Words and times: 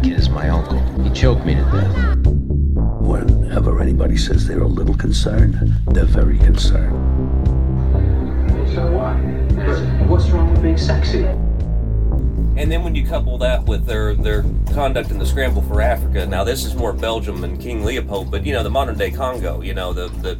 that 0.00 0.08
kid 0.08 0.18
is 0.18 0.28
my 0.28 0.48
uncle. 0.48 0.78
He 1.02 1.10
choked 1.10 1.44
me 1.44 1.54
to 1.54 1.62
death. 1.62 2.26
Whenever 2.26 3.80
anybody 3.80 4.16
says 4.16 4.46
they're 4.46 4.62
a 4.62 4.66
little 4.66 4.96
concerned, 4.96 5.54
they're 5.88 6.04
very 6.04 6.38
concerned. 6.38 6.96
So 8.72 8.90
what? 8.92 9.16
What's 10.08 10.30
wrong 10.30 10.52
with 10.52 10.62
being 10.62 10.78
sexy? 10.78 11.24
And 11.24 12.70
then 12.70 12.82
when 12.84 12.94
you 12.94 13.06
couple 13.06 13.38
that 13.38 13.64
with 13.64 13.86
their 13.86 14.14
their 14.14 14.44
conduct 14.72 15.10
in 15.10 15.18
the 15.18 15.26
scramble 15.26 15.62
for 15.62 15.80
Africa, 15.80 16.26
now 16.26 16.44
this 16.44 16.64
is 16.64 16.74
more 16.74 16.92
Belgium 16.92 17.44
and 17.44 17.60
King 17.60 17.84
Leopold, 17.84 18.30
but 18.30 18.44
you 18.44 18.52
know 18.52 18.62
the 18.62 18.70
modern 18.70 18.96
day 18.96 19.10
Congo, 19.10 19.60
you 19.62 19.74
know 19.74 19.92
the 19.92 20.08
the 20.08 20.34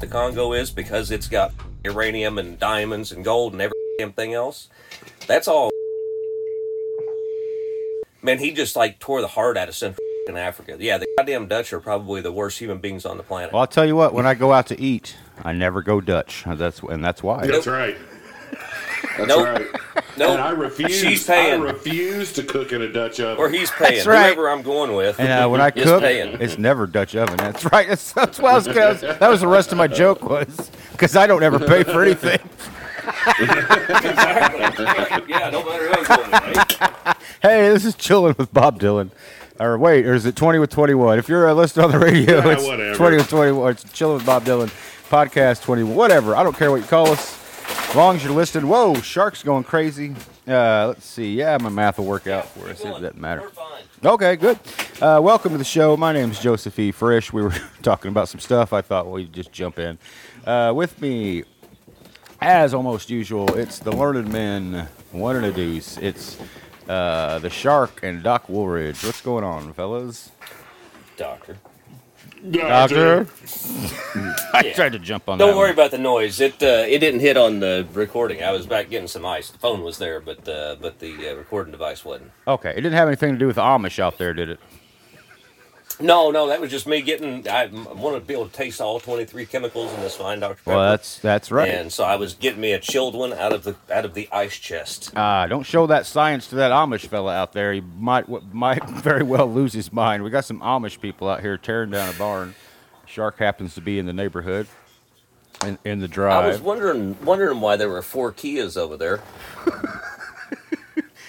the 0.00 0.06
Congo 0.06 0.52
is 0.52 0.70
because 0.70 1.10
it's 1.10 1.28
got 1.28 1.52
uranium 1.84 2.38
and 2.38 2.58
diamonds 2.58 3.12
and 3.12 3.24
gold 3.24 3.52
and 3.52 3.62
every 3.62 3.74
damn 3.98 4.12
thing 4.12 4.34
else. 4.34 4.68
That's 5.26 5.46
all. 5.46 5.70
Man, 8.22 8.38
he 8.38 8.50
just 8.52 8.76
like 8.76 8.98
tore 8.98 9.20
the 9.20 9.28
heart 9.28 9.56
out 9.56 9.68
of 9.68 9.74
Central 9.74 10.04
Africa. 10.28 10.76
Yeah, 10.78 10.98
the 10.98 11.06
goddamn 11.16 11.48
Dutch 11.48 11.72
are 11.72 11.80
probably 11.80 12.20
the 12.20 12.30
worst 12.32 12.58
human 12.58 12.78
beings 12.78 13.04
on 13.04 13.16
the 13.16 13.22
planet. 13.22 13.52
Well, 13.52 13.60
I'll 13.62 13.66
tell 13.66 13.86
you 13.86 13.96
what. 13.96 14.14
When 14.14 14.26
I 14.26 14.34
go 14.34 14.52
out 14.52 14.66
to 14.68 14.80
eat, 14.80 15.16
I 15.42 15.52
never 15.52 15.82
go 15.82 16.00
Dutch. 16.00 16.44
That's 16.46 16.80
and 16.80 17.04
that's 17.04 17.22
why. 17.22 17.46
That's 17.46 17.66
right. 17.66 17.96
That's 19.16 19.28
Nope. 19.28 19.46
right. 19.46 19.66
Nope. 20.16 20.30
And 20.32 20.40
I 20.40 20.50
refuse. 20.50 20.98
She's 21.00 21.26
paying. 21.26 21.62
I 21.62 21.64
refuse 21.64 22.32
to 22.34 22.42
cook 22.42 22.72
in 22.72 22.82
a 22.82 22.92
Dutch 22.92 23.18
oven. 23.20 23.38
or 23.38 23.48
he's 23.50 23.70
paying. 23.70 23.94
That's 23.94 24.06
right. 24.06 24.26
Whoever 24.26 24.50
I'm 24.50 24.62
going 24.62 24.94
with. 24.94 25.18
And 25.18 25.28
uh, 25.28 25.48
when 25.48 25.60
I 25.60 25.70
cook, 25.70 26.02
paying. 26.02 26.40
it's 26.40 26.58
never 26.58 26.86
Dutch 26.86 27.16
oven. 27.16 27.36
That's 27.36 27.64
right. 27.72 27.88
That's, 27.88 28.12
that's 28.14 28.38
what 28.38 28.52
I 28.52 28.56
was 28.56 29.00
That 29.00 29.28
was 29.28 29.40
the 29.40 29.48
rest 29.48 29.72
of 29.72 29.78
my 29.78 29.88
joke 29.88 30.22
was 30.22 30.70
because 30.92 31.16
I 31.16 31.26
don't 31.26 31.42
ever 31.42 31.58
pay 31.58 31.82
for 31.82 32.02
anything. 32.04 32.38
Yeah, 35.28 35.50
no 35.50 35.64
matter 35.64 35.88
who 35.88 36.04
going. 36.16 36.30
Right? 36.30 37.16
Hey, 37.42 37.70
this 37.70 37.86
is 37.86 37.94
chilling 37.94 38.34
with 38.36 38.52
Bob 38.52 38.78
Dylan. 38.78 39.10
Or 39.58 39.78
wait, 39.78 40.04
or 40.06 40.12
is 40.14 40.26
it 40.26 40.36
twenty 40.36 40.58
with 40.58 40.68
twenty 40.70 40.92
one? 40.94 41.18
If 41.18 41.26
you're 41.28 41.48
a 41.48 41.54
listener 41.54 41.84
on 41.84 41.90
the 41.90 41.98
radio, 41.98 42.36
Yeah, 42.38 42.52
it's 42.52 42.64
whatever. 42.64 42.94
twenty 42.94 43.16
with 43.16 43.28
twenty 43.30 43.52
one. 43.52 43.72
It's 43.72 43.90
chilling 43.92 44.16
with 44.16 44.26
Bob 44.26 44.44
Dylan 44.44 44.68
podcast 45.08 45.62
twenty 45.62 45.82
whatever. 45.82 46.36
I 46.36 46.42
don't 46.42 46.54
care 46.56 46.70
what 46.70 46.82
you 46.82 46.86
call 46.86 47.08
us, 47.08 47.88
as 47.88 47.96
long 47.96 48.16
as 48.16 48.24
you're 48.24 48.32
listed. 48.34 48.62
Whoa, 48.64 48.94
sharks 48.96 49.42
going 49.42 49.64
crazy. 49.64 50.14
Uh, 50.46 50.88
let's 50.88 51.06
see. 51.06 51.34
Yeah, 51.34 51.56
my 51.60 51.70
math 51.70 51.96
will 51.98 52.04
work 52.06 52.26
out 52.26 52.46
for 52.48 52.68
us. 52.68 52.80
It 52.80 52.84
doesn't 52.88 53.18
matter. 53.18 53.50
Okay, 54.04 54.36
good. 54.36 54.58
Uh, 55.00 55.20
welcome 55.22 55.52
to 55.52 55.58
the 55.58 55.64
show. 55.64 55.96
My 55.96 56.12
name 56.12 56.30
is 56.30 56.38
Joseph 56.40 56.78
E. 56.78 56.90
Frisch. 56.92 57.32
We 57.32 57.40
were 57.42 57.54
talking 57.82 58.10
about 58.10 58.28
some 58.28 58.40
stuff. 58.40 58.72
I 58.74 58.82
thought 58.82 59.10
we'd 59.10 59.32
just 59.32 59.50
jump 59.52 59.78
in. 59.78 59.98
Uh, 60.46 60.72
with 60.74 61.00
me, 61.00 61.44
as 62.40 62.74
almost 62.74 63.10
usual, 63.10 63.54
it's 63.56 63.78
the 63.78 63.92
learned 63.92 64.32
men, 64.32 64.88
one 65.12 65.36
and 65.36 65.46
a 65.46 65.52
deuce. 65.52 65.96
It's 65.98 66.38
uh, 66.88 67.38
the 67.38 67.50
shark 67.50 68.00
and 68.02 68.22
Doc 68.22 68.48
Woolridge. 68.48 69.04
What's 69.04 69.20
going 69.20 69.44
on, 69.44 69.72
fellas? 69.72 70.30
Doctor. 71.16 71.58
Doctor? 72.50 73.26
I 74.54 74.62
Yeah. 74.64 74.72
tried 74.72 74.92
to 74.92 74.98
jump 74.98 75.28
on 75.28 75.36
Don't 75.36 75.50
that 75.50 75.56
worry 75.56 75.66
one. 75.68 75.74
about 75.74 75.90
the 75.90 75.98
noise. 75.98 76.40
It 76.40 76.62
uh, 76.62 76.84
it 76.88 76.98
didn't 77.00 77.20
hit 77.20 77.36
on 77.36 77.60
the 77.60 77.86
recording. 77.92 78.42
I 78.42 78.52
was 78.52 78.66
back 78.66 78.88
getting 78.88 79.08
some 79.08 79.26
ice. 79.26 79.50
The 79.50 79.58
phone 79.58 79.82
was 79.82 79.98
there, 79.98 80.20
but 80.20 80.48
uh, 80.48 80.76
but 80.80 80.98
the 81.00 81.30
uh, 81.30 81.34
recording 81.34 81.70
device 81.72 82.02
wasn't. 82.02 82.30
Okay, 82.48 82.70
it 82.70 82.76
didn't 82.76 82.94
have 82.94 83.08
anything 83.08 83.32
to 83.34 83.38
do 83.38 83.46
with 83.46 83.56
the 83.56 83.62
Amish 83.62 83.98
out 83.98 84.16
there, 84.16 84.32
did 84.32 84.48
it? 84.48 84.60
No, 86.00 86.30
no, 86.30 86.48
that 86.48 86.60
was 86.60 86.70
just 86.70 86.86
me 86.86 87.02
getting. 87.02 87.46
I 87.48 87.66
wanted 87.66 88.20
to 88.20 88.24
be 88.26 88.34
able 88.34 88.46
to 88.48 88.52
taste 88.52 88.80
all 88.80 88.98
twenty 89.00 89.24
three 89.24 89.46
chemicals 89.46 89.92
in 89.92 90.00
this 90.00 90.16
fine 90.16 90.40
Dr 90.40 90.54
Pepper. 90.56 90.76
Well, 90.76 90.90
that's 90.90 91.18
that's 91.18 91.50
right. 91.50 91.68
And 91.68 91.92
so 91.92 92.04
I 92.04 92.16
was 92.16 92.34
getting 92.34 92.60
me 92.60 92.72
a 92.72 92.78
chilled 92.78 93.14
one 93.14 93.32
out 93.32 93.52
of 93.52 93.64
the 93.64 93.76
out 93.92 94.04
of 94.04 94.14
the 94.14 94.28
ice 94.32 94.56
chest. 94.56 95.16
Uh, 95.16 95.46
don't 95.46 95.64
show 95.64 95.86
that 95.86 96.06
science 96.06 96.46
to 96.48 96.56
that 96.56 96.70
Amish 96.72 97.06
fella 97.06 97.34
out 97.34 97.52
there. 97.52 97.72
He 97.72 97.80
might 97.80 98.26
might 98.52 98.88
very 98.90 99.22
well 99.22 99.46
lose 99.46 99.72
his 99.72 99.92
mind. 99.92 100.24
We 100.24 100.30
got 100.30 100.44
some 100.44 100.60
Amish 100.60 101.00
people 101.00 101.28
out 101.28 101.40
here 101.40 101.58
tearing 101.58 101.90
down 101.90 102.08
a 102.08 102.18
barn. 102.18 102.54
Shark 103.06 103.38
happens 103.38 103.74
to 103.74 103.80
be 103.80 103.98
in 103.98 104.06
the 104.06 104.12
neighborhood, 104.12 104.68
in, 105.64 105.78
in 105.84 105.98
the 105.98 106.08
drive. 106.08 106.44
I 106.44 106.48
was 106.48 106.60
wondering 106.60 107.16
wondering 107.24 107.60
why 107.60 107.76
there 107.76 107.88
were 107.88 108.02
four 108.02 108.32
Kias 108.32 108.76
over 108.76 108.96
there. 108.96 109.20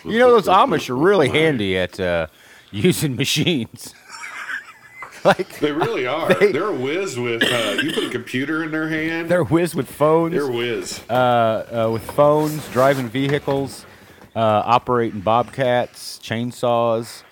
You 0.04 0.18
know 0.18 0.32
those 0.32 0.48
Amish 0.48 0.90
are 0.90 0.96
really 0.96 1.30
handy 1.30 1.78
at 1.78 2.00
uh, 2.00 2.28
using 2.72 3.16
machines. 3.18 3.94
like 5.26 5.60
They 5.60 5.72
really 5.72 6.06
are. 6.08 6.34
They- 6.34 6.52
They, 6.52 6.60
are 6.60 6.72
whiz 6.72 7.18
with. 7.20 7.44
Uh, 7.44 7.78
you 7.82 7.94
put 7.94 8.04
a 8.06 8.10
computer 8.10 8.64
in 8.64 8.72
their 8.72 8.90
hand. 8.90 9.30
they're 9.30 9.44
whiz 9.44 9.76
with 9.76 9.90
phones, 9.90 10.34
They're 10.34 10.52
whiz. 10.52 11.00
uh, 11.10 11.14
uh, 11.88 11.90
with 11.92 12.04
phones, 12.12 12.68
driving 12.70 13.08
vehicles, 13.10 13.86
uh, 14.36 14.40
operating 14.40 15.22
bobcats, 15.22 16.20
chainsaws. 16.20 17.24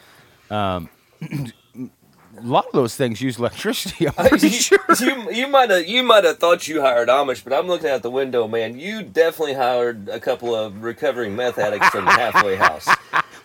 Um, 0.51 0.89
a 1.22 2.41
lot 2.41 2.66
of 2.67 2.72
those 2.73 2.95
things 2.95 3.22
use 3.22 3.38
electricity. 3.38 4.07
I'm 4.17 4.29
pretty 4.29 4.47
you, 4.47 4.53
sure. 4.53 4.79
you 5.00 5.31
you 5.31 5.47
might 5.47 5.69
have 5.69 5.85
you 5.88 6.03
might 6.03 6.23
have 6.23 6.38
thought 6.39 6.67
you 6.67 6.81
hired 6.81 7.09
Amish, 7.09 7.44
but 7.44 7.53
I'm 7.53 7.67
looking 7.67 7.89
out 7.89 8.01
the 8.01 8.09
window, 8.11 8.47
man. 8.47 8.79
You 8.79 9.03
definitely 9.03 9.56
hired 9.56 10.07
a 10.09 10.19
couple 10.19 10.56
of 10.56 10.81
recovering 10.83 11.35
meth 11.35 11.57
addicts 11.57 11.89
from 11.89 12.06
the 12.06 12.11
halfway 12.11 12.56
house. 12.56 12.88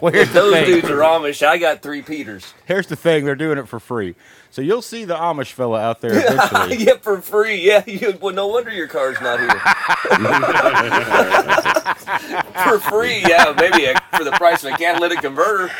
Well, 0.01 0.13
here's 0.13 0.29
If 0.29 0.35
those 0.35 0.53
thing. 0.53 0.67
dudes 0.67 0.91
are 0.91 0.99
Amish, 0.99 1.47
I 1.47 1.59
got 1.59 1.83
three 1.83 2.03
Peters. 2.03 2.55
Here's 2.67 2.87
the 2.87 2.97
thing: 2.97 3.25
they're 3.25 3.35
doing 3.35 3.59
it 3.59 3.69
for 3.69 3.81
free. 3.81 4.15
So 4.51 4.63
you'll 4.63 4.83
see 4.83 5.05
the 5.05 5.17
Amish 5.17 5.53
fella 5.53 5.81
out 5.81 6.01
there 6.01 6.13
eventually. 6.13 6.77
yeah, 6.85 6.97
for 7.01 7.21
free. 7.21 7.67
Yeah, 7.67 7.83
you, 7.89 8.17
well, 8.21 8.35
no 8.35 8.47
wonder 8.47 8.71
your 8.71 8.89
car's 8.89 9.21
not 9.21 9.41
here. 9.41 9.49
for 12.65 12.79
free, 12.79 13.21
yeah, 13.23 13.55
maybe 13.59 13.87
a, 13.87 14.01
for 14.17 14.25
the 14.25 14.33
price 14.33 14.65
of 14.65 14.73
a 14.73 14.77
catalytic 14.77 15.21
converter. 15.21 15.71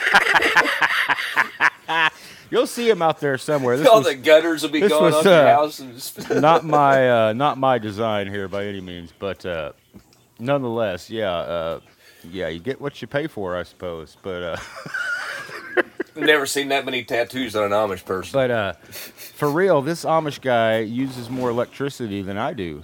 You'll 2.51 2.67
see 2.67 2.89
him 2.89 3.03
out 3.03 3.21
there 3.21 3.39
somewhere. 3.39 3.77
This 3.77 3.89
All 3.89 3.99
was 3.99 4.07
the 4.07 4.15
gutters 4.15 4.63
will 4.63 4.71
be 4.71 4.81
going 4.81 5.05
was, 5.05 5.15
on 5.15 5.25
your 5.25 5.35
uh, 5.35 5.55
house. 5.55 5.81
And 5.81 6.41
not 6.41 6.65
my 6.65 7.29
uh, 7.29 7.33
not 7.33 7.59
my 7.59 7.79
design 7.79 8.29
here 8.29 8.49
by 8.49 8.67
any 8.67 8.81
means, 8.81 9.13
but 9.19 9.45
uh, 9.45 9.73
nonetheless, 10.39 11.11
yeah, 11.11 11.33
uh, 11.33 11.81
yeah, 12.31 12.49
you 12.49 12.61
get 12.61 12.81
what 12.81 13.01
you 13.01 13.09
pay 13.09 13.27
for, 13.27 13.57
I 13.57 13.63
suppose. 13.63 14.17
But 14.23 14.43
uh, 14.43 14.57
never 16.17 16.47
seen 16.47 16.69
that 16.69 16.85
many 16.85 17.05
tattoos 17.05 17.57
on 17.57 17.65
an 17.65 17.71
Amish 17.73 18.05
person. 18.05 18.33
but 18.33 18.51
uh, 18.51 18.73
for 18.75 19.51
real, 19.51 19.83
this 19.83 20.05
Amish 20.05 20.41
guy 20.41 20.79
uses 20.81 21.29
more 21.31 21.51
electricity 21.51 22.23
than 22.23 22.37
I 22.39 22.53
do. 22.53 22.83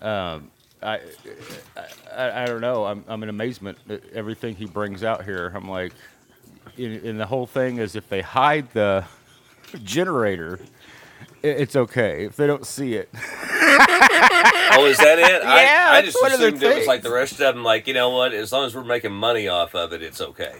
Um, 0.00 0.50
I, 0.82 1.00
I 2.14 2.42
I 2.42 2.46
don't 2.46 2.60
know. 2.60 2.84
I'm 2.84 3.04
I'm 3.08 3.22
in 3.22 3.28
amazement 3.30 3.78
at 3.88 4.02
everything 4.12 4.54
he 4.54 4.66
brings 4.66 5.02
out 5.02 5.24
here. 5.24 5.50
I'm 5.54 5.68
like, 5.68 5.92
and 6.76 7.18
the 7.18 7.26
whole 7.26 7.46
thing 7.46 7.78
is 7.78 7.96
if 7.96 8.08
they 8.08 8.20
hide 8.20 8.70
the 8.72 9.04
generator, 9.82 10.60
it's 11.42 11.74
okay. 11.76 12.26
If 12.26 12.36
they 12.36 12.46
don't 12.46 12.66
see 12.66 12.94
it, 12.94 13.08
Oh, 14.76 14.86
is 14.86 14.98
that 14.98 15.18
it? 15.18 15.42
Yeah, 15.44 15.86
I, 15.90 15.98
I 15.98 16.02
just 16.02 16.16
assumed 16.22 16.62
it 16.62 16.78
was 16.78 16.86
like 16.86 17.02
the 17.02 17.10
rest 17.12 17.32
of 17.32 17.38
them. 17.38 17.62
Like, 17.62 17.86
you 17.86 17.94
know 17.94 18.10
what? 18.10 18.32
As 18.34 18.52
long 18.52 18.66
as 18.66 18.74
we're 18.74 18.84
making 18.84 19.12
money 19.12 19.48
off 19.48 19.74
of 19.74 19.92
it, 19.92 20.02
it's 20.02 20.20
okay. 20.20 20.54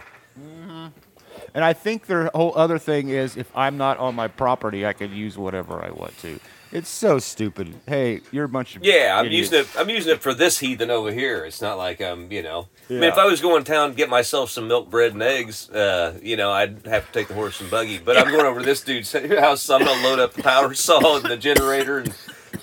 And 1.53 1.63
I 1.63 1.71
think 1.73 2.07
their 2.07 2.29
whole 2.35 2.51
other 2.57 2.77
thing 2.77 3.09
is 3.09 3.37
if 3.37 3.49
I'm 3.55 3.77
not 3.77 3.97
on 3.97 4.13
my 4.13 4.27
property, 4.27 4.85
I 4.85 4.91
can 4.93 5.13
use 5.15 5.37
whatever 5.37 5.81
I 5.83 5.89
want 5.91 6.17
to. 6.19 6.39
It's 6.73 6.89
so 6.89 7.19
stupid. 7.19 7.73
Hey, 7.87 8.19
you're 8.33 8.43
a 8.43 8.49
bunch 8.49 8.75
of 8.75 8.83
Yeah, 8.83 9.15
I'm 9.17 9.27
idiots. 9.27 9.51
using 9.53 9.59
it. 9.65 9.79
I'm 9.79 9.89
using 9.89 10.11
it 10.13 10.21
for 10.21 10.33
this 10.33 10.59
heathen 10.59 10.91
over 10.91 11.13
here. 11.13 11.45
It's 11.45 11.61
not 11.61 11.77
like 11.77 12.01
I'm, 12.01 12.29
you 12.29 12.43
know. 12.43 12.67
I 12.89 12.93
mean, 12.93 13.03
if 13.03 13.17
I 13.17 13.23
was 13.25 13.39
going 13.39 13.63
to 13.63 13.71
town 13.71 13.91
to 13.91 13.95
get 13.95 14.09
myself 14.09 14.49
some 14.49 14.67
milk, 14.67 14.89
bread, 14.89 15.13
and 15.13 15.23
eggs, 15.23 15.69
uh, 15.69 16.19
you 16.21 16.35
know, 16.35 16.51
I'd 16.51 16.85
have 16.87 17.05
to 17.07 17.11
take 17.13 17.29
the 17.29 17.33
horse 17.33 17.61
and 17.61 17.71
buggy. 17.71 17.99
But 17.99 18.17
I'm 18.17 18.29
going 18.29 18.45
over 18.45 18.59
to 18.59 18.65
this 18.65 18.81
dude's 18.81 19.13
house. 19.39 19.61
So 19.61 19.75
I'm 19.77 19.85
gonna 19.85 20.03
load 20.03 20.19
up 20.19 20.33
the 20.33 20.43
power 20.43 20.73
saw 20.73 21.15
and 21.15 21.25
the 21.25 21.37
generator 21.37 21.99
and 21.99 22.13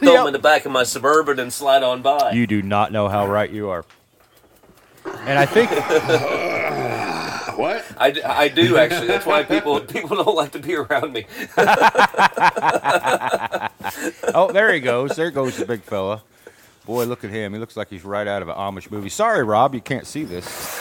throw 0.07 0.13
Yep. 0.13 0.21
them 0.21 0.27
in 0.29 0.33
the 0.33 0.39
back 0.39 0.65
of 0.67 0.73
my 0.73 0.83
suburban 0.85 1.39
and 1.39 1.53
slide 1.53 1.83
on 1.83 2.03
by. 2.03 2.33
You 2.33 2.47
do 2.47 2.63
not 2.63 2.93
know 2.93 3.09
how 3.09 3.27
right 3.27 3.51
you 3.51 3.71
are. 3.71 3.85
And 5.05 5.39
I 5.39 5.47
think 5.47 5.71
What? 7.59 7.85
I, 7.99 8.15
I 8.25 8.49
do 8.49 8.77
actually. 8.79 9.09
That's 9.09 9.27
why 9.27 9.43
people 9.43 9.79
people 9.97 10.17
don't 10.17 10.35
like 10.37 10.53
to 10.53 10.59
be 10.59 10.75
around 10.75 11.13
me. 11.13 11.27
oh, 14.35 14.51
there 14.53 14.73
he 14.73 14.81
goes. 14.81 15.17
There 15.17 15.31
goes 15.31 15.57
the 15.57 15.67
big 15.67 15.83
fella. 15.83 16.23
Boy, 16.87 17.05
look 17.05 17.25
at 17.25 17.31
him. 17.31 17.53
He 17.53 17.59
looks 17.59 17.77
like 17.77 17.89
he's 17.91 18.05
right 18.05 18.27
out 18.27 18.43
of 18.43 18.49
an 18.49 18.57
Amish 18.57 18.91
movie. 18.91 19.09
Sorry, 19.09 19.45
Rob, 19.45 19.75
you 19.75 19.81
can't 19.81 20.07
see 20.07 20.25
this. 20.25 20.81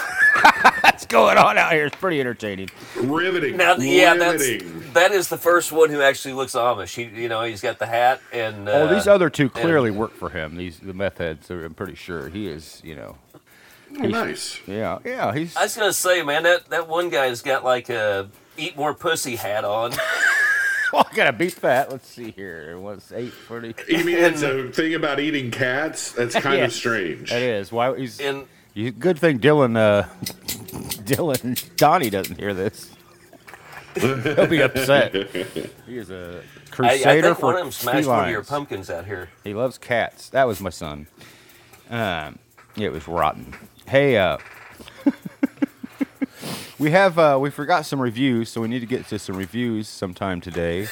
What's 1.12 1.36
going 1.36 1.38
on 1.38 1.58
out 1.58 1.74
here? 1.74 1.88
It's 1.88 1.96
pretty 1.98 2.22
entertaining. 2.22 2.70
Riveting. 2.96 3.58
Now, 3.58 3.76
yeah, 3.76 4.16
that's 4.16 4.48
Riveting. 4.48 4.94
that 4.94 5.12
is 5.12 5.28
the 5.28 5.38
first 5.38 5.74
one 5.74 5.90
who 5.90 6.02
actually 6.02 6.36
looks 6.36 6.54
Amish. 6.54 6.96
He, 6.96 7.22
you 7.24 7.28
know, 7.28 7.44
he's 7.44 7.60
got 7.60 7.80
the 7.80 7.86
hat 7.86 8.22
and. 8.32 8.70
Uh, 8.70 8.72
Oh, 8.72 8.88
these 8.96 9.08
other 9.08 9.30
two 9.30 9.44
and- 9.44 9.54
clearly 9.54 9.92
work 9.92 10.14
for 10.14 10.30
him. 10.30 10.56
These 10.56 10.80
the 10.80 10.94
meth 10.94 11.18
heads. 11.18 11.50
I'm 11.50 11.74
pretty 11.74 11.96
sure 11.96 12.30
he 12.30 12.48
is. 12.48 12.82
You 12.86 12.96
know. 12.96 13.18
Oh, 14.00 14.08
nice. 14.08 14.62
Yeah, 14.66 15.00
yeah. 15.04 15.34
He's. 15.34 15.54
I 15.58 15.64
was 15.64 15.76
gonna 15.76 15.92
say, 15.92 16.24
man, 16.24 16.44
that 16.44 16.70
that 16.70 16.88
one 16.88 17.10
guy's 17.10 17.42
got 17.42 17.66
like 17.66 17.90
a 17.90 18.30
eat 18.56 18.78
more 18.78 18.94
pussy 18.94 19.36
hat 19.36 19.66
on. 19.66 19.92
Oh, 20.94 21.06
I 21.10 21.16
gotta 21.16 21.32
beat 21.32 21.56
that. 21.62 21.90
Let's 21.90 22.06
see 22.10 22.32
here. 22.32 22.78
What's 22.78 23.14
eight 23.14 23.32
forty? 23.32 23.74
You 23.88 24.04
mean 24.04 24.18
it's 24.18 24.42
a 24.42 24.70
thing 24.74 24.94
about 24.94 25.22
eating 25.22 25.50
cats? 25.50 26.12
That's 26.12 26.36
kind 26.42 26.58
Yeah. 26.58 26.66
of 26.66 26.74
strange. 26.74 27.32
It 27.32 27.42
is. 27.42 27.72
Why 27.72 27.98
he's. 27.98 28.20
And 28.20 28.46
You, 28.74 28.92
good 28.92 29.20
thing 29.20 29.40
Dylan, 29.40 29.76
uh, 29.78 30.04
Dylan 31.04 31.76
Donnie 31.76 32.10
doesn't 32.10 32.40
hear 32.40 32.54
this. 32.54 32.90
He'll 33.96 34.48
be 34.48 34.62
upset. 34.62 35.14
He 35.86 35.98
is 35.98 36.10
a 36.10 36.42
crusader 36.70 37.10
I, 37.10 37.22
think 37.22 37.38
for 37.38 37.48
one 37.48 37.56
of 37.56 37.62
them 37.64 37.72
smashed 37.72 38.08
one 38.08 38.26
of 38.26 38.32
your 38.32 38.44
pumpkins 38.44 38.90
out 38.90 39.06
here. 39.06 39.30
He 39.44 39.54
loves 39.54 39.78
cats. 39.78 40.30
That 40.30 40.46
was 40.46 40.62
my 40.62 40.70
son. 40.70 41.08
Um, 41.90 42.40
it 42.78 42.94
was 42.94 43.06
rotten. 43.10 43.54
Hey, 43.86 44.18
uh, 44.18 44.38
we 46.80 46.92
have 46.92 47.20
uh, 47.20 47.38
we 47.42 47.50
forgot 47.50 47.86
some 47.86 48.02
reviews, 48.02 48.48
so 48.48 48.62
we 48.62 48.70
need 48.70 48.80
to 48.80 48.86
get 48.86 49.08
to 49.08 49.20
some 49.20 49.36
reviews 49.36 49.90
sometime 49.90 50.40
today 50.40 50.88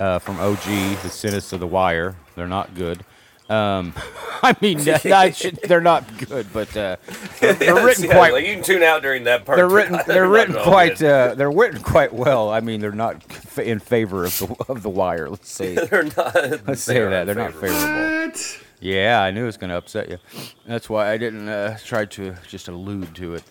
uh, 0.00 0.18
from 0.18 0.40
OG, 0.40 0.64
the 0.64 1.08
Cynics 1.08 1.52
of 1.52 1.60
the 1.60 1.68
Wire. 1.68 2.16
They're 2.34 2.48
not 2.48 2.74
good. 2.74 3.04
Um, 3.52 3.92
I 4.44 4.56
mean, 4.60 4.84
not, 5.04 5.44
they're 5.64 5.80
not 5.80 6.04
good, 6.28 6.52
but 6.52 6.76
uh, 6.76 6.96
they're, 7.40 7.52
they're 7.52 7.74
written 7.86 8.04
Yeah, 8.04 8.14
quite. 8.16 8.32
like, 8.32 8.46
you 8.46 8.54
can 8.54 8.64
tune 8.64 8.82
out 8.82 9.02
during 9.02 9.24
that 9.24 9.44
part. 9.44 9.56
They're 9.56 9.68
written. 9.68 10.00
They're 10.06 10.28
written 10.28 10.56
quite. 10.56 11.00
Uh, 11.02 11.34
they're 11.34 11.50
written 11.50 11.80
quite 11.82 12.12
well. 12.12 12.50
I 12.50 12.60
mean, 12.60 12.80
they're 12.80 12.90
not 12.92 13.22
in 13.58 13.78
favor 13.78 14.24
of 14.24 14.36
the 14.38 14.56
of 14.68 14.82
the 14.82 14.90
wire. 14.90 15.28
Let's 15.28 15.50
say. 15.50 15.74
they're 15.74 16.04
not. 16.16 16.34
Let's 16.66 16.80
say 16.82 16.98
that 17.04 17.24
they're 17.26 17.34
not 17.34 17.52
favorable. 17.52 18.26
What? 18.28 18.58
Yeah, 18.80 19.22
I 19.22 19.30
knew 19.30 19.44
it 19.44 19.46
was 19.46 19.56
going 19.58 19.70
to 19.70 19.76
upset 19.76 20.08
you. 20.10 20.18
That's 20.66 20.88
why 20.90 21.12
I 21.12 21.16
didn't 21.16 21.48
uh, 21.48 21.78
try 21.84 22.04
to 22.06 22.34
just 22.48 22.66
allude 22.66 23.14
to 23.14 23.34
it. 23.36 23.44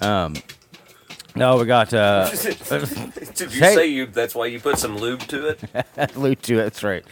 Um, 0.00 0.34
no, 1.34 1.56
we 1.56 1.64
got 1.64 1.92
uh, 1.92 2.30
Did 2.30 3.40
you 3.40 3.60
Hey. 3.60 3.74
say 3.74 3.86
you? 3.88 4.06
That's 4.06 4.36
why 4.36 4.46
you 4.46 4.60
put 4.60 4.78
some 4.78 4.96
lube 4.96 5.22
to 5.28 5.48
it. 5.48 6.16
lube 6.16 6.40
to 6.42 6.54
it. 6.60 6.62
That's 6.62 6.84
right. 6.84 7.04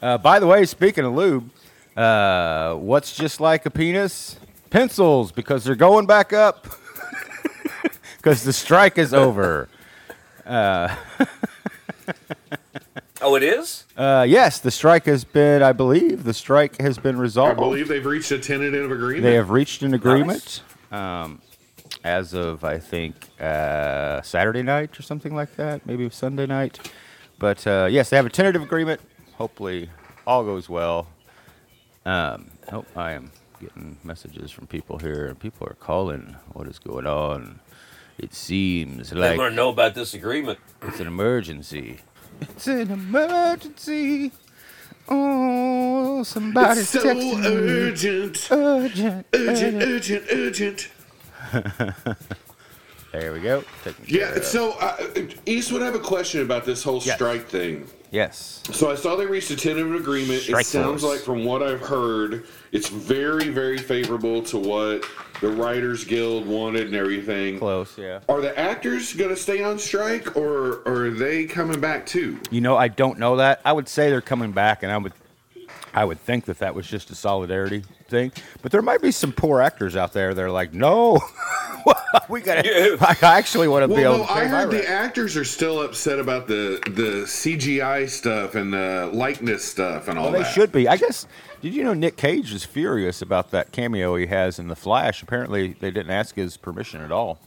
Uh, 0.00 0.18
by 0.18 0.40
the 0.40 0.48
way, 0.48 0.64
speaking 0.64 1.04
of 1.04 1.14
lube, 1.14 1.48
uh, 1.96 2.74
what's 2.74 3.14
just 3.14 3.40
like 3.40 3.66
a 3.66 3.70
penis? 3.70 4.36
Pencils, 4.70 5.32
because 5.32 5.64
they're 5.64 5.74
going 5.74 6.06
back 6.06 6.32
up. 6.32 6.66
Because 8.16 8.44
the 8.44 8.52
strike 8.52 8.98
is 8.98 9.12
over. 9.12 9.68
Uh, 10.46 10.94
Oh, 13.24 13.36
it 13.36 13.44
is. 13.44 13.84
Uh, 13.96 14.26
yes, 14.28 14.58
the 14.58 14.72
strike 14.72 15.06
has 15.06 15.22
been. 15.22 15.62
I 15.62 15.72
believe 15.72 16.24
the 16.24 16.34
strike 16.34 16.80
has 16.80 16.98
been 16.98 17.16
resolved. 17.16 17.52
I 17.52 17.54
believe 17.54 17.86
they've 17.86 18.04
reached 18.04 18.32
a 18.32 18.38
tentative 18.38 18.90
agreement. 18.90 19.22
They 19.22 19.34
have 19.34 19.50
reached 19.50 19.82
an 19.82 19.94
agreement 19.94 20.62
um, 20.90 21.40
as 22.02 22.34
of, 22.34 22.64
I 22.64 22.78
think, 22.78 23.14
uh, 23.40 24.22
Saturday 24.22 24.62
night 24.64 24.98
or 24.98 25.02
something 25.02 25.36
like 25.36 25.54
that, 25.54 25.86
maybe 25.86 26.10
Sunday 26.10 26.46
night. 26.46 26.90
But 27.38 27.64
uh, 27.64 27.86
yes, 27.88 28.10
they 28.10 28.16
have 28.16 28.26
a 28.26 28.30
tentative 28.30 28.62
agreement. 28.62 29.00
Hopefully, 29.34 29.88
all 30.26 30.42
goes 30.42 30.68
well. 30.68 31.06
Um, 32.04 32.50
oh, 32.72 32.84
I 32.96 33.12
am 33.12 33.30
getting 33.60 33.96
messages 34.02 34.50
from 34.50 34.66
people 34.66 34.98
here. 34.98 35.34
People 35.38 35.66
are 35.68 35.74
calling. 35.74 36.36
What 36.52 36.66
is 36.66 36.78
going 36.78 37.06
on? 37.06 37.60
It 38.18 38.34
seems 38.34 39.10
They 39.10 39.18
like 39.18 39.38
want 39.38 39.52
to 39.52 39.56
know 39.56 39.70
about 39.70 39.94
this 39.94 40.14
agreement. 40.14 40.58
it's 40.82 41.00
an 41.00 41.06
emergency. 41.06 41.98
It's 42.40 42.66
an 42.66 42.90
emergency. 42.90 44.32
Oh, 45.08 46.22
somebody's 46.22 46.82
It's 46.82 46.90
so 46.90 47.14
texting 47.14 47.40
me. 47.40 47.46
urgent, 47.46 48.48
Urgent, 48.50 49.26
urgent, 49.32 49.82
urgent, 49.82 50.24
urgent. 50.30 50.88
There 53.12 53.32
we 53.32 53.40
go. 53.40 53.62
Yeah. 54.06 54.40
So, 54.40 54.72
uh, 54.80 54.96
Eastwood, 55.44 55.82
I 55.82 55.84
have 55.86 55.94
a 55.94 55.98
question 55.98 56.40
about 56.40 56.64
this 56.64 56.82
whole 56.82 57.00
Yes. 57.04 57.14
strike 57.14 57.46
thing. 57.46 57.86
Yes. 58.10 58.62
So 58.72 58.90
I 58.90 58.94
saw 58.94 59.16
they 59.16 59.26
reached 59.26 59.50
a 59.50 59.56
tentative 59.56 59.94
agreement. 59.94 60.42
Strike 60.42 60.62
it 60.62 60.66
sounds 60.66 61.02
force. 61.02 61.14
like, 61.16 61.24
from 61.24 61.44
what 61.44 61.62
I've 61.62 61.80
heard, 61.80 62.44
it's 62.70 62.88
very, 62.88 63.48
very 63.48 63.78
favorable 63.78 64.42
to 64.44 64.58
what 64.58 65.04
the 65.40 65.48
Writers 65.48 66.04
Guild 66.04 66.46
wanted 66.46 66.86
and 66.86 66.94
everything. 66.94 67.58
Close, 67.58 67.96
yeah. 67.98 68.20
Are 68.28 68.40
the 68.40 68.58
actors 68.58 69.12
going 69.14 69.30
to 69.30 69.36
stay 69.36 69.62
on 69.62 69.78
strike, 69.78 70.36
or, 70.36 70.82
or 70.86 71.06
are 71.06 71.10
they 71.10 71.44
coming 71.44 71.80
back 71.80 72.04
too? 72.06 72.38
You 72.50 72.60
know, 72.60 72.76
I 72.76 72.88
don't 72.88 73.18
know 73.18 73.36
that. 73.36 73.60
I 73.64 73.72
would 73.72 73.88
say 73.88 74.08
they're 74.10 74.20
coming 74.20 74.52
back, 74.52 74.82
and 74.82 74.92
I 74.92 74.96
would, 74.98 75.12
I 75.94 76.04
would 76.04 76.20
think 76.20 76.46
that 76.46 76.58
that 76.60 76.74
was 76.74 76.86
just 76.86 77.10
a 77.10 77.14
solidarity 77.14 77.84
thing. 78.08 78.32
But 78.62 78.72
there 78.72 78.82
might 78.82 79.02
be 79.02 79.10
some 79.10 79.32
poor 79.32 79.60
actors 79.60 79.96
out 79.96 80.12
there 80.12 80.32
that 80.32 80.42
are 80.42 80.50
like, 80.50 80.72
no, 80.72 81.20
we 82.28 82.40
got 82.40 82.64
to. 82.64 82.96
Yeah. 82.98 83.14
I 83.22 83.38
actually 83.38 83.68
want 83.68 83.82
to 83.82 83.88
be 83.88 84.02
able 84.02 84.18
no, 84.18 84.26
to 84.26 84.32
I 84.32 84.44
heard 84.46 84.70
the 84.70 84.76
rent. 84.76 84.88
actors 84.88 85.36
are 85.36 85.44
still 85.44 85.82
upset 85.82 86.18
about 86.18 86.46
the 86.46 86.80
the 86.86 87.24
CGI 87.24 88.08
stuff 88.08 88.54
and 88.54 88.72
the 88.72 89.10
likeness 89.12 89.64
stuff 89.64 90.08
and 90.08 90.18
all 90.18 90.26
that. 90.26 90.32
Well, 90.32 90.40
they 90.40 90.44
that. 90.44 90.54
should 90.54 90.72
be. 90.72 90.88
I 90.88 90.96
guess. 90.96 91.26
Did 91.60 91.74
you 91.74 91.84
know 91.84 91.94
Nick 91.94 92.16
Cage 92.16 92.52
is 92.52 92.64
furious 92.64 93.22
about 93.22 93.52
that 93.52 93.70
cameo 93.70 94.16
he 94.16 94.26
has 94.26 94.58
in 94.58 94.66
The 94.66 94.74
Flash? 94.74 95.22
Apparently, 95.22 95.74
they 95.78 95.90
didn't 95.92 96.10
ask 96.10 96.34
his 96.34 96.56
permission 96.56 97.00
at 97.02 97.12
all 97.12 97.38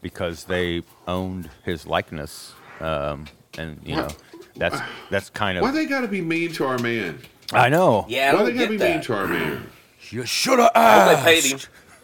because 0.00 0.44
they 0.44 0.82
owned 1.08 1.50
his 1.64 1.86
likeness, 1.86 2.54
um, 2.80 3.26
and 3.58 3.80
you 3.84 3.96
know, 3.96 4.08
that's 4.56 4.80
that's 5.10 5.30
kind 5.30 5.58
of. 5.58 5.62
Why 5.62 5.70
they 5.70 5.86
got 5.86 6.02
to 6.02 6.08
be 6.08 6.20
mean 6.20 6.52
to 6.52 6.64
our 6.64 6.78
man? 6.78 7.18
I 7.52 7.68
know. 7.68 8.06
Yeah, 8.08 8.30
I 8.30 8.34
Why 8.34 8.38
don't 8.38 8.46
they 8.46 8.54
got 8.54 8.62
to 8.64 8.68
be 8.70 8.78
get 8.78 8.90
mean 8.94 9.02
to 9.02 9.14
our 9.14 9.26
man? 9.26 9.66
You 10.10 10.26
should 10.26 10.58
have 10.58 10.70
asked. 10.74 11.24
they 11.24 11.40
paid 11.40 11.44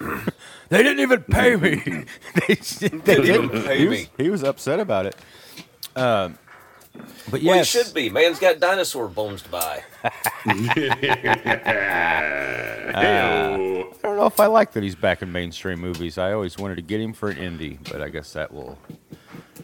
him. 0.01 0.29
They 0.69 0.83
didn't 0.83 1.01
even 1.01 1.23
pay 1.23 1.57
me. 1.57 1.77
they, 2.47 2.55
they 2.55 3.17
didn't. 3.23 3.51
pay 3.65 3.79
he, 3.79 3.89
was, 3.89 3.99
me. 3.99 4.09
he 4.19 4.29
was 4.29 4.45
upset 4.45 4.81
about 4.81 5.07
it. 5.07 5.17
Um, 5.97 6.39
but 7.31 7.43
Well, 7.43 7.59
he 7.59 7.65
should 7.65 7.93
be. 7.95 8.11
Man's 8.11 8.39
got 8.39 8.61
dinosaur 8.61 9.09
bones 9.09 9.43
to 9.43 9.49
buy. 9.49 9.83
Hey-o. 12.89 13.93
I 14.03 14.03
don't 14.03 14.17
know 14.17 14.27
if 14.27 14.41
I 14.41 14.47
like 14.47 14.73
that 14.73 14.83
he's 14.83 14.95
back 14.95 15.23
in 15.23 15.31
mainstream 15.31 15.79
movies. 15.79 16.19
I 16.19 16.33
always 16.33 16.59
wanted 16.59 16.77
to 16.77 16.83
get 16.83 17.01
him 17.01 17.13
for 17.13 17.29
an 17.31 17.37
indie, 17.37 17.79
but 17.91 18.01
I 18.01 18.09
guess 18.09 18.33
that 18.33 18.53
will 18.53 18.79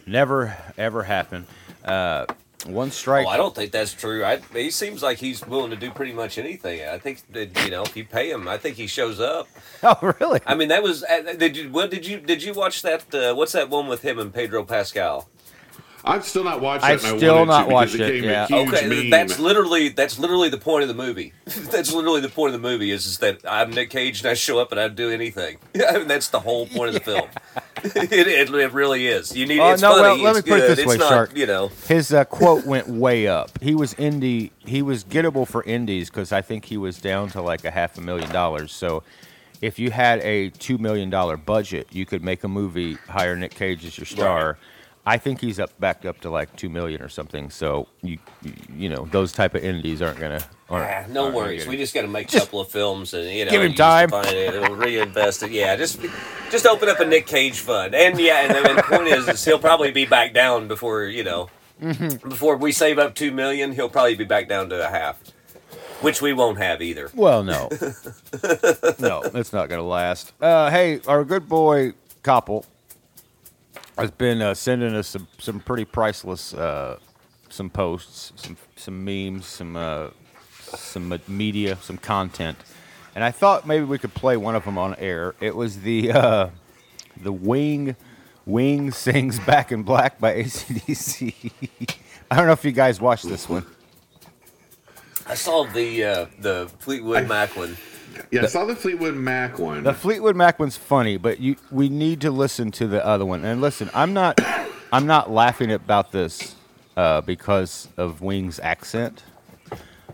never 0.05 0.55
ever 0.77 1.03
happen. 1.03 1.47
Uh, 1.83 2.27
one 2.65 2.89
strike. 2.91 3.27
Oh, 3.27 3.29
I 3.29 3.37
don't 3.37 3.53
think 3.53 3.71
that's 3.71 3.93
true. 3.93 4.23
I, 4.25 4.37
he 4.53 4.71
seems 4.71 5.03
like 5.03 5.17
he's 5.19 5.45
willing 5.45 5.69
to 5.71 5.75
do 5.75 5.91
pretty 5.91 6.13
much 6.13 6.37
anything. 6.37 6.87
I 6.87 6.97
think 6.97 7.21
that 7.33 7.63
you 7.63 7.69
know, 7.71 7.83
if 7.83 7.95
you 7.95 8.05
pay 8.05 8.31
him, 8.31 8.47
I 8.47 8.57
think 8.57 8.75
he 8.77 8.87
shows 8.87 9.19
up. 9.19 9.47
Oh, 9.83 10.15
really? 10.19 10.39
I 10.47 10.55
mean, 10.55 10.69
that 10.69 10.81
was. 10.81 11.03
uh, 11.03 11.33
Did 11.37 11.55
you? 11.55 11.69
What 11.69 11.91
did 11.91 12.07
you? 12.07 12.19
Did 12.19 12.41
you 12.41 12.53
watch 12.53 12.81
that? 12.81 13.13
Uh, 13.13 13.35
what's 13.35 13.51
that 13.51 13.69
one 13.69 13.85
with 13.87 14.01
him 14.01 14.17
and 14.17 14.33
Pedro 14.33 14.63
Pascal? 14.63 15.29
I've 16.03 16.25
still 16.25 16.43
not 16.43 16.61
watched 16.61 16.83
I've 16.83 16.99
it. 17.03 17.05
and 17.05 17.15
I 17.15 17.17
still 17.17 17.45
not 17.45 17.67
to 17.67 17.73
watched 17.73 17.95
it. 17.95 18.01
it, 18.01 18.23
yeah. 18.23 18.47
huge 18.47 18.69
Okay, 18.73 18.87
meme. 18.87 19.09
that's 19.11 19.37
literally 19.39 19.89
that's 19.89 20.17
literally 20.17 20.49
the 20.49 20.57
point 20.57 20.83
of 20.83 20.87
the 20.87 20.93
movie. 20.95 21.33
that's 21.45 21.91
literally 21.93 22.21
the 22.21 22.29
point 22.29 22.53
of 22.55 22.61
the 22.61 22.67
movie 22.67 22.89
is, 22.91 23.05
is 23.05 23.17
that 23.19 23.39
I'm 23.47 23.71
Nick 23.71 23.89
Cage 23.91 24.21
and 24.21 24.29
I 24.29 24.33
show 24.35 24.57
up 24.59 24.71
and 24.71 24.79
I 24.79 24.87
do 24.87 25.09
anything. 25.11 25.57
I 25.87 25.97
mean, 25.99 26.07
that's 26.07 26.29
the 26.29 26.39
whole 26.39 26.65
point 26.67 26.89
of 26.89 26.93
the 26.95 26.99
film. 27.01 27.27
it, 27.95 28.11
it, 28.11 28.53
it 28.53 28.73
really 28.73 29.07
is. 29.07 29.35
You 29.35 29.45
need. 29.45 29.59
Oh, 29.59 29.71
it's 29.71 29.81
no, 29.81 29.91
well, 29.91 30.11
funny. 30.11 30.23
let 30.23 30.33
me 30.33 30.39
it's 30.39 30.47
put 30.47 30.57
it 30.57 30.61
good. 30.61 30.69
this 30.71 30.79
it's 30.79 30.87
way, 30.87 30.97
not, 30.97 31.09
Shark. 31.09 31.37
You 31.37 31.45
know, 31.45 31.67
His 31.87 32.13
uh, 32.13 32.25
quote 32.25 32.65
went 32.65 32.87
way 32.87 33.27
up. 33.27 33.61
He 33.61 33.75
was 33.75 33.93
indie. 33.95 34.51
He 34.59 34.81
was 34.81 35.03
gettable 35.03 35.47
for 35.47 35.63
indies 35.63 36.09
because 36.09 36.31
I 36.31 36.41
think 36.41 36.65
he 36.65 36.77
was 36.77 36.99
down 36.99 37.29
to 37.29 37.41
like 37.41 37.63
a 37.65 37.71
half 37.71 37.97
a 37.97 38.01
million 38.01 38.31
dollars. 38.31 38.71
So, 38.71 39.03
if 39.61 39.79
you 39.79 39.91
had 39.91 40.19
a 40.21 40.49
two 40.49 40.77
million 40.77 41.09
dollar 41.09 41.37
budget, 41.37 41.87
you 41.91 42.05
could 42.05 42.23
make 42.23 42.43
a 42.43 42.47
movie, 42.47 42.95
hire 43.07 43.35
Nick 43.35 43.55
Cage 43.55 43.85
as 43.85 43.97
your 43.97 44.05
star. 44.05 44.57
I 45.07 45.17
think 45.17 45.39
he's 45.39 45.59
up 45.59 45.77
back 45.79 46.03
up 46.05 46.19
to 46.21 46.29
like 46.31 46.55
two 46.55 46.67
million 46.69 47.01
or 47.01 47.09
something. 47.09 47.49
So 47.51 47.87
you 48.01 48.17
you, 48.41 48.53
you 48.75 48.89
know 48.89 49.07
those 49.11 49.31
type 49.31 49.53
of 49.55 49.63
indies 49.63 50.01
aren't 50.01 50.19
gonna. 50.19 50.41
Aren't, 50.69 50.89
Ah, 50.91 51.05
no 51.13 51.25
aren't 51.25 51.35
gonna 51.35 51.35
worries. 51.35 51.67
We 51.67 51.77
just 51.77 51.93
got 51.93 52.01
to 52.01 52.07
make 52.07 52.33
a 52.33 52.39
couple 52.39 52.59
of 52.59 52.69
films 52.69 53.13
and 53.13 53.29
you 53.29 53.45
know 53.45 53.51
give 53.51 53.61
him 53.61 53.73
time. 53.75 54.09
money 54.09 54.45
and 54.47 54.77
reinvest 54.79 55.43
it. 55.43 55.51
Yeah, 55.51 55.75
just 55.75 55.99
just 56.49 56.65
open 56.65 56.89
up 56.89 56.99
a 56.99 57.05
Nick 57.05 57.27
Cage 57.27 57.59
fund. 57.59 57.93
And 57.93 58.19
yeah, 58.19 58.41
and 58.45 58.55
then 58.65 58.75
the 58.75 58.81
point 58.81 59.07
is, 59.07 59.27
is 59.27 59.45
he'll 59.45 59.59
probably 59.59 59.91
be 59.91 60.05
back 60.05 60.33
down 60.33 60.67
before 60.67 61.03
you 61.03 61.23
know 61.23 61.49
Mm-hmm. 61.81 62.29
before 62.29 62.55
we 62.55 62.71
save 62.71 62.97
up 62.97 63.15
two 63.15 63.31
million. 63.33 63.73
He'll 63.73 63.89
probably 63.89 64.15
be 64.15 64.23
back 64.23 64.47
down 64.47 64.69
to 64.69 64.81
a 64.87 64.89
half, 64.89 65.19
which 65.99 66.21
we 66.21 66.31
won't 66.31 66.57
have 66.57 66.81
either. 66.81 67.11
Well, 67.13 67.43
no, 67.43 67.67
no, 68.97 69.21
it's 69.33 69.51
not 69.51 69.67
gonna 69.69 69.83
last. 69.83 70.31
Uh, 70.41 70.69
hey, 70.69 71.01
our 71.05 71.25
good 71.25 71.49
boy 71.49 71.91
Koppel 72.23 72.63
has 73.97 74.11
been 74.11 74.41
uh, 74.41 74.53
sending 74.53 74.93
us 74.93 75.07
some, 75.07 75.27
some 75.39 75.59
pretty 75.59 75.85
priceless 75.85 76.53
uh, 76.53 76.99
some 77.49 77.69
posts, 77.69 78.33
some 78.35 78.57
some 78.75 79.03
memes, 79.05 79.45
some 79.45 79.75
uh, 79.75 80.09
some 80.75 81.19
media, 81.27 81.77
some 81.81 81.97
content, 81.97 82.57
and 83.15 83.23
I 83.23 83.31
thought 83.31 83.65
maybe 83.65 83.85
we 83.85 83.97
could 83.97 84.13
play 84.13 84.37
one 84.37 84.55
of 84.55 84.65
them 84.65 84.77
on 84.77 84.95
air. 84.95 85.35
It 85.39 85.55
was 85.55 85.81
the 85.81 86.11
uh, 86.11 86.49
the 87.21 87.31
Wing 87.31 87.95
Wing 88.45 88.91
sings 88.91 89.39
"Back 89.39 89.71
in 89.71 89.83
Black" 89.83 90.19
by 90.19 90.35
ACDC. 90.35 91.95
I 92.31 92.35
don't 92.35 92.47
know 92.47 92.53
if 92.53 92.65
you 92.65 92.71
guys 92.71 92.99
watched 92.99 93.27
this 93.27 93.47
one. 93.47 93.65
I 95.27 95.35
saw 95.35 95.63
the 95.65 96.03
uh, 96.03 96.25
the 96.39 96.69
Fleetwood 96.79 97.27
Mac 97.27 97.55
one. 97.55 97.77
Yeah, 98.31 98.43
I 98.43 98.45
saw 98.47 98.65
the 98.65 98.75
Fleetwood 98.75 99.15
Mac 99.15 99.59
one. 99.59 99.83
The 99.83 99.93
Fleetwood 99.93 100.35
Mac 100.35 100.59
one's 100.59 100.77
funny, 100.77 101.17
but 101.17 101.39
you 101.39 101.55
we 101.71 101.89
need 101.89 102.21
to 102.21 102.31
listen 102.31 102.71
to 102.71 102.87
the 102.87 103.05
other 103.05 103.25
one. 103.25 103.43
And 103.45 103.61
listen, 103.61 103.89
I'm 103.93 104.13
not 104.13 104.39
I'm 104.91 105.07
not 105.07 105.31
laughing 105.31 105.71
about 105.71 106.11
this 106.11 106.55
uh, 106.97 107.21
because 107.21 107.87
of 107.97 108.21
Wing's 108.21 108.59
accent, 108.59 109.23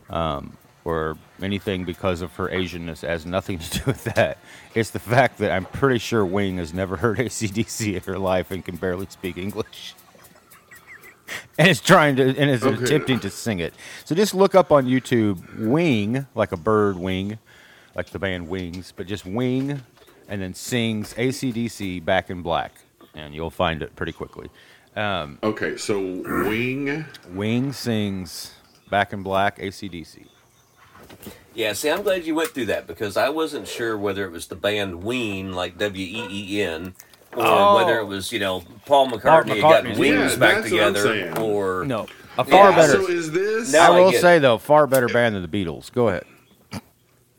um, 0.09 0.57
or 0.85 1.17
anything 1.41 1.85
because 1.85 2.21
of 2.21 2.33
her 2.35 2.47
Asianness. 2.49 3.03
It 3.03 3.07
has 3.09 3.25
nothing 3.25 3.59
to 3.59 3.69
do 3.79 3.83
with 3.85 4.03
that. 4.15 4.37
It's 4.73 4.89
the 4.91 4.99
fact 4.99 5.37
that 5.39 5.51
I'm 5.51 5.65
pretty 5.65 5.99
sure 5.99 6.25
Wing 6.25 6.57
has 6.57 6.73
never 6.73 6.95
heard 6.97 7.17
ACDC 7.19 7.95
in 7.95 8.03
her 8.03 8.17
life 8.17 8.51
and 8.51 8.63
can 8.65 8.77
barely 8.77 9.07
speak 9.09 9.37
English. 9.37 9.93
and 11.57 11.67
is 11.67 11.79
trying 11.81 12.15
to 12.17 12.23
and 12.35 12.49
is 12.49 12.63
Okay. 12.63 12.83
attempting 12.83 13.19
to 13.21 13.29
sing 13.29 13.59
it. 13.59 13.73
So 14.05 14.15
just 14.15 14.33
look 14.33 14.55
up 14.55 14.71
on 14.71 14.85
YouTube 14.85 15.39
"Wing" 15.67 16.25
like 16.35 16.51
a 16.51 16.57
bird 16.57 16.97
wing, 16.97 17.37
like 17.95 18.09
the 18.09 18.19
band 18.19 18.47
Wings, 18.47 18.93
but 18.95 19.07
just 19.07 19.25
"Wing," 19.25 19.81
and 20.27 20.41
then 20.41 20.53
sings 20.53 21.13
ACDC 21.15 22.03
"Back 22.03 22.29
in 22.29 22.41
Black," 22.41 22.73
and 23.13 23.33
you'll 23.33 23.49
find 23.49 23.81
it 23.81 23.95
pretty 23.95 24.11
quickly. 24.11 24.49
Um, 24.95 25.39
okay, 25.43 25.77
so 25.77 25.99
Wing. 25.99 27.05
Wing 27.29 27.71
sings 27.73 28.53
"Back 28.89 29.13
in 29.13 29.23
Black" 29.23 29.57
ACDC. 29.59 30.25
Yeah, 31.53 31.73
see, 31.73 31.89
I'm 31.89 32.03
glad 32.03 32.25
you 32.25 32.35
went 32.35 32.51
through 32.51 32.67
that 32.67 32.87
because 32.87 33.17
I 33.17 33.29
wasn't 33.29 33.67
sure 33.67 33.97
whether 33.97 34.25
it 34.25 34.31
was 34.31 34.47
the 34.47 34.55
band 34.55 35.03
Ween, 35.03 35.51
like 35.53 35.77
W 35.77 36.05
E 36.05 36.55
E 36.57 36.61
N, 36.61 36.93
or 37.35 37.43
Oh. 37.45 37.75
whether 37.75 37.99
it 37.99 38.05
was, 38.05 38.31
you 38.31 38.39
know, 38.39 38.63
Paul 38.85 39.09
McCartney, 39.09 39.55
had 39.55 39.61
gotten 39.61 39.99
wings 39.99 40.33
Yeah, 40.33 40.35
back 40.37 40.63
that's 40.63 40.71
what 40.71 40.81
I'm 40.81 40.93
together. 40.93 41.41
Or 41.41 41.85
No, 41.85 42.07
a 42.37 42.45
far 42.45 42.69
Yeah, 42.71 42.75
better. 42.75 43.01
So 43.01 43.07
is 43.09 43.31
this 43.31 43.71
Now 43.73 43.91
I 43.93 43.97
I 43.97 43.99
will 44.01 44.11
get 44.11 44.21
say 44.21 44.39
though, 44.39 44.57
far 44.57 44.87
better 44.87 45.09
band 45.09 45.35
than 45.35 45.41
the 45.41 45.47
Beatles. 45.49 45.91
Go 45.91 46.07
ahead. 46.07 46.23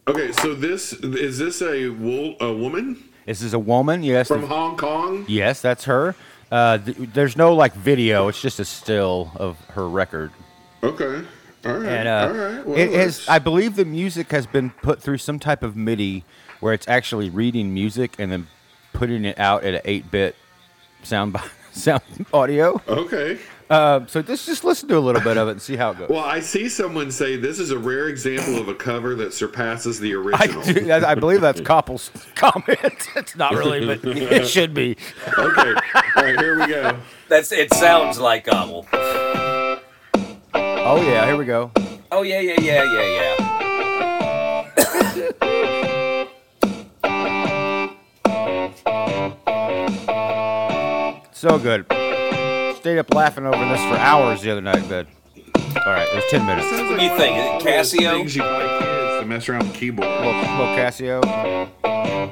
Okay? 0.08 0.32
So 0.32 0.54
this 0.54 0.92
is 0.92 1.38
this 1.38 1.62
a 1.62 1.88
wo- 1.88 2.36
a 2.40 2.52
woman 2.52 3.02
This 3.26 3.40
is 3.42 3.54
a 3.54 3.58
woman. 3.58 4.02
Yes. 4.02 4.28
from 4.28 4.42
the- 4.42 4.46
Hong 4.48 4.76
Kong? 4.76 5.24
Yes, 5.28 5.60
that's 5.62 5.84
her. 5.84 6.14
Uh, 6.50 6.78
th- 6.78 6.96
there's 7.14 7.36
no 7.36 7.54
like 7.54 7.72
video. 7.74 8.28
It's 8.28 8.40
just 8.42 8.60
a 8.60 8.64
still 8.64 9.30
of 9.36 9.58
her 9.70 9.88
record. 9.88 10.30
Okay, 10.82 11.24
all 11.64 11.72
right, 11.78 11.88
And 11.88 12.08
uh, 12.08 12.12
all 12.12 12.32
right. 12.32 12.66
Well, 12.66 12.76
it 12.78 12.90
is. 12.90 13.18
that's- 13.18 13.28
I 13.28 13.38
believe 13.38 13.76
the 13.76 13.84
music 13.84 14.30
has 14.32 14.46
been 14.46 14.70
put 14.70 15.00
through 15.00 15.18
some 15.18 15.38
type 15.38 15.62
of 15.62 15.76
MIDI 15.76 16.24
where 16.60 16.74
it's 16.74 16.88
actually 16.88 17.30
reading 17.30 17.72
music 17.72 18.16
and 18.18 18.30
then 18.32 18.48
putting 18.92 19.24
it 19.24 19.38
out 19.38 19.64
at 19.64 19.74
an 19.74 19.80
8-bit 19.84 20.36
sound 21.04 21.36
sound 21.72 22.02
audio. 22.34 22.80
okay. 22.88 23.38
Uh, 23.72 24.04
so 24.06 24.20
just 24.20 24.44
just 24.44 24.64
listen 24.64 24.86
to 24.86 24.98
a 24.98 25.00
little 25.00 25.22
bit 25.22 25.38
of 25.38 25.48
it 25.48 25.52
and 25.52 25.62
see 25.62 25.76
how 25.76 25.92
it 25.92 25.98
goes. 25.98 26.10
Well, 26.10 26.22
I 26.22 26.40
see 26.40 26.68
someone 26.68 27.10
say 27.10 27.36
this 27.36 27.58
is 27.58 27.70
a 27.70 27.78
rare 27.78 28.08
example 28.08 28.58
of 28.58 28.68
a 28.68 28.74
cover 28.74 29.14
that 29.14 29.32
surpasses 29.32 29.98
the 29.98 30.12
I, 30.12 30.16
original. 30.18 30.62
do, 30.62 30.90
I 30.90 31.12
I 31.12 31.14
believe 31.14 31.40
that's 31.40 31.62
Koppel's 31.62 32.10
comment. 32.34 33.08
it's 33.16 33.34
not 33.34 33.54
really, 33.54 33.86
but 33.86 34.00
it 34.04 34.46
should 34.46 34.74
be. 34.74 34.98
okay, 35.38 35.72
all 36.16 36.22
right, 36.22 36.38
here 36.38 36.60
we 36.60 36.66
go. 36.66 36.98
that's 37.30 37.50
it. 37.50 37.72
Sounds 37.72 38.18
like 38.18 38.44
Gobble. 38.44 38.86
Oh 38.92 39.80
yeah, 41.02 41.24
here 41.24 41.38
we 41.38 41.46
go. 41.46 41.70
Oh 42.10 42.20
yeah, 42.20 42.40
yeah, 42.40 42.60
yeah, 42.60 42.84
yeah, 42.84 43.36
yeah. 43.38 43.48
So 51.32 51.58
good. 51.58 51.86
Stayed 52.82 52.98
up 52.98 53.14
laughing 53.14 53.46
over 53.46 53.64
this 53.68 53.80
for 53.82 53.94
hours 53.96 54.42
the 54.42 54.50
other 54.50 54.60
night 54.60 54.78
in 54.78 54.88
bed. 54.88 55.06
All 55.56 55.92
right, 55.92 56.08
it 56.08 56.16
was 56.16 56.24
10 56.30 56.44
minutes. 56.44 56.66
What 56.68 56.98
do 56.98 57.04
you 57.04 57.16
think? 57.16 57.36
Is 57.36 57.44
it 57.44 57.48
one 57.48 57.56
of 57.58 57.62
those 57.62 57.92
Casio? 57.92 58.10
Things 58.16 58.34
you 58.34 58.42
buy 58.42 58.78
kids 58.80 59.20
to 59.20 59.24
mess 59.24 59.48
around 59.48 59.68
with 59.68 59.74
keyboard. 59.76 60.08
Little, 60.08 60.32
little 60.32 60.66
Casio. 60.74 61.22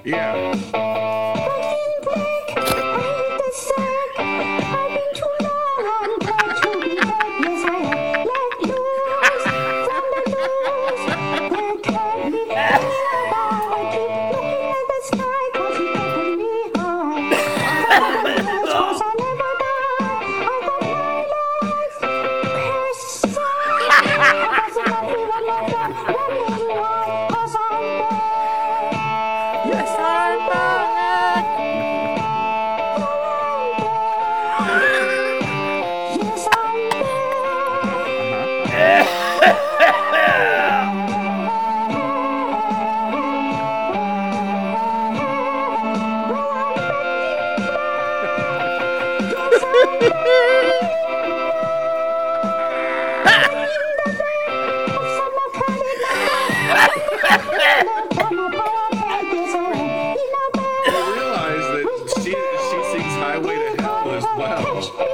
Yeah. 0.05 1.30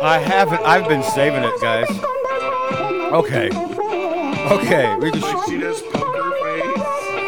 I 0.06 0.18
haven't. 0.18 0.60
I've 0.62 0.88
been 0.88 1.02
saving 1.02 1.42
it, 1.44 1.60
guys. 1.60 1.88
Okay. 3.12 3.48
Okay. 4.52 4.96
We 4.96 5.10
Like 5.10 5.20
just, 5.20 5.48
she 5.48 5.58
does 5.58 5.82
poker 5.82 6.30
face. 6.30 6.72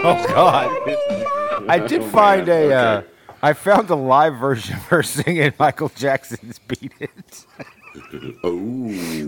oh 0.04 0.25
God. 0.28 1.68
I 1.68 1.78
did 1.87 2.02
find 2.04 2.49
a. 2.49 2.73
Uh, 2.73 3.02
I 3.42 3.52
found 3.52 3.90
a 3.90 3.94
live 3.94 4.37
version 4.37 4.76
of 4.76 4.82
her 4.85 5.02
singing 5.02 5.52
Michael 5.58 5.90
Jackson's 5.94 6.58
"Beat 6.61 6.92
It," 7.00 7.47
Oh. 8.44 8.58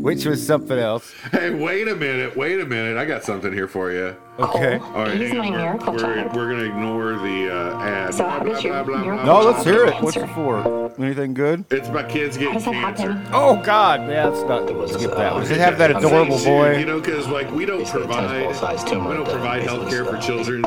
which 0.01 0.25
was 0.25 0.45
something 0.47 0.79
else. 0.79 1.13
Hey, 1.31 1.51
wait 1.51 1.89
a 1.89 1.95
minute. 1.97 2.37
Wait 2.37 2.61
a 2.61 2.67
minute. 2.67 2.97
I 2.97 3.05
got 3.05 3.25
something 3.25 3.53
here 3.53 3.69
for 3.69 3.93
you. 3.93 4.17
Okay. 4.39 4.79
All 4.79 4.93
right, 5.05 5.21
He's 5.21 5.31
hang 5.31 5.41
on. 5.41 5.51
my 5.53 5.57
miracle 5.59 5.93
we're, 5.93 5.99
child. 5.99 6.35
we're 6.35 6.51
gonna 6.51 6.63
ignore 6.65 7.13
the 7.19 7.55
uh, 7.55 7.79
ad. 7.83 8.15
So 8.15 8.27
how 8.27 8.39
does 8.39 8.65
your 8.65 8.83
miracle 8.85 9.27
No, 9.27 9.41
let's 9.43 9.65
hear 9.65 9.85
it. 9.85 9.95
What's 10.03 10.17
it 10.17 10.27
for? 10.29 10.91
Anything 10.99 11.35
good? 11.35 11.65
It's 11.71 11.89
my 11.91 12.03
kids 12.03 12.37
How 12.37 12.43
getting 12.55 12.61
cancer. 12.73 13.13
happen? 13.13 13.31
Oh 13.35 13.61
God, 13.63 14.09
yeah, 14.09 14.29
let's 14.29 14.43
not 14.49 14.67
skip 14.89 15.11
that. 15.11 15.35
Does 15.35 15.51
it 15.51 15.59
have 15.59 15.77
that 15.79 15.91
adorable 15.91 16.39
boy? 16.39 16.79
You 16.79 16.87
know, 16.87 17.01
because 17.01 17.29
like 17.29 17.51
we 17.53 17.67
don't 17.67 17.87
provide, 17.87 18.47
we 18.47 19.15
don't 19.15 19.29
provide 19.29 19.59
makes 19.61 19.71
health 19.71 19.91
care 19.91 20.05
for 20.05 20.21
slow. 20.23 20.43
children. 20.43 20.63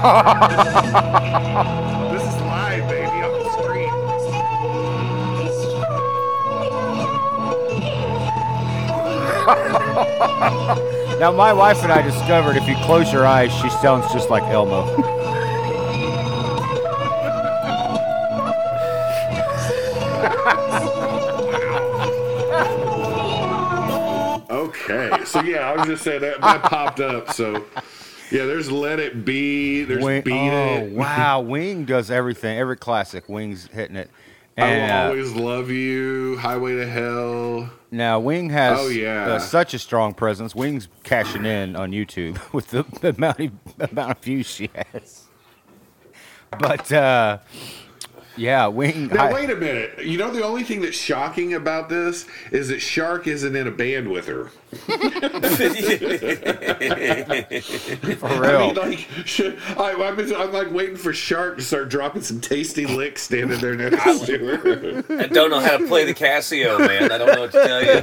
this 0.00 0.08
is 2.22 2.40
live, 2.40 2.88
baby, 2.88 3.20
on 3.20 3.32
the 3.32 3.44
screen. 3.52 3.92
Now, 11.20 11.32
my 11.32 11.52
wife 11.52 11.82
and 11.82 11.92
I 11.92 12.00
discovered 12.00 12.56
if 12.56 12.66
you 12.66 12.76
close 12.76 13.12
your 13.12 13.26
eyes, 13.26 13.52
she 13.52 13.68
sounds 13.68 14.10
just 14.10 14.30
like 14.30 14.42
Elmo. 14.44 14.86
Okay, 24.50 25.10
so 25.24 25.42
yeah, 25.42 25.70
I 25.70 25.76
was 25.76 25.86
just 25.86 26.02
saying 26.04 26.22
that, 26.22 26.40
that 26.40 26.62
popped 26.62 27.00
up. 27.00 27.30
So 27.32 27.64
yeah, 28.30 28.44
there's 28.46 28.70
Let 28.70 28.98
It 29.00 29.24
Be. 29.24 29.84
There's 29.84 30.02
Wing, 30.04 30.22
Beat 30.22 30.32
oh 30.52 30.76
It. 30.84 30.92
wow, 30.92 31.40
Wing 31.40 31.84
does 31.84 32.10
everything. 32.10 32.58
Every 32.58 32.76
classic, 32.76 33.28
Wing's 33.28 33.66
hitting 33.68 33.96
it. 33.96 34.10
I 34.58 34.62
will 34.62 34.68
And 34.70 34.92
uh, 34.92 35.04
always 35.06 35.32
love 35.32 35.70
you. 35.70 36.36
Highway 36.38 36.74
to 36.76 36.86
Hell. 36.86 37.70
now 37.90 38.20
Wing 38.20 38.50
has 38.50 38.78
Oh, 38.78 38.88
yeah. 38.88 39.26
uh, 39.26 39.38
such 39.38 39.72
a 39.74 39.78
strong 39.78 40.12
presence. 40.12 40.54
Wing's 40.54 40.88
cashing 41.04 41.46
in 41.46 41.76
on 41.76 41.92
YouTube 41.92 42.38
with 42.52 42.68
the 42.68 42.84
amount 43.16 43.40
of, 43.40 43.52
amount 43.90 44.10
of 44.18 44.18
views 44.24 44.46
she 44.46 44.68
has. 44.74 45.24
But 46.58 46.90
uh, 46.92 47.38
yeah, 48.40 48.66
Wing. 48.68 49.08
Now 49.08 49.26
I- 49.26 49.32
wait 49.34 49.50
a 49.50 49.56
minute. 49.56 50.02
You 50.04 50.16
know 50.16 50.30
the 50.30 50.42
only 50.42 50.64
thing 50.64 50.80
that's 50.80 50.96
shocking 50.96 51.52
about 51.54 51.90
this 51.90 52.24
is 52.50 52.68
that 52.68 52.80
Shark 52.80 53.26
isn't 53.26 53.54
in 53.54 53.66
a 53.66 53.70
band 53.70 54.10
with 54.10 54.26
her. 54.26 54.44
for 54.70 54.92
I 58.26 58.38
real. 58.38 58.60
mean, 58.68 58.74
like, 58.76 59.06
sh- 59.26 59.50
I, 59.76 59.92
I'm, 59.92 60.18
I'm 60.34 60.52
like 60.52 60.70
waiting 60.72 60.96
for 60.96 61.12
Shark 61.12 61.58
to 61.58 61.62
start 61.62 61.88
dropping 61.90 62.22
some 62.22 62.40
tasty 62.40 62.86
licks 62.86 63.20
standing 63.22 63.58
there 63.60 63.74
next 63.74 64.24
to 64.26 64.38
her. 64.38 65.04
I 65.22 65.26
don't 65.26 65.50
know 65.50 65.60
how 65.60 65.76
to 65.76 65.86
play 65.86 66.04
the 66.04 66.14
Casio, 66.14 66.78
man. 66.78 67.10
I 67.12 67.18
don't 67.18 67.34
know 67.34 67.40
what 67.40 67.52
to 67.52 67.62
tell 67.62 67.84
you. 67.84 68.02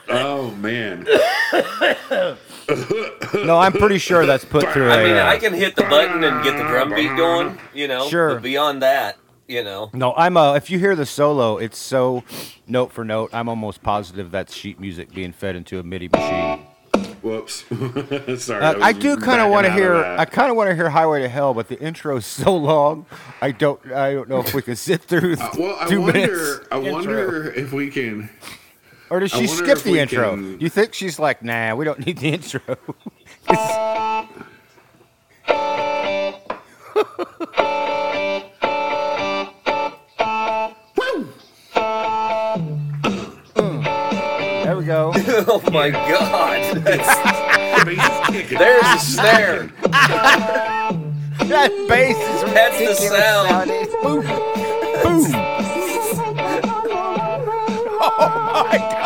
oh 0.08 0.50
man. 0.52 1.06
no, 3.46 3.58
I'm 3.58 3.72
pretty 3.72 3.98
sure 3.98 4.26
that's 4.26 4.44
put 4.44 4.68
through 4.70 4.90
I 4.90 4.96
a. 5.00 5.04
mean, 5.04 5.16
uh, 5.16 5.24
I 5.26 5.38
can 5.38 5.52
hit 5.54 5.76
the 5.76 5.82
button 5.84 6.22
and 6.24 6.42
get 6.44 6.56
the 6.56 6.64
drum 6.64 6.94
beat 6.94 7.16
going, 7.16 7.58
you 7.74 7.88
know. 7.88 8.08
Sure. 8.08 8.34
But 8.34 8.42
beyond 8.42 8.82
that, 8.82 9.16
You 9.48 9.64
know. 9.64 9.90
No, 9.92 10.14
I'm 10.16 10.36
a. 10.36 10.54
if 10.54 10.70
you 10.70 10.78
hear 10.78 10.94
the 10.94 11.06
solo, 11.06 11.58
it's 11.58 11.78
so 11.78 12.22
note 12.66 12.92
for 12.92 13.04
note. 13.04 13.30
I'm 13.32 13.48
almost 13.48 13.82
positive 13.82 14.30
that's 14.30 14.54
sheet 14.54 14.78
music 14.80 15.12
being 15.12 15.32
fed 15.32 15.56
into 15.56 15.78
a 15.78 15.82
MIDI 15.82 16.08
machine. 16.08 16.66
Whoops. 17.22 17.64
Sorry. 18.42 18.64
Uh, 18.64 18.78
I 18.80 18.92
was 18.92 19.02
do 19.02 19.16
kind 19.18 19.42
of 19.42 19.50
want 19.50 19.66
to 19.66 19.72
hear. 19.72 19.94
I 19.94 20.24
kind 20.24 20.50
of 20.50 20.56
want 20.56 20.70
to 20.70 20.74
hear 20.74 20.88
Highway 20.88 21.20
to 21.20 21.28
Hell, 21.28 21.52
but 21.52 21.68
the 21.68 21.78
intro 21.78 22.16
is 22.16 22.24
so 22.26 22.56
long. 22.56 23.04
I 23.42 23.50
don't. 23.50 23.78
I 23.92 24.14
don't 24.14 24.28
know 24.28 24.38
if 24.40 24.54
we 24.54 24.62
can 24.62 24.76
sit 24.76 25.02
through 25.02 25.34
Uh, 25.38 25.50
well, 25.58 25.76
I 25.80 25.86
two 25.86 26.00
wonder. 26.00 26.12
minutes. 26.18 26.60
I 26.72 26.76
intro. 26.78 26.92
wonder 26.92 27.52
if 27.52 27.72
we 27.72 27.90
can. 27.90 28.30
Or 29.10 29.18
does 29.20 29.32
she 29.32 29.46
skip 29.46 29.78
the 29.80 29.98
intro? 29.98 30.30
can- 30.36 30.60
You 30.60 30.68
think 30.68 30.94
she's 30.94 31.18
like, 31.18 31.42
nah, 31.42 31.74
we 31.74 31.84
don't 31.84 31.98
need 32.06 32.18
the 32.18 32.28
intro. 32.28 32.60
there 43.44 44.76
we 44.76 44.84
go. 44.84 45.12
Oh 45.48 45.60
my 45.72 45.90
God. 45.90 46.76
That's- 46.84 47.84
Bass 47.84 47.96
is 48.28 48.36
kicking. 48.36 48.58
There's 48.58 48.82
the 48.82 48.98
snare. 48.98 49.62
that 49.90 51.70
bass 51.88 52.16
is 52.16 52.42
That's 52.52 52.78
the 52.78 52.84
ridiculous 52.84 53.08
sound. 53.08 53.48
nowadays. 53.48 53.88
Boom, 54.02 54.20
boom. 54.22 55.34
Oh 58.02 58.66
Here 58.70 58.99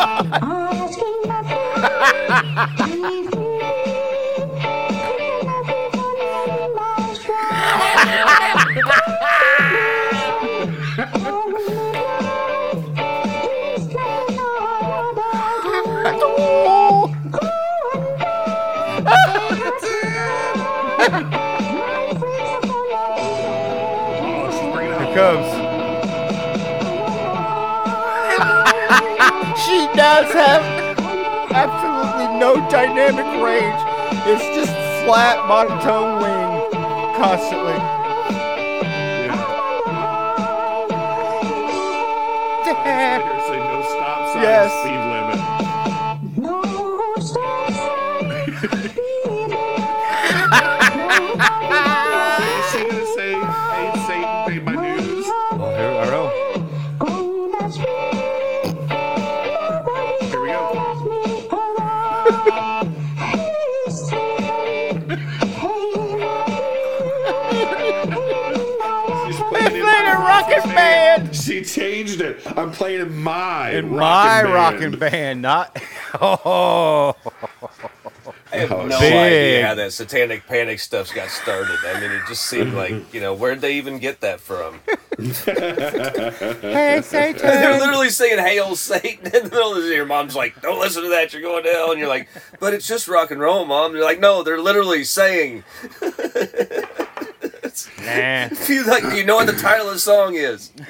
comes. 25.15 25.47
she 29.65 29.87
does 29.95 30.33
have 30.33 30.74
no 32.39 32.55
dynamic 32.69 33.25
range. 33.43 33.81
It's 34.27 34.45
just 34.55 34.71
flat 35.05 35.37
monotone 35.47 36.21
wing 36.21 36.71
constantly. 37.17 37.79
Here, 42.65 43.19
say 43.47 43.57
no 43.57 43.81
stop 43.83 44.33
sign, 44.33 44.43
Yes. 44.43 44.71
speed 44.81 45.01
limit. 45.11 46.55
Is 51.35 52.71
she 52.71 52.79
gonna 52.89 53.05
say, 53.15 53.33
"Hey 53.33 53.87
Satan, 54.07 54.45
pay 54.47 54.59
my 54.59 54.73
dues"? 54.97 55.04
I'm 72.57 72.71
playing 72.71 73.01
in 73.01 73.17
my 73.21 73.71
In 73.71 73.91
rockin' 73.91 73.99
my 73.99 74.43
band. 74.43 74.53
rocking 74.53 74.99
band, 74.99 75.41
not. 75.41 75.77
Oh, 76.21 77.13
I 78.53 78.57
have 78.57 78.71
oh, 78.71 78.85
no 78.85 78.97
Big. 79.01 79.11
idea 79.13 79.67
how 79.67 79.75
that 79.75 79.91
satanic 79.91 80.47
panic 80.47 80.79
stuff's 80.79 81.11
got 81.11 81.29
started. 81.29 81.77
I 81.85 81.99
mean, 81.99 82.09
it 82.11 82.21
just 82.29 82.45
seemed 82.45 82.73
like, 82.83 83.13
you 83.13 83.19
know, 83.19 83.33
where'd 83.33 83.59
they 83.59 83.73
even 83.73 83.99
get 83.99 84.21
that 84.21 84.39
from? 84.39 84.79
hey 85.19 87.01
Satan! 87.03 87.41
They're 87.41 87.79
literally 87.79 88.09
saying 88.09 88.39
"Hail 88.39 88.77
Satan" 88.77 89.25
in 89.25 89.31
the 89.43 89.49
middle 89.49 89.75
of 89.75 89.83
this. 89.83 89.93
Your 89.93 90.05
mom's 90.05 90.35
like, 90.37 90.61
"Don't 90.61 90.79
listen 90.79 91.03
to 91.03 91.09
that. 91.09 91.33
You're 91.33 91.41
going 91.41 91.63
to 91.65 91.69
hell." 91.69 91.91
And 91.91 91.99
you're 91.99 92.07
like, 92.09 92.29
"But 92.61 92.73
it's 92.73 92.87
just 92.87 93.07
rock 93.09 93.31
and 93.31 93.41
roll, 93.41 93.65
mom." 93.65 93.93
You're 93.93 94.05
like, 94.05 94.19
"No, 94.21 94.41
they're 94.43 94.59
literally 94.61 95.03
saying." 95.03 95.63
Nah. 97.99 98.49
You 98.67 98.83
like, 98.85 99.03
you 99.15 99.23
know 99.25 99.35
what 99.35 99.47
the 99.47 99.53
title 99.53 99.87
of 99.87 99.93
the 99.93 99.99
song 99.99 100.35
is? 100.35 100.71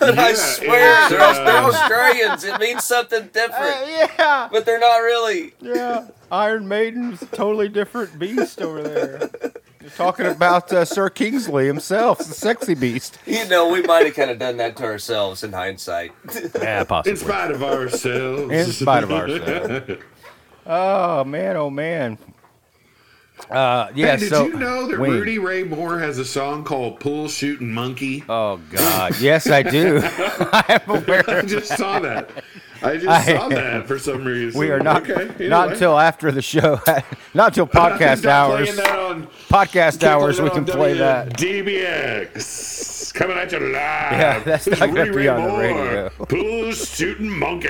but 0.00 0.18
I 0.18 0.32
swear, 0.34 1.00
it's, 1.02 1.10
they're, 1.10 1.20
Aus- 1.22 1.36
they're 1.36 1.56
uh, 1.56 1.70
Australians. 1.72 2.44
It 2.44 2.58
means 2.60 2.84
something 2.84 3.28
different, 3.32 3.76
Uh, 3.76 3.86
yeah, 4.18 4.48
but 4.50 4.64
they're 4.66 4.78
not 4.80 4.96
really. 4.98 5.54
yeah. 5.60 6.06
Iron 6.30 6.66
Maiden's 6.66 7.22
a 7.22 7.26
totally 7.26 7.68
different 7.68 8.18
beast 8.18 8.60
over 8.62 8.82
there. 8.82 9.30
You're 9.80 9.90
talking 9.90 10.26
about 10.26 10.72
uh, 10.72 10.84
Sir 10.84 11.10
Kingsley 11.10 11.66
himself, 11.66 12.18
the 12.18 12.24
sexy 12.24 12.74
beast. 12.74 13.18
You 13.26 13.46
know, 13.48 13.68
we 13.70 13.82
might 13.82 14.06
have 14.06 14.14
kind 14.14 14.30
of 14.30 14.38
done 14.38 14.56
that 14.58 14.76
to 14.76 14.84
ourselves 14.84 15.42
in 15.42 15.52
hindsight. 15.52 16.12
Yeah, 16.54 16.84
possibly. 16.84 17.12
In 17.12 17.16
spite 17.18 17.50
of 17.50 17.62
ourselves. 17.64 18.52
In 18.52 18.66
spite 18.72 19.02
of 19.04 19.10
ourselves. 19.12 20.02
Oh 20.64 21.24
man, 21.24 21.56
oh 21.56 21.68
man. 21.70 22.16
Uh, 23.50 23.90
yeah. 23.94 24.12
Hey, 24.12 24.16
did 24.18 24.28
so 24.30 24.46
you 24.46 24.56
know 24.58 24.86
that 24.88 24.98
Wing. 24.98 25.10
Rudy 25.10 25.38
Ray 25.38 25.62
Moore 25.64 25.98
has 25.98 26.18
a 26.18 26.24
song 26.24 26.64
called 26.64 27.00
"Pool 27.00 27.28
Shooting 27.28 27.72
Monkey"? 27.72 28.24
Oh 28.28 28.58
God, 28.70 29.18
yes, 29.20 29.48
I 29.50 29.62
do. 29.62 30.00
I 30.02 30.80
am 30.86 30.90
aware. 31.02 31.28
I 31.28 31.42
just 31.42 31.76
saw 31.76 31.98
that. 32.00 32.30
I 32.82 32.96
just 32.96 33.08
I- 33.08 33.36
saw 33.36 33.48
that 33.50 33.86
for 33.86 33.98
some 33.98 34.24
reason. 34.24 34.58
we 34.58 34.70
are 34.70 34.80
not 34.80 35.08
okay, 35.08 35.28
anyway. 35.28 35.48
not 35.48 35.72
until 35.72 35.98
after 35.98 36.32
the 36.32 36.42
show, 36.42 36.80
not 37.34 37.48
until 37.48 37.66
podcast 37.66 38.24
hours. 38.26 38.70
Podcast 39.48 40.02
hours, 40.02 40.40
we 40.40 40.50
can 40.50 40.64
play 40.64 40.94
that. 40.94 41.36
DBX 41.36 43.12
coming 43.14 43.36
at 43.36 43.52
you 43.52 43.58
live. 43.60 43.72
Yeah, 43.72 44.38
that's 44.40 44.66
not 44.66 44.78
gonna 44.78 45.00
Rudy 45.00 45.10
be 45.10 45.16
Ray 45.18 45.28
on 45.28 45.48
the 45.48 45.56
radio. 45.58 46.08
Pool 46.26 46.72
Shooting 46.72 47.30
Monkey. 47.30 47.68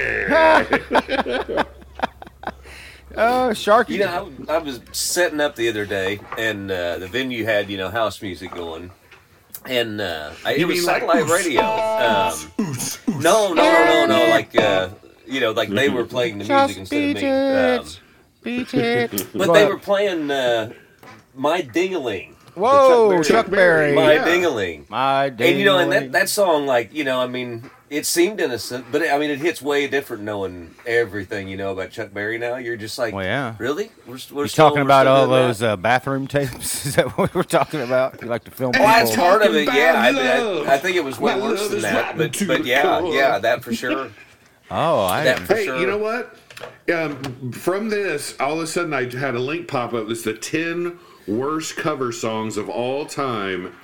Oh, 3.16 3.50
Sharky. 3.52 3.90
You 3.90 3.98
know, 4.00 4.32
I, 4.48 4.54
I 4.54 4.58
was 4.58 4.80
setting 4.92 5.40
up 5.40 5.56
the 5.56 5.68
other 5.68 5.84
day, 5.84 6.20
and 6.38 6.70
uh, 6.70 6.98
the 6.98 7.08
venue 7.08 7.44
had 7.44 7.70
you 7.70 7.76
know 7.76 7.90
house 7.90 8.20
music 8.22 8.52
going, 8.52 8.90
and 9.66 10.00
uh, 10.00 10.32
I, 10.44 10.52
it 10.52 10.60
You 10.60 10.66
was 10.66 10.78
mean 10.78 10.86
like 10.86 11.02
satellite 11.02 11.28
radio. 11.28 11.62
Um, 11.62 13.22
no, 13.22 13.52
no, 13.52 13.54
no, 13.54 13.84
no, 13.84 14.06
no. 14.06 14.30
Like 14.30 14.56
uh, 14.56 14.90
you 15.26 15.40
know, 15.40 15.52
like 15.52 15.68
they 15.68 15.88
were 15.88 16.04
playing 16.04 16.38
the 16.38 16.44
music 16.44 16.76
Just 16.76 16.78
instead 16.78 17.14
beat 17.14 17.16
of 17.16 17.22
me. 17.22 17.30
Um, 17.30 17.86
it. 17.86 18.00
Beat 18.42 18.74
it. 18.74 19.26
but 19.34 19.52
they 19.52 19.66
were 19.66 19.78
playing 19.78 20.30
uh, 20.30 20.72
"My 21.34 21.62
Dingaling." 21.62 22.34
Whoa, 22.54 23.22
Chuck 23.22 23.26
Chuck 23.26 23.50
Berry. 23.50 23.94
My 23.94 24.14
Yeah. 24.14 24.24
Dingaling. 24.26 24.88
My 24.90 25.24
And 25.24 25.40
you 25.40 25.64
know, 25.64 25.78
and 25.78 25.90
that, 25.92 26.12
that 26.12 26.28
song, 26.28 26.66
like, 26.66 26.92
you 26.92 27.02
know, 27.02 27.18
I 27.18 27.26
mean, 27.26 27.70
it 27.92 28.06
seemed 28.06 28.40
innocent, 28.40 28.86
but 28.90 29.02
it, 29.02 29.12
I 29.12 29.18
mean, 29.18 29.30
it 29.30 29.38
hits 29.38 29.60
way 29.60 29.86
different 29.86 30.22
knowing 30.22 30.74
everything 30.86 31.46
you 31.48 31.56
know 31.56 31.72
about 31.72 31.90
Chuck 31.90 32.12
Berry 32.14 32.38
now. 32.38 32.56
You're 32.56 32.76
just 32.76 32.98
like, 32.98 33.12
Well, 33.14 33.24
yeah. 33.24 33.54
really? 33.58 33.90
We're, 34.06 34.16
st- 34.18 34.34
we're 34.36 34.44
You 34.44 34.48
still, 34.48 34.66
talking 34.68 34.78
we're 34.80 34.86
about 34.86 35.02
still 35.02 35.12
all 35.14 35.26
those 35.28 35.62
uh, 35.62 35.76
bathroom 35.76 36.26
tapes? 36.26 36.86
Is 36.86 36.96
that 36.96 37.16
what 37.18 37.34
we're 37.34 37.42
talking 37.42 37.82
about? 37.82 38.22
You 38.22 38.28
like 38.28 38.44
to 38.44 38.50
film 38.50 38.72
Well, 38.72 38.82
that's 38.82 39.14
part 39.14 39.42
of 39.42 39.54
it. 39.54 39.66
Yeah, 39.66 39.94
I. 39.96 40.08
I, 40.68 40.74
I 40.74 40.78
think 40.78 40.96
it 40.96 41.04
was 41.04 41.20
way 41.20 41.34
My 41.36 41.42
worse 41.42 41.68
than 41.68 41.82
that. 41.82 42.16
But, 42.16 42.42
but 42.46 42.64
yeah, 42.64 43.00
core. 43.00 43.12
yeah, 43.14 43.38
that 43.38 43.62
for 43.62 43.74
sure. 43.74 44.10
Oh, 44.70 45.04
I 45.04 45.24
That 45.24 45.40
for 45.40 45.54
Hey, 45.54 45.66
sure. 45.66 45.78
you 45.78 45.86
know 45.86 45.98
what? 45.98 46.34
Um, 46.90 47.52
from 47.52 47.90
this, 47.90 48.34
all 48.40 48.54
of 48.54 48.60
a 48.60 48.66
sudden, 48.66 48.94
I 48.94 49.02
had 49.14 49.34
a 49.34 49.38
link 49.38 49.68
pop 49.68 49.92
up. 49.92 50.08
It's 50.08 50.22
the 50.22 50.32
ten 50.32 50.98
worst 51.28 51.76
cover 51.76 52.10
songs 52.10 52.56
of 52.56 52.70
all 52.70 53.04
time, 53.04 53.74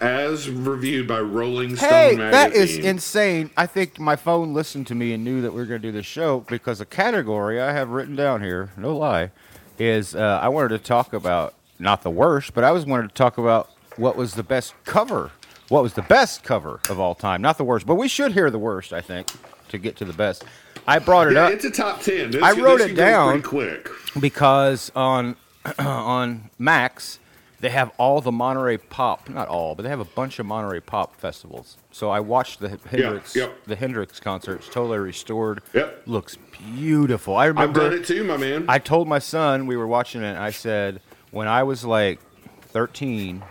as 0.00 0.48
reviewed 0.48 1.06
by 1.08 1.20
Rolling 1.20 1.76
Stone 1.76 1.88
Hey, 1.88 2.14
magazine. 2.16 2.30
that 2.30 2.52
is 2.54 2.76
insane. 2.78 3.50
I 3.56 3.66
think 3.66 3.98
my 3.98 4.16
phone 4.16 4.54
listened 4.54 4.86
to 4.88 4.94
me 4.94 5.12
and 5.12 5.24
knew 5.24 5.40
that 5.42 5.52
we 5.52 5.60
were 5.60 5.66
going 5.66 5.80
to 5.82 5.88
do 5.88 5.92
this 5.92 6.06
show 6.06 6.40
because 6.48 6.80
a 6.80 6.86
category 6.86 7.60
I 7.60 7.72
have 7.72 7.88
written 7.90 8.14
down 8.16 8.42
here, 8.42 8.70
no 8.76 8.96
lie, 8.96 9.30
is 9.78 10.14
uh, 10.14 10.38
I 10.42 10.48
wanted 10.48 10.68
to 10.70 10.78
talk 10.78 11.12
about 11.12 11.54
not 11.78 12.02
the 12.02 12.10
worst, 12.10 12.54
but 12.54 12.64
I 12.64 12.70
was 12.72 12.84
wanted 12.86 13.08
to 13.08 13.14
talk 13.14 13.38
about 13.38 13.70
what 13.96 14.16
was 14.16 14.34
the 14.34 14.42
best 14.42 14.74
cover. 14.84 15.30
What 15.68 15.82
was 15.82 15.92
the 15.94 16.02
best 16.02 16.44
cover 16.44 16.80
of 16.88 16.98
all 16.98 17.14
time? 17.14 17.42
Not 17.42 17.58
the 17.58 17.64
worst, 17.64 17.86
but 17.86 17.96
we 17.96 18.08
should 18.08 18.32
hear 18.32 18.50
the 18.50 18.58
worst, 18.58 18.92
I 18.92 19.00
think, 19.02 19.28
to 19.68 19.76
get 19.78 19.96
to 19.96 20.04
the 20.06 20.14
best. 20.14 20.44
I 20.86 20.98
brought 20.98 21.26
it 21.28 21.34
Yeah, 21.34 21.44
up. 21.46 21.52
it's 21.52 21.64
a 21.66 21.70
top 21.70 22.00
ten. 22.00 22.30
This, 22.30 22.42
I 22.42 22.52
wrote 22.52 22.80
it 22.80 22.94
down. 22.94 23.42
quick. 23.42 23.90
because 24.18 24.90
on 24.96 25.36
on 25.78 26.48
Max 26.58 27.18
they 27.60 27.70
have 27.70 27.90
all 27.98 28.20
the 28.20 28.30
Monterey 28.30 28.78
Pop, 28.78 29.28
not 29.28 29.48
all, 29.48 29.74
but 29.74 29.82
they 29.82 29.88
have 29.88 30.00
a 30.00 30.04
bunch 30.04 30.38
of 30.38 30.46
Monterey 30.46 30.80
Pop 30.80 31.16
festivals. 31.16 31.76
So 31.90 32.10
I 32.10 32.20
watched 32.20 32.60
the 32.60 32.78
Hendrix 32.90 33.34
yep. 33.34 33.64
the 33.66 33.74
Hendrix 33.76 34.20
concerts, 34.20 34.68
totally 34.68 34.98
restored. 34.98 35.62
Yep. 35.74 36.02
Looks 36.06 36.36
beautiful. 36.36 37.36
I 37.36 37.48
I've 37.48 37.72
done 37.72 37.92
it 37.92 38.06
too, 38.06 38.22
my 38.24 38.36
man. 38.36 38.64
I 38.68 38.78
told 38.78 39.08
my 39.08 39.18
son 39.18 39.66
we 39.66 39.76
were 39.76 39.86
watching 39.86 40.22
it. 40.22 40.36
I 40.36 40.50
said 40.50 41.00
when 41.30 41.48
I 41.48 41.64
was 41.64 41.84
like 41.84 42.20
13, 42.68 43.42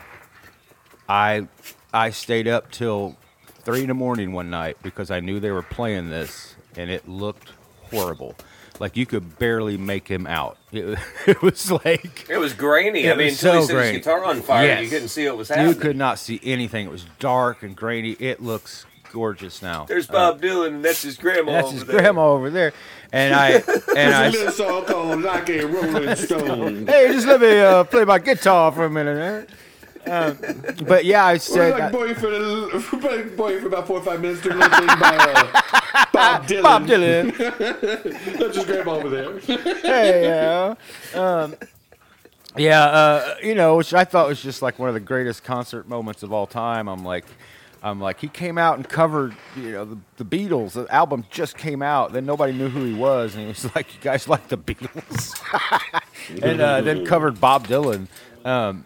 I 1.09 1.47
I 1.93 2.09
stayed 2.11 2.47
up 2.47 2.71
till 2.71 3.17
three 3.63 3.81
in 3.81 3.87
the 3.87 3.93
morning 3.93 4.31
one 4.31 4.49
night 4.49 4.77
because 4.81 5.11
I 5.11 5.19
knew 5.19 5.39
they 5.39 5.51
were 5.51 5.63
playing 5.63 6.09
this, 6.09 6.55
and 6.77 6.89
it 6.89 7.07
looked 7.07 7.51
horrible. 7.89 8.35
Like 8.79 8.95
you 8.97 9.05
could 9.05 9.37
barely 9.39 9.77
make 9.77 10.07
him 10.07 10.27
out. 10.27 10.57
It, 10.71 10.99
it 11.27 11.41
was 11.41 11.71
like 11.71 12.27
It 12.29 12.37
was 12.37 12.53
grainy. 12.53 13.05
It 13.05 13.13
I 13.13 13.15
mean, 13.15 13.29
until 13.29 13.53
he 13.55 13.61
so 13.61 13.67
set 13.67 13.83
his 13.85 13.91
guitar 13.97 14.23
on 14.25 14.41
fire, 14.41 14.81
you 14.81 14.89
couldn't 14.89 15.07
see 15.09 15.27
what 15.27 15.37
was 15.37 15.49
happening. 15.49 15.69
you 15.69 15.75
could 15.75 15.97
not 15.97 16.19
see 16.19 16.39
anything. 16.43 16.85
It 16.85 16.91
was 16.91 17.05
dark 17.19 17.63
and 17.63 17.75
grainy. 17.75 18.11
It 18.19 18.41
looks 18.41 18.85
gorgeous 19.11 19.61
now. 19.61 19.85
There's 19.85 20.05
Bob 20.07 20.41
Dylan, 20.41 20.67
and 20.67 20.85
that's 20.85 21.01
his 21.01 21.17
grandma. 21.17 21.53
That's 21.53 21.67
over 21.67 21.73
his 21.75 21.85
there. 21.85 21.99
grandma 22.01 22.27
over 22.31 22.49
there, 22.49 22.73
and 23.11 23.33
I 23.33 23.49
and 23.95 24.13
I. 24.13 24.27
A 24.27 24.51
song 24.51 24.85
called 24.85 25.21
Like 25.21 25.49
a 25.49 25.65
Rolling 25.65 26.15
Stone. 26.17 26.87
Hey, 26.87 27.07
just 27.13 27.25
let 27.25 27.39
me 27.41 27.59
uh, 27.59 27.83
play 27.85 28.03
my 28.05 28.19
guitar 28.19 28.71
for 28.71 28.85
a 28.85 28.89
minute. 28.89 29.47
eh? 29.49 29.53
Um, 30.09 30.37
but 30.87 31.05
yeah, 31.05 31.25
I 31.25 31.37
said 31.37 31.79
like 31.79 31.91
boy 31.91 32.13
for, 32.13 33.67
about 33.67 33.87
four 33.87 33.97
or 33.97 34.03
five 34.03 34.21
minutes 34.21 34.41
to 34.41 34.53
listen 34.53 34.87
by 34.87 35.17
uh, 35.17 36.05
Bob 36.13 36.47
Dylan. 36.47 36.63
Bob 36.63 36.87
Dylan. 36.87 38.37
That's 38.37 38.55
his 38.55 38.65
grandma 38.65 38.95
over 38.95 39.09
there. 39.09 39.39
hey, 39.39 40.23
yeah. 40.23 40.75
Um, 41.13 41.55
yeah, 42.57 42.83
uh, 42.83 43.35
you 43.43 43.55
know, 43.55 43.77
which 43.77 43.93
I 43.93 44.03
thought 44.03 44.27
was 44.27 44.41
just 44.41 44.61
like 44.61 44.79
one 44.79 44.89
of 44.89 44.93
the 44.95 44.99
greatest 44.99 45.43
concert 45.43 45.87
moments 45.87 46.23
of 46.23 46.33
all 46.33 46.47
time. 46.47 46.87
I'm 46.87 47.03
like, 47.03 47.25
I'm 47.83 48.01
like, 48.01 48.19
he 48.19 48.27
came 48.27 48.57
out 48.57 48.77
and 48.77 48.87
covered, 48.87 49.35
you 49.55 49.71
know, 49.71 49.85
the, 49.85 49.97
the 50.17 50.25
Beatles. 50.25 50.73
The 50.73 50.91
album 50.93 51.25
just 51.29 51.57
came 51.57 51.81
out. 51.81 52.11
Then 52.13 52.25
nobody 52.25 52.53
knew 52.53 52.69
who 52.69 52.83
he 52.83 52.93
was, 52.93 53.35
and 53.35 53.43
he 53.43 53.47
was 53.49 53.63
like, 53.75 53.93
"You 53.93 54.01
guys 54.01 54.27
like 54.27 54.47
the 54.47 54.57
Beatles?" 54.57 55.39
and 56.41 56.59
uh, 56.59 56.81
then 56.81 57.05
covered 57.05 57.39
Bob 57.39 57.67
Dylan. 57.67 58.07
Um, 58.43 58.85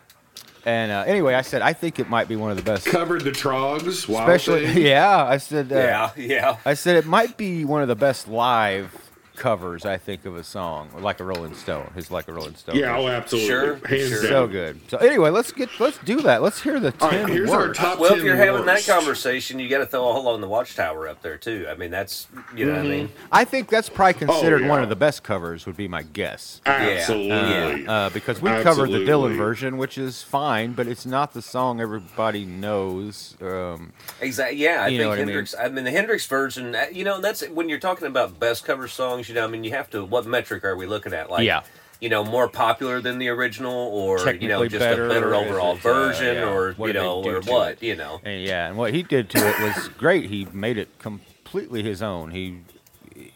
and 0.65 0.91
uh, 0.91 1.03
anyway, 1.07 1.33
I 1.33 1.41
said 1.41 1.61
I 1.61 1.73
think 1.73 1.99
it 1.99 2.09
might 2.09 2.27
be 2.27 2.35
one 2.35 2.51
of 2.51 2.57
the 2.57 2.63
best, 2.63 2.85
Covered 2.85 3.21
the 3.23 3.31
Troggs. 3.31 3.87
Especially. 3.87 4.67
Thing. 4.67 4.83
Yeah, 4.85 5.25
I 5.25 5.37
said. 5.37 5.71
Uh, 5.71 5.75
Yeah, 5.75 6.11
yeah. 6.17 6.57
I 6.65 6.73
said 6.75 6.95
it 6.95 7.05
might 7.05 7.37
be 7.37 7.65
one 7.65 7.81
of 7.81 7.87
the 7.87 7.95
best 7.95 8.27
live 8.27 9.10
covers 9.41 9.85
I 9.85 9.97
think 9.97 10.25
of 10.25 10.35
a 10.35 10.43
song, 10.43 10.89
like 10.99 11.19
a 11.19 11.23
Rolling 11.23 11.55
Stone. 11.55 11.91
His 11.95 12.11
like 12.11 12.27
a 12.27 12.33
Rolling 12.33 12.55
Stone. 12.55 12.75
Yeah, 12.75 12.95
oh, 12.97 13.07
absolutely. 13.07 13.47
Sure, 13.49 13.75
Hands 13.87 14.09
sure. 14.09 14.21
down. 14.21 14.29
so 14.29 14.47
good. 14.47 14.79
So 14.87 14.97
anyway, 14.97 15.31
let's 15.31 15.51
get 15.51 15.69
let's 15.79 15.97
do 15.99 16.21
that. 16.21 16.41
Let's 16.41 16.61
hear 16.61 16.79
the 16.79 16.91
ten 16.91 17.23
right, 17.25 17.29
here's 17.33 17.49
our 17.49 17.73
top 17.73 17.99
Well, 17.99 18.09
10 18.11 18.19
if 18.19 18.23
you're 18.23 18.35
having 18.35 18.65
that 18.67 18.85
conversation, 18.85 19.57
you 19.59 19.67
got 19.67 19.79
to 19.79 19.85
throw 19.87 20.07
a 20.09 20.13
hole 20.13 20.27
on 20.27 20.41
the 20.41 20.47
Watchtower 20.47 21.07
up 21.07 21.21
there 21.23 21.37
too. 21.37 21.65
I 21.69 21.73
mean, 21.75 21.89
that's 21.91 22.27
you 22.55 22.65
know 22.65 22.73
what 22.73 22.81
I 22.81 22.87
mean. 22.87 23.09
I 23.31 23.43
think 23.43 23.69
that's 23.69 23.89
probably 23.89 24.13
considered 24.13 24.61
Oh, 24.61 24.65
yeah. 24.65 24.69
one 24.69 24.83
of 24.83 24.89
the 24.89 24.95
best 24.95 25.23
covers. 25.23 25.65
Would 25.65 25.77
be 25.77 25.87
my 25.87 26.03
guess. 26.03 26.61
Absolutely. 26.65 27.87
Uh, 27.87 28.09
because 28.11 28.41
we 28.41 28.49
covered 28.61 28.91
the 28.91 28.99
Dylan 28.99 29.35
version, 29.35 29.77
which 29.77 29.97
is 29.97 30.21
fine, 30.21 30.73
but 30.73 30.87
it's 30.87 31.05
not 31.05 31.33
the 31.33 31.41
song 31.41 31.81
everybody 31.81 32.45
knows. 32.45 33.35
Um, 33.41 33.91
Exactly. 34.19 34.57
Yeah, 34.59 34.83
I 34.83 34.87
You 34.89 34.99
know 34.99 35.03
think 35.05 35.09
what 35.09 35.13
I 35.13 35.17
mean? 35.19 35.27
Hendrix. 35.27 35.55
I 35.59 35.69
mean? 35.69 35.83
the 35.85 35.91
Hendrix 35.91 36.25
version. 36.27 36.75
uh, 36.75 36.85
You 36.91 37.03
know, 37.03 37.19
that's 37.21 37.47
when 37.49 37.69
you're 37.69 37.79
talking 37.79 38.07
about 38.07 38.39
best 38.39 38.65
cover 38.65 38.87
songs. 38.87 39.27
You 39.31 39.35
know, 39.35 39.45
I 39.45 39.47
mean, 39.47 39.63
you 39.63 39.71
have 39.71 39.89
to. 39.91 40.03
What 40.03 40.25
metric 40.25 40.65
are 40.65 40.75
we 40.75 40.85
looking 40.85 41.13
at? 41.13 41.29
Like, 41.31 41.45
Yeah. 41.45 41.61
you 42.01 42.09
know, 42.09 42.21
more 42.23 42.49
popular 42.49 42.99
than 42.99 43.17
the 43.17 43.29
original, 43.29 43.73
or 43.73 44.19
you 44.33 44.49
know, 44.49 44.67
just 44.67 44.79
better, 44.79 45.05
a 45.05 45.09
better 45.09 45.33
overall 45.33 45.75
it, 45.75 45.85
uh, 45.85 45.93
version, 45.93 46.35
yeah. 46.35 46.49
or 46.49 46.73
What 46.73 46.87
you 46.87 46.93
know, 46.93 47.23
or 47.23 47.39
what? 47.41 47.71
it? 47.81 47.83
You 47.83 47.95
know. 47.95 48.19
and 48.25 48.43
yeah, 48.43 48.67
and 48.67 48.75
what 48.77 48.93
he 48.93 49.03
did 49.03 49.29
to 49.29 49.37
it 49.37 49.59
was 49.61 49.87
great. 49.97 50.25
He 50.29 50.45
made 50.51 50.77
it 50.77 50.89
completely 50.99 51.81
his 51.81 52.01
own. 52.01 52.31
He, 52.31 52.57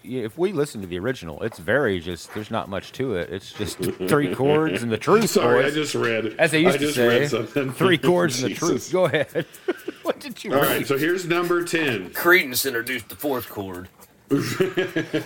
if 0.03 0.37
we 0.37 0.51
listen 0.51 0.81
to 0.81 0.87
the 0.87 0.99
original, 0.99 1.41
it's 1.43 1.59
very 1.59 1.99
just. 2.01 2.33
There's 2.33 2.51
not 2.51 2.67
much 2.67 2.91
to 2.93 3.15
it. 3.15 3.29
It's 3.31 3.53
just 3.53 3.77
three 3.77 4.35
chords 4.35 4.83
and 4.83 4.91
the 4.91 4.97
truth. 5.07 5.29
Sorry, 5.29 5.63
boys. 5.63 5.71
I 5.71 5.75
just 5.75 5.95
read. 5.95 6.35
As 6.37 6.51
they 6.51 6.59
used 6.59 6.75
I 6.75 6.79
to 6.79 6.83
just 6.85 6.95
say, 6.97 7.07
read 7.07 7.29
something. 7.29 7.71
three 7.71 7.97
chords 7.97 8.43
and 8.43 8.51
the 8.51 8.55
truth. 8.59 8.91
Go 8.91 9.05
ahead. 9.05 9.45
what 10.03 10.19
did 10.19 10.43
you 10.43 10.53
All 10.53 10.61
read? 10.61 10.67
right, 10.69 10.87
so 10.87 10.97
here's 10.97 11.25
number 11.25 11.63
10. 11.63 12.09
Creedence 12.11 12.65
introduced 12.67 13.09
the 13.09 13.15
fourth 13.15 13.49
chord. 13.49 13.89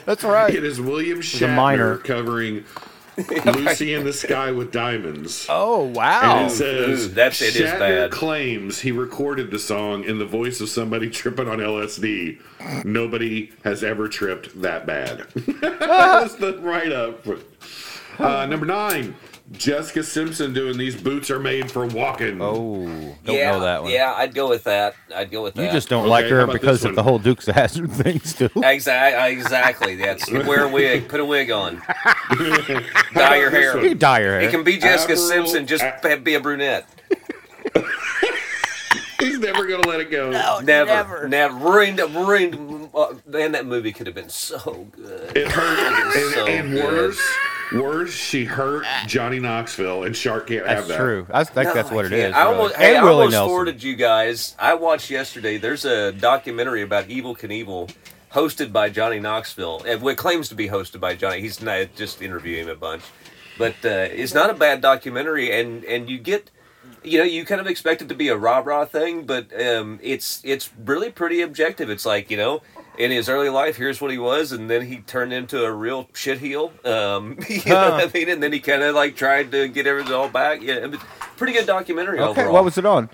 That's 0.06 0.24
right. 0.24 0.54
It 0.54 0.64
is 0.64 0.80
William 0.82 1.20
a 1.20 1.48
minor. 1.48 1.98
Shatner 1.98 2.04
covering 2.04 2.66
Lucy 3.46 3.94
in 3.94 4.04
the 4.06 4.14
Sky 4.14 4.52
with 4.52 4.72
Diamonds. 4.72 5.46
Oh 5.50 5.84
wow! 5.86 6.38
And 6.38 6.48
it 6.48 6.56
says, 6.56 7.06
Ooh, 7.06 7.10
that's- 7.10 7.42
it 7.42 7.56
is 7.56 7.70
Shatner 7.70 7.80
bad. 7.80 8.12
claims 8.12 8.80
he 8.80 8.92
recorded 8.92 9.52
the 9.52 9.60
song 9.60 10.04
in 10.04 10.20
the 10.20 10.26
voice 10.26 10.62
of 10.62 10.70
somebody 10.70 11.10
tripping 11.10 11.48
on 11.48 11.58
LSD. 11.60 12.40
Nobody 12.86 13.52
has 13.64 13.84
ever 13.84 14.08
tripped 14.08 14.62
that 14.62 14.86
bad. 14.86 15.26
That's 15.62 16.36
the 16.36 16.58
write 16.62 16.92
up. 16.92 17.26
Uh, 18.18 18.46
number 18.46 18.66
nine, 18.66 19.16
Jessica 19.52 20.04
Simpson 20.04 20.54
doing 20.54 20.78
These 20.78 21.02
Boots 21.02 21.32
Are 21.32 21.40
Made 21.40 21.72
for 21.72 21.86
Walking. 21.88 22.40
oh, 22.42 22.86
don't 23.26 23.36
yeah, 23.36 23.52
know 23.52 23.60
that 23.62 23.84
one. 23.84 23.92
Yeah, 23.92 24.14
I'd 24.16 24.36
go 24.36 24.48
with 24.48 24.64
that. 24.66 24.94
I'd 25.14 25.32
go 25.32 25.42
with 25.42 25.56
that. 25.56 25.66
You 25.66 25.72
just 25.72 25.90
don't 25.90 26.02
Okay, 26.04 26.10
like 26.10 26.26
her 26.28 26.46
because 26.46 26.86
of 26.86 26.96
the 26.96 27.02
whole 27.02 27.18
Dukes 27.18 27.48
of 27.48 27.56
Hazzard 27.56 27.92
things 27.92 28.34
too. 28.34 28.50
Exactly. 28.58 29.34
Exactly. 29.34 29.96
That's 29.96 30.32
wear 30.32 30.66
a 30.66 30.70
wig. 30.70 31.08
Put 31.10 31.20
a 31.20 31.26
wig 31.26 31.50
on. 31.50 31.82
Dye 33.14 33.38
your 33.38 33.50
hair. 33.50 33.84
You 33.84 33.96
dye 33.96 34.20
your 34.20 34.34
hair. 34.34 34.42
It 34.42 34.52
can 34.52 34.64
be 34.64 34.78
Jessica 34.78 35.14
Avril- 35.14 35.28
Simpson. 35.28 35.66
Just 35.68 35.84
A- 35.84 36.18
be 36.18 36.36
a 36.36 36.40
brunette. 36.40 36.88
He's 39.20 39.40
never 39.40 39.66
going 39.66 39.82
to 39.82 39.90
let 39.90 40.00
it 40.00 40.10
go. 40.12 40.30
Never, 40.62 41.28
never, 41.28 41.54
ruined, 41.56 42.00
ruined. 42.00 42.79
Uh, 42.94 43.14
man, 43.26 43.52
that 43.54 43.66
movie 43.66 43.92
could 43.92 44.08
have 44.08 44.16
been 44.16 44.30
so 44.30 44.88
good. 44.92 45.36
It 45.38 45.52
hurt. 45.52 46.16
And, 46.16 46.34
so 46.34 46.46
and 46.48 46.74
worse, 46.76 47.38
worse, 47.74 48.14
she 48.14 48.46
hurt 48.46 48.86
Johnny 49.06 49.40
Knoxville, 49.40 50.04
and 50.04 50.16
Shark 50.16 50.48
can't 50.48 50.66
That's 50.66 50.80
have 50.82 50.88
that. 50.90 50.98
true. 50.98 51.28
I 51.32 51.44
think 51.44 51.68
No, 51.68 51.74
that's 51.74 51.92
what 51.92 52.06
it 52.06 52.14
I 52.14 52.18
can't. 52.18 52.36
I 52.36 52.44
really. 52.44 52.56
almost, 52.58 52.76
hey, 52.76 52.96
I 52.96 53.04
Willie 53.04 53.14
almost 53.16 53.32
Nelson. 53.34 53.50
forwarded 53.50 53.84
you 53.84 53.96
guys. 53.96 54.56
I 54.60 54.74
watched 54.74 55.10
yesterday. 55.10 55.58
There's 55.58 55.86
a 55.86 56.12
documentary 56.12 56.82
about 56.82 57.08
Evel 57.08 57.38
Knievel, 57.38 57.94
hosted 58.34 58.72
by 58.72 58.90
Johnny 58.90 59.20
Knoxville. 59.20 59.84
and 59.86 60.02
What 60.02 60.18
claims 60.18 60.50
to 60.50 60.56
be 60.56 60.68
hosted 60.70 61.00
by 61.00 61.16
Johnny. 61.16 61.42
He's 61.42 61.62
not 61.62 61.96
just 61.96 62.22
interviewing 62.22 62.64
him 62.66 62.70
a 62.70 62.76
bunch, 62.76 63.04
but 63.58 63.74
uh, 63.84 64.08
it's 64.12 64.34
not 64.34 64.50
a 64.50 64.54
bad 64.54 64.82
documentary. 64.82 65.52
And 65.52 65.84
and 65.86 66.10
you 66.10 66.18
get, 66.18 66.50
you 67.04 67.18
know, 67.20 67.24
you 67.26 67.46
kind 67.46 67.62
of 67.62 67.68
expect 67.68 68.02
it 68.02 68.10
to 68.10 68.16
be 68.16 68.30
a 68.30 68.38
rah 68.38 68.60
rah 68.66 68.86
thing, 68.86 69.26
but 69.26 69.48
um, 69.62 70.00
it's 70.02 70.42
it's 70.44 70.70
really 70.84 71.12
pretty 71.12 71.42
objective. 71.42 71.90
It's 71.90 72.06
like 72.06 72.32
you 72.32 72.38
know. 72.38 72.62
In 73.00 73.12
his 73.12 73.30
early 73.30 73.48
life, 73.48 73.78
here's 73.78 74.02
what 74.02 74.12
he 74.12 74.18
was, 74.18 74.52
and 74.52 74.70
then 74.70 74.82
he 74.86 74.98
turned 74.98 75.32
into 75.32 75.64
a 75.64 75.72
real 75.72 76.04
shitheel. 76.14 76.86
Um, 76.86 77.40
you 77.50 77.62
know 77.66 77.92
what 77.92 78.10
I 78.10 78.12
mean? 78.14 78.28
And 78.30 78.44
then 78.44 78.52
he 78.52 78.60
kind 78.60 78.84
of 78.84 78.94
like 78.94 79.16
tried 79.16 79.52
to 79.54 79.70
get 79.70 79.88
everything 79.88 80.12
all 80.14 80.28
back. 80.28 80.62
Yeah, 80.62 80.76
it 80.76 80.92
was 80.92 81.00
pretty 81.38 81.54
good 81.54 81.66
documentary 81.66 82.20
Okay, 82.20 82.42
overall. 82.42 82.54
what 82.54 82.66
was 82.66 82.78
it 82.78 82.86
on? 82.86 83.10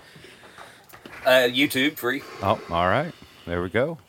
Uh, 1.23 1.47
YouTube 1.49 1.97
free. 1.97 2.23
Oh, 2.41 2.59
all 2.71 2.87
right. 2.87 3.13
There 3.45 3.61
we 3.61 3.69
go. 3.69 3.99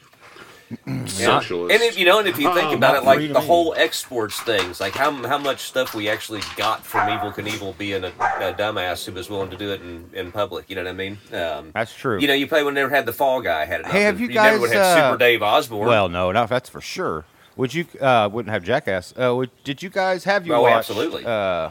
Socialist. 1.06 1.72
And 1.74 1.82
if 1.82 1.98
you 1.98 2.04
know, 2.04 2.18
and 2.18 2.26
if 2.28 2.38
you 2.38 2.52
think 2.54 2.68
Um, 2.68 2.74
about 2.74 2.96
it, 2.96 3.04
like 3.04 3.20
the 3.20 3.28
me. 3.40 3.46
whole 3.46 3.74
exports 3.76 4.40
things, 4.40 4.80
like 4.80 4.94
how 4.94 5.10
how 5.26 5.38
much 5.38 5.60
stuff 5.60 5.94
we 5.94 6.08
actually 6.08 6.40
got 6.56 6.84
from 6.84 7.08
Evel 7.08 7.32
Knievel 7.34 7.76
being 7.78 8.02
a, 8.04 8.08
a 8.08 8.52
dumbass 8.52 9.04
who 9.06 9.12
was 9.12 9.30
willing 9.30 9.50
to 9.50 9.56
do 9.56 9.70
it 9.72 9.80
in, 9.80 10.10
in 10.12 10.32
public. 10.32 10.68
You 10.68 10.76
know 10.76 10.82
what 10.82 10.90
I 10.90 10.94
mean? 10.94 11.18
Um, 11.32 11.70
That's 11.74 11.94
true. 11.94 12.18
You 12.18 12.26
know, 12.26 12.34
you 12.34 12.46
play 12.46 12.62
when 12.64 12.74
they 12.74 12.80
never 12.82 12.94
had 12.94 13.06
the 13.06 13.12
Fall 13.12 13.40
Guy 13.40 13.64
had 13.64 13.80
it. 13.80 13.86
Hey, 13.86 14.02
have 14.02 14.14
and 14.20 14.28
you 14.28 14.34
never 14.34 14.58
would 14.60 14.70
guys, 14.72 14.76
have 14.76 14.98
uh, 14.98 15.10
Super 15.10 15.18
Dave 15.18 15.42
Osborne. 15.42 15.88
well, 15.88 16.08
no, 16.08 16.32
not 16.32 16.48
that's 16.48 16.68
for 16.68 16.80
sure. 16.80 17.24
Would 17.56 17.72
you? 17.72 17.86
Uh, 18.00 18.28
wouldn't 18.30 18.52
have 18.52 18.64
Jackass. 18.64 19.14
Uh, 19.16 19.34
would, 19.36 19.50
did 19.64 19.82
you 19.82 19.88
guys 19.88 20.24
have 20.24 20.46
you 20.46 20.54
Oh, 20.54 20.62
watched? 20.62 20.90
absolutely. 20.90 21.24
Uh, 21.24 21.70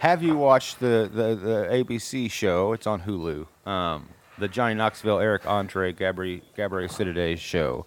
have 0.00 0.22
you 0.22 0.36
watched 0.36 0.80
the, 0.80 1.08
the 1.12 1.34
the 1.34 1.68
ABC 1.84 2.30
show? 2.30 2.72
It's 2.72 2.86
on 2.86 3.02
Hulu. 3.02 3.46
Um, 3.66 4.08
the 4.38 4.48
Johnny 4.48 4.74
Knoxville, 4.74 5.18
Eric 5.18 5.46
Andre, 5.46 5.92
Gabriel 5.92 6.40
Gabriel 6.56 6.88
Sidides 6.88 7.38
show. 7.38 7.86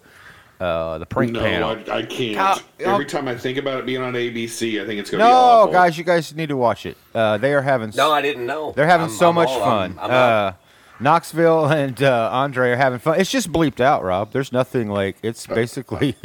Uh, 0.60 0.98
the 0.98 1.06
prank 1.06 1.32
no, 1.32 1.40
panel. 1.40 1.70
I, 1.90 1.98
I 1.98 2.02
can't. 2.02 2.36
How- 2.36 2.58
Every 2.78 3.04
how- 3.04 3.08
time 3.10 3.28
I 3.28 3.34
think 3.34 3.56
about 3.56 3.78
it 3.78 3.86
being 3.86 4.02
on 4.02 4.12
ABC, 4.12 4.82
I 4.82 4.86
think 4.86 5.00
it's 5.00 5.08
going 5.10 5.20
to 5.20 5.24
be 5.24 5.30
no, 5.30 5.34
awful. 5.34 5.72
guys, 5.72 5.96
you 5.96 6.04
guys 6.04 6.34
need 6.34 6.50
to 6.50 6.56
watch 6.56 6.84
it. 6.84 6.98
Uh, 7.14 7.38
they 7.38 7.54
are 7.54 7.62
having. 7.62 7.92
no, 7.96 8.12
I 8.12 8.20
didn't 8.20 8.44
know. 8.44 8.72
They're 8.72 8.86
having 8.86 9.06
I'm- 9.06 9.16
so 9.16 9.30
I'm 9.30 9.36
much 9.36 9.48
all- 9.48 9.60
fun. 9.60 9.92
I'm, 9.98 10.10
I'm 10.10 10.10
uh, 10.10 10.52
Knoxville 11.00 11.66
and 11.66 12.02
uh, 12.02 12.28
Andre 12.32 12.70
are 12.72 12.76
having 12.76 12.98
fun. 12.98 13.18
It's 13.18 13.30
just 13.30 13.50
bleeped 13.50 13.80
out, 13.80 14.02
Rob. 14.04 14.32
There's 14.32 14.52
nothing 14.52 14.88
like. 14.88 15.16
It's 15.22 15.46
basically. 15.46 16.14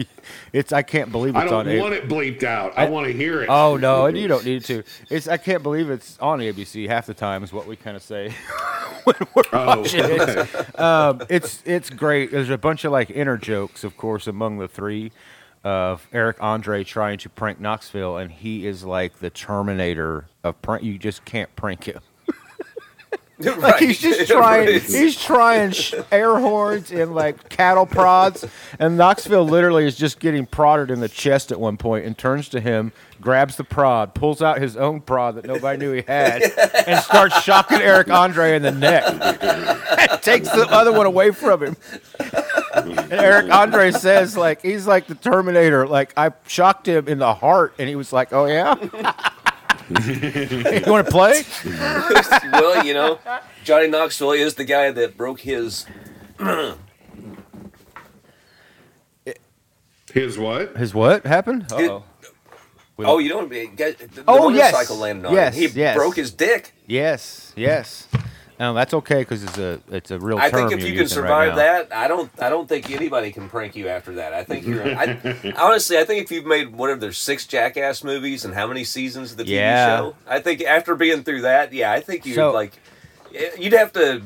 It's. 0.51 0.73
I 0.73 0.81
can't 0.81 1.11
believe 1.11 1.35
it's 1.35 1.41
on. 1.41 1.47
I 1.47 1.49
don't 1.51 1.59
on. 1.67 1.67
A- 1.67 1.79
want 1.79 1.93
it 1.93 2.07
bleeped 2.07 2.41
out. 2.43 2.73
I, 2.75 2.89
want 2.89 3.05
to 3.05 3.13
hear 3.13 3.43
it. 3.43 3.49
Oh 3.49 3.77
no, 3.77 4.07
and 4.07 4.17
you 4.17 4.27
don't 4.27 4.43
need 4.43 4.63
to. 4.65 4.81
It's. 5.09 5.27
I 5.27 5.37
can't 5.37 5.61
believe 5.61 5.91
it's 5.91 6.17
on 6.19 6.39
ABC. 6.39 6.87
Half 6.87 7.05
the 7.05 7.13
time 7.13 7.43
is 7.43 7.53
what 7.53 7.67
we 7.67 7.75
kind 7.75 7.95
of 7.95 8.01
say 8.01 8.29
when 9.03 9.15
we're 9.35 9.43
Oh, 9.53 9.81
watching 9.81 10.01
it. 10.03 10.79
Um, 10.79 11.21
it's 11.29 11.61
it's 11.63 11.91
great. 11.91 12.31
There's 12.31 12.49
a 12.49 12.57
bunch 12.57 12.85
of 12.85 12.91
like 12.91 13.11
inner 13.11 13.37
jokes, 13.37 13.83
of 13.83 13.97
course, 13.97 14.25
among 14.25 14.57
the 14.57 14.67
three 14.67 15.11
of 15.63 16.07
Eric 16.11 16.37
Andre 16.41 16.83
trying 16.83 17.19
to 17.19 17.29
prank 17.29 17.59
Knoxville, 17.59 18.17
and 18.17 18.31
he 18.31 18.65
is 18.65 18.83
like 18.83 19.19
the 19.19 19.29
Terminator 19.29 20.25
of 20.43 20.59
prank. 20.63 20.81
You 20.83 20.97
just 20.97 21.23
can't 21.23 21.55
prank 21.55 21.83
him. 21.83 22.01
Like 23.39 23.57
Right. 23.57 23.81
he's 23.81 23.99
just 23.99 24.29
trying. 24.31 24.79
He's 24.79 25.21
trying 25.21 25.73
air 26.11 26.37
horns 26.39 26.89
and 26.91 27.13
like 27.13 27.49
cattle 27.49 27.85
prods, 27.85 28.45
and 28.79 28.95
Knoxville 28.97 29.43
literally 29.45 29.85
is 29.85 29.95
just 29.97 30.19
getting 30.19 30.45
prodded 30.45 30.89
in 30.89 31.01
the 31.01 31.09
chest 31.09 31.51
at 31.51 31.59
one 31.59 31.75
point, 31.75 32.05
and 32.05 32.17
turns 32.17 32.47
to 32.49 32.61
him, 32.61 32.93
grabs 33.19 33.57
the 33.57 33.65
prod, 33.65 34.13
pulls 34.13 34.41
out 34.41 34.61
his 34.61 34.77
own 34.77 35.01
prod 35.01 35.35
that 35.35 35.45
nobody 35.45 35.77
knew 35.77 35.91
he 35.91 36.03
had, 36.07 36.43
and 36.87 37.03
starts 37.03 37.41
shocking 37.41 37.81
Eric 37.81 38.09
Andre 38.09 38.55
in 38.55 38.61
the 38.61 38.71
neck. 38.71 39.03
and 39.05 40.21
takes 40.21 40.49
the 40.49 40.67
other 40.71 40.93
one 40.93 41.05
away 41.05 41.31
from 41.31 41.61
him. 41.61 41.75
And 42.73 43.11
Eric 43.13 43.51
Andre 43.51 43.91
says, 43.91 44.37
like 44.37 44.61
he's 44.61 44.87
like 44.87 45.07
the 45.07 45.15
Terminator. 45.15 45.85
Like 45.87 46.13
I 46.15 46.31
shocked 46.47 46.87
him 46.87 47.09
in 47.09 47.19
the 47.19 47.33
heart, 47.33 47.73
and 47.79 47.89
he 47.89 47.95
was 47.97 48.13
like, 48.13 48.31
"Oh 48.31 48.45
yeah." 48.45 48.75
You 49.89 50.81
want 50.87 51.05
to 51.05 51.11
play? 51.11 51.43
well, 52.51 52.85
you 52.85 52.93
know, 52.93 53.19
Johnny 53.63 53.87
Knoxville 53.87 54.31
is 54.31 54.55
the 54.55 54.63
guy 54.65 54.91
that 54.91 55.15
broke 55.17 55.41
his. 55.41 55.85
His 60.13 60.37
what? 60.37 60.77
His 60.77 60.93
what 60.93 61.25
happened? 61.25 61.71
Uh-oh. 61.71 62.03
Oh, 62.99 63.17
you 63.19 63.27
don't. 63.29 63.49
The, 63.49 63.65
the 63.67 64.23
Oh, 64.27 64.49
yes. 64.49 64.71
motorcycle 64.71 64.97
landed 64.97 65.27
on 65.27 65.33
Yes, 65.33 65.55
him. 65.55 65.69
He 65.71 65.79
yes. 65.79 65.95
broke 65.97 66.15
his 66.15 66.31
dick. 66.31 66.73
Yes, 66.87 67.51
yes. 67.57 68.07
No, 68.59 68.73
that's 68.73 68.93
okay 68.93 69.19
because 69.19 69.43
it's 69.43 69.57
a 69.57 69.79
it's 69.91 70.11
a 70.11 70.19
real 70.19 70.37
I 70.37 70.49
term 70.49 70.69
think 70.69 70.71
if 70.73 70.79
you're 70.79 70.87
you 70.89 70.93
can 70.95 71.01
using 71.03 71.23
right 71.23 71.49
survive 71.49 71.55
that, 71.57 71.93
I 71.93 72.07
don't. 72.07 72.31
I 72.41 72.49
don't 72.49 72.69
think 72.69 72.89
anybody 72.89 73.31
can 73.31 73.49
prank 73.49 73.75
you 73.75 73.89
after 73.89 74.13
that. 74.15 74.33
I 74.33 74.43
think 74.45 74.65
you're. 74.65 74.85
I, 74.87 75.53
honestly, 75.57 75.97
I 75.97 76.05
think 76.05 76.23
if 76.23 76.31
you've 76.31 76.45
made 76.45 76.73
whatever 76.73 76.99
there's 77.01 77.17
six 77.17 77.45
Jackass 77.45 78.03
movies 78.03 78.45
and 78.45 78.53
how 78.53 78.67
many 78.67 78.83
seasons 78.85 79.31
of 79.31 79.37
the 79.37 79.43
TV 79.43 79.49
Yeah. 79.49 79.97
show, 79.97 80.15
I 80.27 80.39
think 80.39 80.61
after 80.63 80.95
being 80.95 81.23
through 81.23 81.41
that, 81.41 81.73
yeah, 81.73 81.91
I 81.91 81.99
think 81.99 82.25
you'd 82.25 82.35
So- 82.35 82.51
like. 82.53 82.73
You'd 83.59 83.73
have 83.73 83.91
to. 83.93 84.21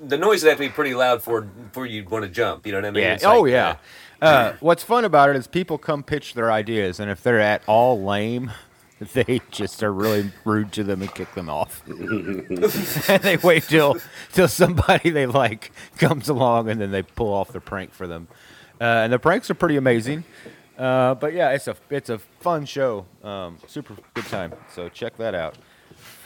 The 0.00 0.16
noise 0.16 0.44
would 0.44 0.50
have 0.50 0.58
to 0.58 0.64
be 0.64 0.68
pretty 0.68 0.94
loud 0.94 1.20
for 1.20 1.48
for 1.72 1.84
you'd 1.84 2.08
want 2.10 2.24
to 2.24 2.30
jump. 2.30 2.64
You 2.64 2.70
know 2.70 2.78
what 2.78 2.84
I 2.84 2.90
mean? 2.92 3.02
Yeah. 3.02 3.14
It's 3.14 3.24
oh 3.24 3.40
like, 3.40 3.50
yeah. 3.50 3.76
Uh, 4.20 4.52
what's 4.60 4.84
fun 4.84 5.04
about 5.04 5.30
it 5.30 5.34
is 5.34 5.48
people 5.48 5.78
come 5.78 6.04
pitch 6.04 6.34
their 6.34 6.52
ideas, 6.52 7.00
and 7.00 7.10
if 7.10 7.20
they're 7.24 7.40
at 7.40 7.62
all 7.66 8.00
lame, 8.04 8.52
they 9.12 9.40
just 9.50 9.82
are 9.82 9.92
really 9.92 10.30
rude 10.44 10.72
to 10.72 10.84
them 10.84 11.02
and 11.02 11.14
kick 11.14 11.34
them 11.34 11.48
off. 11.48 11.82
and 11.88 13.22
they 13.22 13.36
wait 13.38 13.64
till 13.64 13.96
till 14.32 14.48
somebody 14.48 15.10
they 15.10 15.26
like 15.26 15.72
comes 15.98 16.28
along, 16.28 16.68
and 16.68 16.80
then 16.80 16.90
they 16.90 17.02
pull 17.02 17.32
off 17.32 17.52
the 17.52 17.60
prank 17.60 17.92
for 17.92 18.06
them. 18.06 18.28
Uh, 18.80 18.84
and 19.04 19.12
the 19.12 19.18
pranks 19.18 19.50
are 19.50 19.54
pretty 19.54 19.76
amazing. 19.76 20.24
Uh, 20.76 21.14
but 21.14 21.32
yeah, 21.32 21.50
it's 21.50 21.68
a 21.68 21.76
it's 21.90 22.10
a 22.10 22.18
fun 22.18 22.64
show. 22.64 23.06
Um, 23.22 23.58
super 23.66 23.94
good 24.14 24.26
time. 24.26 24.52
So 24.74 24.88
check 24.88 25.16
that 25.18 25.34
out. 25.34 25.56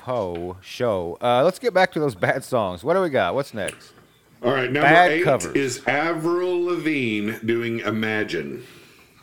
Ho 0.02 0.56
show. 0.62 1.18
Uh, 1.20 1.42
let's 1.44 1.58
get 1.58 1.74
back 1.74 1.92
to 1.92 2.00
those 2.00 2.14
bad 2.14 2.44
songs. 2.44 2.84
What 2.84 2.94
do 2.94 3.00
we 3.00 3.10
got? 3.10 3.34
What's 3.34 3.52
next? 3.52 3.92
All 4.42 4.52
right, 4.52 4.70
number 4.70 4.82
Bad 4.82 5.10
eight 5.12 5.24
covers. 5.24 5.56
is 5.56 5.82
Avril 5.86 6.64
Lavigne 6.66 7.38
doing 7.44 7.80
Imagine. 7.80 8.64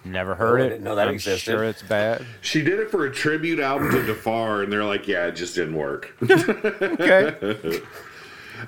Never 0.05 0.35
heard 0.35 0.59
Oh, 0.59 0.63
I 0.63 0.65
it. 0.65 0.69
didn't 0.69 0.83
know 0.83 0.95
that 0.95 1.07
I'm 1.07 1.13
existed. 1.13 1.51
Sure, 1.51 1.63
it's 1.63 1.81
bad. 1.81 2.25
She 2.41 2.61
did 2.61 2.79
it 2.79 2.91
for 2.91 3.05
a 3.05 3.11
tribute 3.11 3.59
album 3.59 3.89
to 3.91 4.05
Darfur, 4.05 4.63
and 4.63 4.71
they're 4.71 4.83
like, 4.83 5.07
yeah, 5.07 5.27
it 5.27 5.31
just 5.35 5.55
didn't 5.55 5.75
work. 5.75 6.13
Okay. 6.29 7.81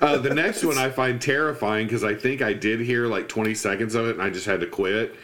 Uh, 0.02 0.18
the 0.18 0.34
next 0.34 0.64
one 0.66 0.78
I 0.78 0.90
find 0.90 1.22
terrifying 1.22 1.86
because 1.88 2.04
I 2.04 2.16
think 2.16 2.42
I 2.42 2.52
did 2.54 2.82
hear 2.82 3.06
like 3.08 3.30
20 3.30 3.54
seconds 3.54 3.96
of 3.96 4.08
it 4.08 4.12
and 4.16 4.22
I 4.22 4.30
just 4.30 4.46
had 4.46 4.60
to 4.62 4.68
quit. 4.68 5.16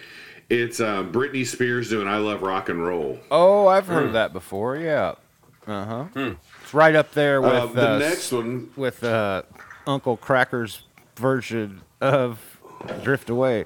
It's 0.50 0.80
um, 0.80 1.12
Britney 1.12 1.46
Spears 1.46 1.90
doing 1.90 2.08
I 2.08 2.18
Love 2.18 2.42
Rock 2.42 2.70
and 2.70 2.82
Roll. 2.86 3.20
Oh, 3.32 3.68
I've 3.68 3.88
heard 3.88 4.06
of 4.06 4.14
that 4.14 4.32
before. 4.34 4.78
Yeah. 4.78 5.16
Uh 5.68 5.86
huh. 6.14 6.34
It's 6.64 6.74
right 6.74 6.96
up 6.96 7.12
there 7.14 7.42
with 7.42 7.52
Uh, 7.52 7.66
the 7.68 7.90
uh, 7.90 7.98
next 8.00 8.32
one, 8.32 8.70
with 8.78 9.04
uh, 9.04 9.42
Uncle 9.88 10.16
Kracker's 10.18 10.84
version 11.16 11.82
of 12.00 12.40
"Drift 13.04 13.30
Away." 13.30 13.66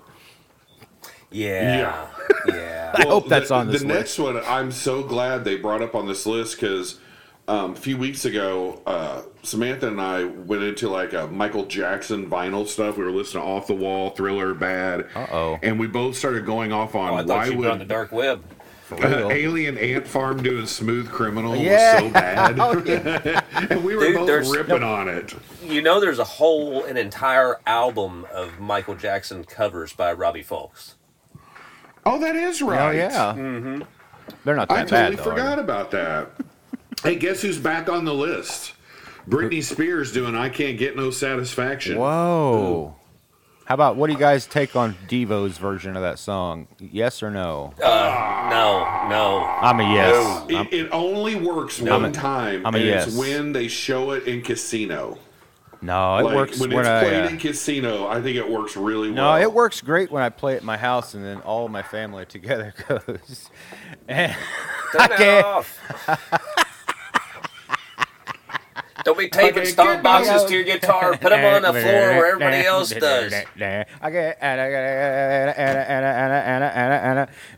Yeah. 1.31 2.07
Yeah. 2.47 2.91
I 2.97 3.03
hope 3.05 3.27
that's 3.27 3.49
the, 3.49 3.55
on 3.55 3.67
this 3.67 3.81
The 3.81 3.87
list. 3.87 3.97
next 3.99 4.19
one, 4.19 4.37
I'm 4.45 4.71
so 4.71 5.03
glad 5.03 5.43
they 5.43 5.57
brought 5.57 5.81
up 5.81 5.95
on 5.95 6.07
this 6.07 6.25
list 6.25 6.59
because 6.59 6.99
um, 7.47 7.73
a 7.73 7.75
few 7.75 7.97
weeks 7.97 8.25
ago, 8.25 8.81
uh, 8.85 9.23
Samantha 9.43 9.87
and 9.89 9.99
I 10.01 10.23
went 10.23 10.63
into 10.63 10.89
like 10.89 11.13
a 11.13 11.27
Michael 11.27 11.65
Jackson 11.65 12.29
vinyl 12.29 12.65
stuff. 12.67 12.97
We 12.97 13.03
were 13.03 13.11
listening 13.11 13.43
to 13.43 13.49
Off 13.49 13.67
the 13.67 13.75
Wall, 13.75 14.11
Thriller, 14.11 14.53
Bad. 14.53 15.07
Uh-oh. 15.15 15.59
And 15.61 15.79
we 15.79 15.87
both 15.87 16.15
started 16.15 16.45
going 16.45 16.71
off 16.71 16.95
on 16.95 17.11
Oh, 17.11 17.15
I 17.17 17.23
why 17.23 17.45
you 17.47 17.57
were 17.57 17.69
on 17.69 17.79
the 17.79 17.85
dark 17.85 18.11
web. 18.11 18.43
Uh. 18.91 19.29
Alien 19.31 19.77
Ant 19.79 20.07
Farm 20.07 20.41
doing 20.43 20.65
Smooth 20.67 21.09
Criminal 21.09 21.55
Yeah. 21.55 21.95
was 21.95 22.03
so 22.03 22.09
bad. 22.13 22.59
Oh, 22.59 22.81
yeah. 22.85 23.41
and 23.69 23.83
we 23.83 23.95
were 23.95 24.05
Dude, 24.05 24.15
both 24.15 24.27
there's- 24.27 24.49
ripping 24.55 24.83
on 24.83 25.07
it. 25.09 25.33
You 25.63 25.81
know, 25.81 25.99
there's 25.99 26.19
a 26.19 26.23
whole, 26.23 26.83
an 26.85 26.95
entire 26.95 27.57
album 27.67 28.25
of 28.33 28.59
Michael 28.59 28.95
Jackson 28.95 29.43
covers 29.43 29.91
by 29.93 30.13
Robbie 30.13 30.43
Fulks. 30.43 30.93
Oh, 32.05 32.19
that 32.19 32.35
is 32.35 32.61
right. 32.61 32.79
Oh 32.87 32.91
yeah. 32.91 33.33
Mm-hmm. 33.35 33.81
They're 34.43 34.55
not 34.55 34.69
that 34.69 34.77
I 34.77 34.81
totally 34.83 35.15
bad. 35.15 35.17
though, 35.17 35.23
forgot 35.31 35.55
they? 35.55 35.61
about 35.63 35.91
that. 35.91 36.31
hey, 37.03 37.15
guess 37.15 37.41
who's 37.41 37.57
back 37.57 37.89
on 37.89 38.05
the 38.05 38.13
list? 38.13 38.73
Britney 39.27 39.63
Spears 39.63 40.11
doing 40.11 40.35
"I 40.35 40.49
Can't 40.49 40.77
Get 40.77 40.95
No 40.95 41.09
Satisfaction." 41.11 41.97
Whoa. 41.97 42.95
How 43.65 43.73
about 43.73 43.95
what 43.95 44.07
do 44.07 44.13
you 44.13 44.19
guys 44.19 44.45
take 44.45 44.75
on 44.75 44.95
Devo's 45.07 45.57
version 45.57 45.95
of 45.95 46.03
that 46.03 46.19
song? 46.19 46.67
Yes 46.79 47.23
or 47.23 47.31
no? 47.31 47.73
Uh, 47.83 48.47
no, 48.51 49.09
no. 49.09 49.43
I'm 49.43 49.79
a 49.79 49.83
yes. 49.91 50.45
It, 50.47 50.71
it 50.73 50.89
only 50.91 51.33
works 51.33 51.79
I'm 51.79 51.87
one 51.87 52.05
a- 52.05 52.11
time, 52.11 52.63
I'm 52.63 52.75
a 52.75 52.77
and 52.77 52.85
yes. 52.85 53.07
it's 53.07 53.17
when 53.17 53.53
they 53.53 53.67
show 53.67 54.11
it 54.11 54.27
in 54.27 54.43
casino. 54.43 55.17
No, 55.81 56.17
it 56.17 56.23
like, 56.23 56.35
works 56.35 56.59
when, 56.59 56.69
when 56.71 56.79
it's 56.79 56.87
I, 56.87 57.03
played 57.03 57.25
uh, 57.25 57.29
in 57.29 57.37
casino. 57.37 58.07
I 58.07 58.21
think 58.21 58.37
it 58.37 58.49
works 58.49 58.75
really 58.75 59.09
no, 59.09 59.23
well. 59.23 59.37
No, 59.37 59.41
it 59.41 59.53
works 59.53 59.81
great 59.81 60.11
when 60.11 60.23
I 60.23 60.29
play 60.29 60.55
at 60.55 60.63
my 60.63 60.77
house 60.77 61.13
and 61.13 61.23
then 61.23 61.41
all 61.41 61.67
my 61.67 61.83
family 61.83 62.25
together 62.25 62.73
goes. 62.87 63.49
And 64.07 64.35
Turn 64.91 65.01
I 65.01 65.07
can't. 65.07 65.45
off. 65.45 65.79
Don't 69.05 69.17
be 69.19 69.29
taping 69.29 69.65
stock 69.65 70.01
boxes 70.01 70.45
to 70.45 70.53
your 70.55 70.63
guitar. 70.63 71.11
Put 71.15 71.29
them 71.29 71.45
on 71.45 71.61
the 71.61 71.79
floor 71.79 71.83
where 71.83 72.25
everybody 72.25 72.65
else 72.65 72.89
does. 72.89 73.33
I 73.33 74.09
get 74.09 74.37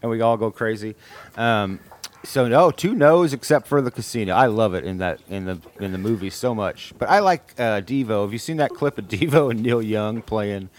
and 0.02 0.12
we 0.12 0.20
all 0.22 0.36
go 0.36 0.52
crazy. 0.52 0.96
Um, 1.38 1.80
so 2.28 2.48
no, 2.48 2.72
two 2.72 2.94
no's 2.94 3.34
except 3.34 3.68
for 3.68 3.82
the 3.82 3.90
casino. 3.92 4.34
I 4.34 4.48
love 4.48 4.74
it 4.74 4.84
in 4.84 4.98
that 5.00 5.20
in 5.30 5.46
the 5.46 5.60
in 5.80 5.92
the 5.94 5.98
movie 5.98 6.30
so 6.30 6.54
much. 6.54 6.94
But 6.98 7.10
I 7.10 7.20
like 7.20 7.54
uh, 7.58 7.82
Devo. 7.82 8.24
Have 8.24 8.34
you 8.34 8.40
seen 8.40 8.58
that 8.58 8.72
clip 8.72 8.98
of 8.98 9.06
Devo 9.10 9.50
and 9.52 9.62
Neil 9.64 9.82
Young 9.82 10.22
playing 10.22 10.70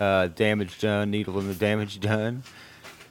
uh, 0.00 0.28
"Damage 0.28 0.78
Done"? 0.80 1.10
Needle 1.10 1.38
in 1.40 1.48
the 1.48 1.54
Damage 1.54 2.00
Done. 2.00 2.42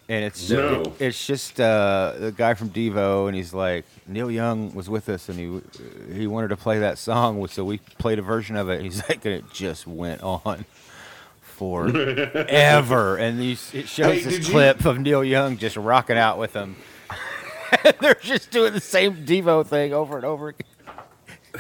And 0.10 0.26
it's 0.26 0.50
No. 0.50 0.84
it's 1.00 1.26
just 1.26 1.60
uh, 1.62 2.14
the 2.20 2.32
guy 2.34 2.56
from 2.56 2.70
Devo, 2.70 3.28
and 3.28 3.36
he's 3.36 3.54
like 3.54 3.86
Neil 4.06 4.30
Young 4.30 4.74
was 4.76 4.90
with 4.90 5.08
us, 5.08 5.30
and 5.30 5.40
he 5.40 6.14
he 6.14 6.28
wanted 6.28 6.50
to 6.50 6.58
play 6.58 6.80
that 6.80 6.98
song, 6.98 7.48
so 7.48 7.64
we 7.64 7.78
played 8.00 8.20
a 8.20 8.22
version 8.22 8.58
of 8.58 8.70
it. 8.70 8.82
He's 8.82 8.98
like, 9.10 9.24
and 9.26 9.34
it 9.36 9.46
just 9.54 9.88
went 9.88 10.22
on 10.22 10.66
forever, 11.42 13.16
and 13.18 13.40
these, 13.40 13.74
it 13.74 13.88
shows 13.88 14.06
Hey, 14.18 14.20
this 14.24 14.34
did 14.36 14.46
you- 14.48 14.52
clip 14.52 14.86
of 14.86 15.00
Neil 15.00 15.24
Young 15.24 15.58
just 15.58 15.78
rocking 15.78 16.18
out 16.18 16.38
with 16.38 16.54
him. 16.54 16.76
They're 18.02 18.16
just 18.16 18.52
doing 18.52 18.74
the 18.74 18.80
same 18.82 19.26
Devo 19.26 19.66
thing 19.66 19.94
over 19.94 20.16
and 20.18 20.26
over 20.26 20.50
again. 20.50 20.68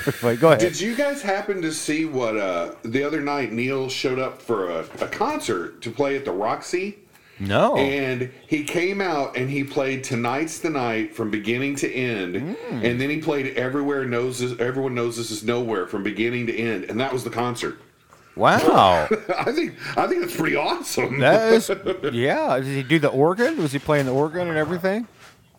Wait, 0.23 0.39
go 0.39 0.47
ahead. 0.49 0.59
Did 0.59 0.79
you 0.81 0.95
guys 0.95 1.21
happen 1.21 1.61
to 1.61 1.71
see 1.71 2.05
what 2.05 2.35
uh, 2.35 2.73
the 2.83 3.03
other 3.03 3.21
night 3.21 3.51
Neil 3.51 3.89
showed 3.89 4.17
up 4.19 4.41
for 4.41 4.69
a, 4.71 4.79
a 5.01 5.07
concert 5.07 5.81
to 5.83 5.91
play 5.91 6.15
at 6.15 6.25
the 6.25 6.31
Roxy? 6.31 6.97
no. 7.39 7.75
And 7.77 8.31
he 8.47 8.63
came 8.63 9.01
out 9.01 9.35
and 9.37 9.49
he 9.49 9.63
played 9.63 10.03
"Tonight's 10.03 10.59
the 10.59 10.69
Night" 10.71 11.15
from 11.15 11.29
beginning 11.29 11.75
to 11.77 11.91
end, 11.93 12.35
Mm. 12.35 12.83
and 12.83 12.99
then 13.01 13.09
he 13.09 13.19
played 13.21 13.55
"Everywhere 13.57 14.05
Knows 14.05 14.39
This, 14.39 14.57
Everyone 14.59 14.95
Knows 14.95 15.17
This 15.17 15.29
Is 15.31 15.43
Nowhere" 15.43 15.85
from 15.87 16.01
beginning 16.03 16.47
to 16.47 16.55
end, 16.57 16.85
and 16.85 16.99
that 16.99 17.11
was 17.13 17.23
the 17.23 17.29
concert. 17.31 17.79
wow. 18.35 19.07
I 19.37 19.51
think 19.51 19.75
I 19.97 20.07
think 20.07 20.21
that's 20.21 20.35
pretty 20.35 20.55
awesome. 20.55 21.19
That 21.19 21.53
is, 21.53 21.69
yeah. 22.13 22.55
Did 22.57 22.65
he 22.65 22.81
do 22.83 22.97
the 22.99 23.09
organ? 23.09 23.57
Was 23.61 23.71
he 23.73 23.79
playing 23.79 24.05
the 24.07 24.13
organ 24.13 24.47
and 24.47 24.57
everything, 24.57 25.07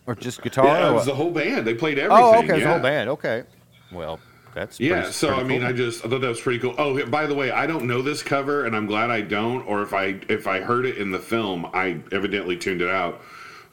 or 0.07 0.15
just 0.15 0.41
guitar? 0.41 0.65
yeah, 0.65 0.89
it 0.89 0.93
was 0.93 1.05
the 1.05 1.15
whole 1.15 1.31
band. 1.31 1.65
They 1.65 1.73
played 1.73 1.97
everything. 1.99 2.23
oh, 2.23 2.37
okay, 2.39 2.47
it 2.49 2.53
was 2.53 2.63
the 2.63 2.69
whole 2.69 2.79
band. 2.79 3.09
Okay. 3.09 3.43
Well, 3.91 4.19
that's 4.53 4.79
Yeah, 4.79 4.99
pretty- 5.01 5.11
so 5.13 5.27
pretty 5.29 5.41
I 5.41 5.43
mean, 5.45 5.59
cool. 5.61 5.69
I 5.69 5.73
just 5.73 6.05
I 6.05 6.09
thought 6.09 6.21
that 6.21 6.27
was 6.27 6.41
pretty 6.41 6.59
cool. 6.59 6.75
Oh, 6.77 7.05
by 7.07 7.25
the 7.25 7.35
way, 7.35 7.51
I 7.51 7.67
don't 7.67 7.85
know 7.85 8.01
this 8.01 8.21
cover, 8.23 8.65
and 8.65 8.75
I'm 8.75 8.85
glad 8.85 9.09
I 9.11 9.21
don't. 9.21 9.61
Or 9.67 9.81
if 9.81 9.93
I 9.93 10.19
if 10.29 10.47
I 10.47 10.61
heard 10.61 10.85
it 10.85 10.97
in 10.97 11.11
the 11.11 11.19
film, 11.19 11.65
I 11.73 11.97
evidently 12.11 12.57
tuned 12.57 12.81
it 12.81 12.89
out. 12.89 13.21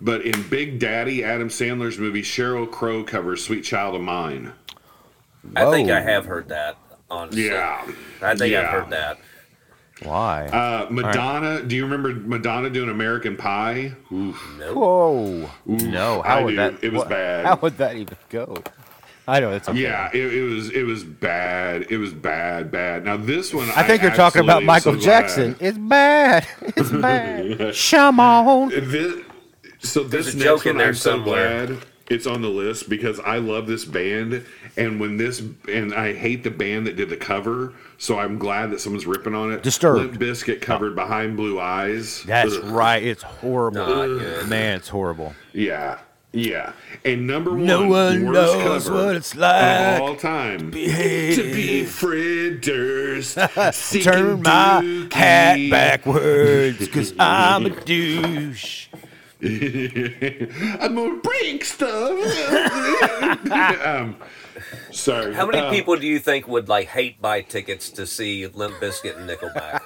But 0.00 0.22
in 0.22 0.42
Big 0.48 0.78
Daddy, 0.80 1.22
Adam 1.22 1.48
Sandler's 1.48 1.98
movie, 1.98 2.22
Sheryl 2.22 2.68
Crow 2.70 3.04
covers 3.04 3.44
"Sweet 3.44 3.62
Child 3.62 3.94
of 3.94 4.00
Mine." 4.00 4.52
I 5.56 5.70
think 5.70 5.90
I 5.90 6.00
have 6.00 6.26
heard 6.26 6.48
that. 6.48 6.76
Honestly, 7.10 7.46
Yeah, 7.48 7.84
I 8.22 8.34
think 8.34 8.54
I've 8.54 8.68
heard 8.68 8.90
that. 8.90 9.18
Why? 10.02 10.46
Uh, 10.46 10.86
Madonna, 10.90 11.62
do 11.62 11.76
you 11.76 11.84
remember 11.84 12.12
Madonna 12.14 12.70
doing 12.70 12.88
American 12.90 13.36
Pie? 13.36 13.92
Oof. 14.12 14.42
Nope. 14.58 14.76
Whoa. 14.76 15.50
no, 15.66 16.22
how 16.22 16.38
I 16.38 16.42
would 16.44 16.50
do. 16.50 16.56
that? 16.56 16.74
It 16.82 16.92
was 16.92 16.98
what- 17.00 17.08
bad. 17.08 17.46
How 17.46 17.56
would 17.56 17.76
that 17.78 17.96
even 17.96 18.16
go? 18.30 18.62
I 19.28 19.38
know 19.38 19.52
it's 19.52 19.68
okay. 19.68 19.78
Yeah, 19.78 20.10
it, 20.12 20.34
it 20.34 20.42
was 20.42 20.70
it 20.70 20.82
was 20.82 21.04
bad. 21.04 21.86
It 21.90 21.98
was 21.98 22.12
bad, 22.12 22.72
bad. 22.72 23.04
Now 23.04 23.16
this 23.16 23.54
one, 23.54 23.70
I 23.76 23.84
think 23.84 24.02
you're 24.02 24.10
talking 24.10 24.42
about 24.42 24.64
Michael 24.64 24.94
so 24.94 24.98
glad. 24.98 25.04
Jackson. 25.22 25.56
It's 25.60 25.78
bad. 25.78 26.46
It's 26.76 26.90
bad. 26.90 27.74
Come 27.90 28.18
on. 28.18 28.70
This, 28.70 29.22
so 29.78 30.02
this 30.02 30.10
There's 30.26 30.34
a 30.34 30.38
next 30.38 30.44
joke 30.44 30.66
in 30.66 30.76
there 30.76 30.88
I'm 30.88 30.94
so 30.94 31.10
somewhere. 31.12 31.66
glad 31.68 31.78
it's 32.12 32.26
on 32.26 32.42
the 32.42 32.48
list 32.48 32.88
because 32.88 33.18
I 33.20 33.38
love 33.38 33.66
this 33.66 33.84
band, 33.84 34.44
and 34.76 35.00
when 35.00 35.16
this 35.16 35.42
and 35.68 35.92
I 35.94 36.12
hate 36.14 36.44
the 36.44 36.50
band 36.50 36.86
that 36.86 36.96
did 36.96 37.08
the 37.08 37.16
cover, 37.16 37.72
so 37.98 38.18
I'm 38.18 38.38
glad 38.38 38.70
that 38.70 38.80
someone's 38.80 39.06
ripping 39.06 39.34
on 39.34 39.52
it. 39.52 39.62
Disturbed. 39.62 39.98
Limp 40.00 40.20
Bizkit 40.20 40.60
covered 40.60 40.94
behind 40.94 41.36
Blue 41.36 41.58
Eyes. 41.58 42.22
That's 42.24 42.54
Ugh. 42.56 42.64
right. 42.64 43.02
It's 43.02 43.22
horrible. 43.22 43.86
Man, 44.46 44.76
it's 44.78 44.88
horrible. 44.88 45.34
Yeah, 45.52 45.98
yeah. 46.32 46.72
And 47.04 47.26
number 47.26 47.50
one, 47.50 47.66
No 47.66 47.88
one 47.88 48.26
worst 48.26 48.56
knows 48.56 48.84
cover 48.88 49.06
what 49.06 49.16
it's 49.16 49.34
like 49.34 49.96
of 49.96 50.02
all 50.02 50.16
time 50.16 50.70
be 50.70 50.86
to 51.34 51.42
be 51.52 51.84
fritters. 51.84 53.34
Turn 54.04 54.42
my 54.42 54.80
dookie. 54.82 55.12
hat 55.12 55.70
backwards 55.70 56.78
because 56.78 57.14
I'm 57.18 57.66
a 57.66 57.70
douche. 57.70 58.88
I'm 60.80 60.94
gonna 60.94 61.16
break 61.16 61.64
stuff. 61.64 62.12
um, 63.84 64.16
sorry. 64.92 65.34
How 65.34 65.46
many 65.46 65.58
Uh, 65.58 65.70
people 65.70 65.96
do 65.96 66.06
you 66.06 66.20
think 66.20 66.46
would 66.46 66.68
like 66.68 66.86
hate 66.88 67.20
buy 67.20 67.40
tickets 67.40 67.90
to 67.90 68.06
see 68.06 68.46
Limp 68.46 68.76
Bizkit 68.76 69.16
and 69.18 69.28
Nickelback? 69.28 69.80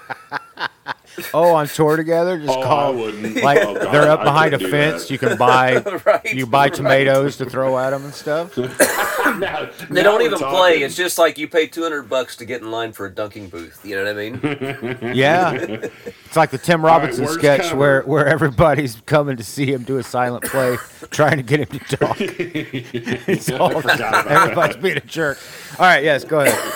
Oh, 1.33 1.55
on 1.55 1.67
tour 1.69 1.97
together? 1.97 2.39
Just 2.39 2.51
Oh, 2.51 2.61
I 2.61 2.65
call. 2.65 2.95
wouldn't. 2.95 3.37
Like 3.43 3.59
Oh, 3.63 3.75
God, 3.75 3.93
they're 3.93 4.11
up 4.11 4.21
I 4.21 4.25
behind 4.25 4.55
a 4.55 4.59
fence. 4.59 5.03
that. 5.05 5.11
You 5.11 5.19
can 5.19 5.37
buy. 5.39 5.77
right. 6.07 6.25
You 6.35 6.47
buy 6.47 6.65
right. 6.65 6.75
tomatoes 6.75 7.37
to 7.39 7.47
throw 7.49 7.79
at 7.79 7.91
them 7.91 8.05
and 8.05 8.15
stuff. 8.15 8.57
Now- 9.27 9.69
They 9.91 10.03
now 10.03 10.03
don't 10.05 10.23
even 10.23 10.39
talking. 10.39 10.57
play. 10.57 10.73
It's 10.83 10.95
just 10.95 11.19
like 11.19 11.37
you 11.37 11.49
pay 11.49 11.67
two 11.67 11.83
hundred 11.83 12.05
bucks 12.09 12.37
to 12.37 12.45
get 12.45 12.63
in 12.63 12.71
line 12.71 12.93
for 12.93 13.07
a 13.07 13.11
dunking 13.15 13.49
booth. 13.49 13.81
You 13.85 13.97
know 13.97 14.05
what 14.05 14.17
I 14.17 14.31
mean? 14.31 15.13
Yeah, 15.17 15.53
it's 15.53 16.37
like 16.37 16.51
the 16.51 16.59
Tim 16.59 16.83
right, 16.83 16.93
Robinson 16.93 17.25
worst 17.25 17.39
sketch 17.39 17.63
cover. 17.63 17.77
where 17.77 18.03
where 18.03 18.27
everybody's 18.27 19.01
coming 19.05 19.37
to 19.37 19.45
see 19.45 19.67
him 19.73 19.83
do 19.83 19.99
a 19.99 20.03
silent 20.03 20.45
play, 20.45 20.77
trying 21.11 21.37
to 21.39 21.43
get 21.43 21.61
him 21.61 21.79
to 21.79 21.97
talk. 21.97 22.17
It's 22.21 23.51
all 23.51 23.81
forgot 23.81 23.99
about 24.01 24.27
everybody's 24.29 24.77
being 24.77 24.97
a 24.97 25.01
jerk. 25.01 25.39
All 25.79 25.87
right, 25.87 26.05
yes, 26.05 26.25
go 26.25 26.41
ahead. 26.41 26.73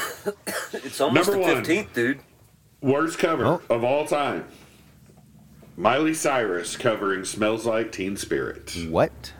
It's 0.72 1.00
almost 1.00 1.30
Number 1.30 1.46
the 1.46 1.54
fifteenth, 1.56 1.92
dude. 1.94 2.20
Worst 2.80 3.18
cover 3.18 3.44
Oh. 3.46 3.62
of 3.68 3.84
all 3.84 4.06
time. 4.06 4.44
Miley 5.76 6.14
Cyrus 6.14 6.76
covering 6.76 7.24
"Smells 7.24 7.64
Like 7.66 7.92
Teen 7.92 8.16
Spirit." 8.16 8.76
What? 8.88 9.32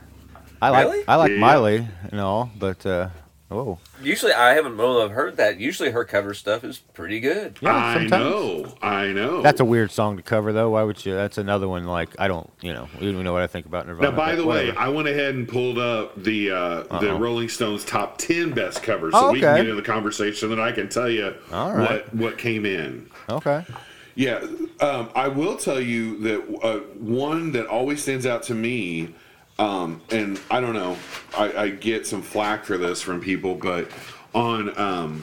I 0.62 0.70
like 0.70 0.86
Really? 0.86 1.04
I 1.08 1.16
like 1.16 1.30
Yeah. 1.32 1.38
Miley 1.38 1.88
and 2.10 2.20
all, 2.20 2.50
but 2.58 2.84
uh, 2.84 3.08
oh, 3.50 3.78
Usually, 4.02 4.32
I 4.32 4.54
haven't 4.54 4.76
well, 4.76 5.02
I've 5.02 5.10
heard 5.10 5.36
that. 5.38 5.58
Usually, 5.58 5.90
her 5.90 6.04
cover 6.04 6.34
stuff 6.34 6.64
is 6.64 6.78
pretty 6.78 7.20
good. 7.20 7.58
yeah, 7.60 7.74
I 7.74 7.94
sometimes. 7.94 8.10
know, 8.10 8.74
I 8.80 9.06
know. 9.08 9.42
That's 9.42 9.60
a 9.60 9.64
weird 9.64 9.90
song 9.90 10.16
to 10.16 10.22
cover, 10.22 10.52
though. 10.52 10.70
Why 10.70 10.82
would 10.82 11.04
you? 11.04 11.14
That's 11.14 11.38
another 11.38 11.68
one. 11.68 11.84
Like 11.84 12.10
I 12.18 12.28
don't, 12.28 12.48
you 12.60 12.72
know, 12.72 12.88
you 13.00 13.12
don't 13.12 13.24
know 13.24 13.32
what 13.32 13.42
I 13.42 13.46
think 13.46 13.66
about 13.66 13.86
Nirvana. 13.86 14.10
Now, 14.10 14.16
by 14.16 14.34
the 14.34 14.46
way. 14.46 14.74
I 14.76 14.88
went 14.88 15.08
ahead 15.08 15.34
and 15.34 15.48
pulled 15.48 15.78
up 15.78 16.22
the 16.22 16.50
uh, 16.50 16.98
the 17.00 17.14
Rolling 17.14 17.48
Stones 17.48 17.84
top 17.84 18.18
ten 18.18 18.52
best 18.52 18.82
covers, 18.82 19.12
Oh, 19.14 19.28
so 19.28 19.32
we 19.32 19.40
can 19.40 19.48
okay. 19.50 19.58
get 19.58 19.68
into 19.70 19.74
the 19.80 19.86
conversation, 19.86 20.52
and 20.52 20.60
I 20.60 20.72
can 20.72 20.88
tell 20.88 21.08
you 21.10 21.34
All 21.52 21.72
right. 21.74 21.90
what 22.12 22.14
what 22.14 22.38
came 22.38 22.64
in. 22.64 23.10
okay, 23.28 23.64
Yeah, 24.14 24.44
um, 24.80 25.10
I 25.14 25.28
will 25.28 25.56
tell 25.56 25.80
you 25.80 26.18
that 26.20 26.58
uh, 26.62 26.78
one 26.98 27.52
that 27.52 27.66
always 27.66 28.02
stands 28.02 28.26
out 28.26 28.42
to 28.44 28.54
me, 28.54 29.14
um, 29.60 30.00
and 30.10 30.40
I 30.50 30.58
don't 30.60 30.72
know, 30.72 30.96
I, 31.36 31.52
I 31.52 31.68
get 31.68 32.06
some 32.06 32.22
flack 32.22 32.64
for 32.64 32.78
this 32.78 33.02
from 33.02 33.20
people, 33.20 33.54
but 33.54 33.90
on 34.34 34.76
um, 34.78 35.22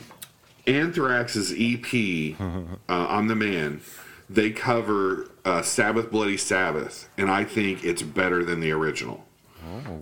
Anthrax's 0.68 1.52
EP, 1.58 2.40
uh, 2.40 3.08
"I'm 3.10 3.28
the 3.28 3.36
Man," 3.36 3.82
they 4.30 4.52
cover 4.52 5.32
uh, 5.44 5.64
"Sabbath 5.64 6.12
Bloody 6.12 6.38
Sabbath," 6.38 7.10
and 7.18 7.32
I 7.32 7.44
think 7.44 7.84
it's 7.84 8.04
better 8.04 8.46
than 8.46 8.60
the 8.60 8.72
original. 8.72 9.26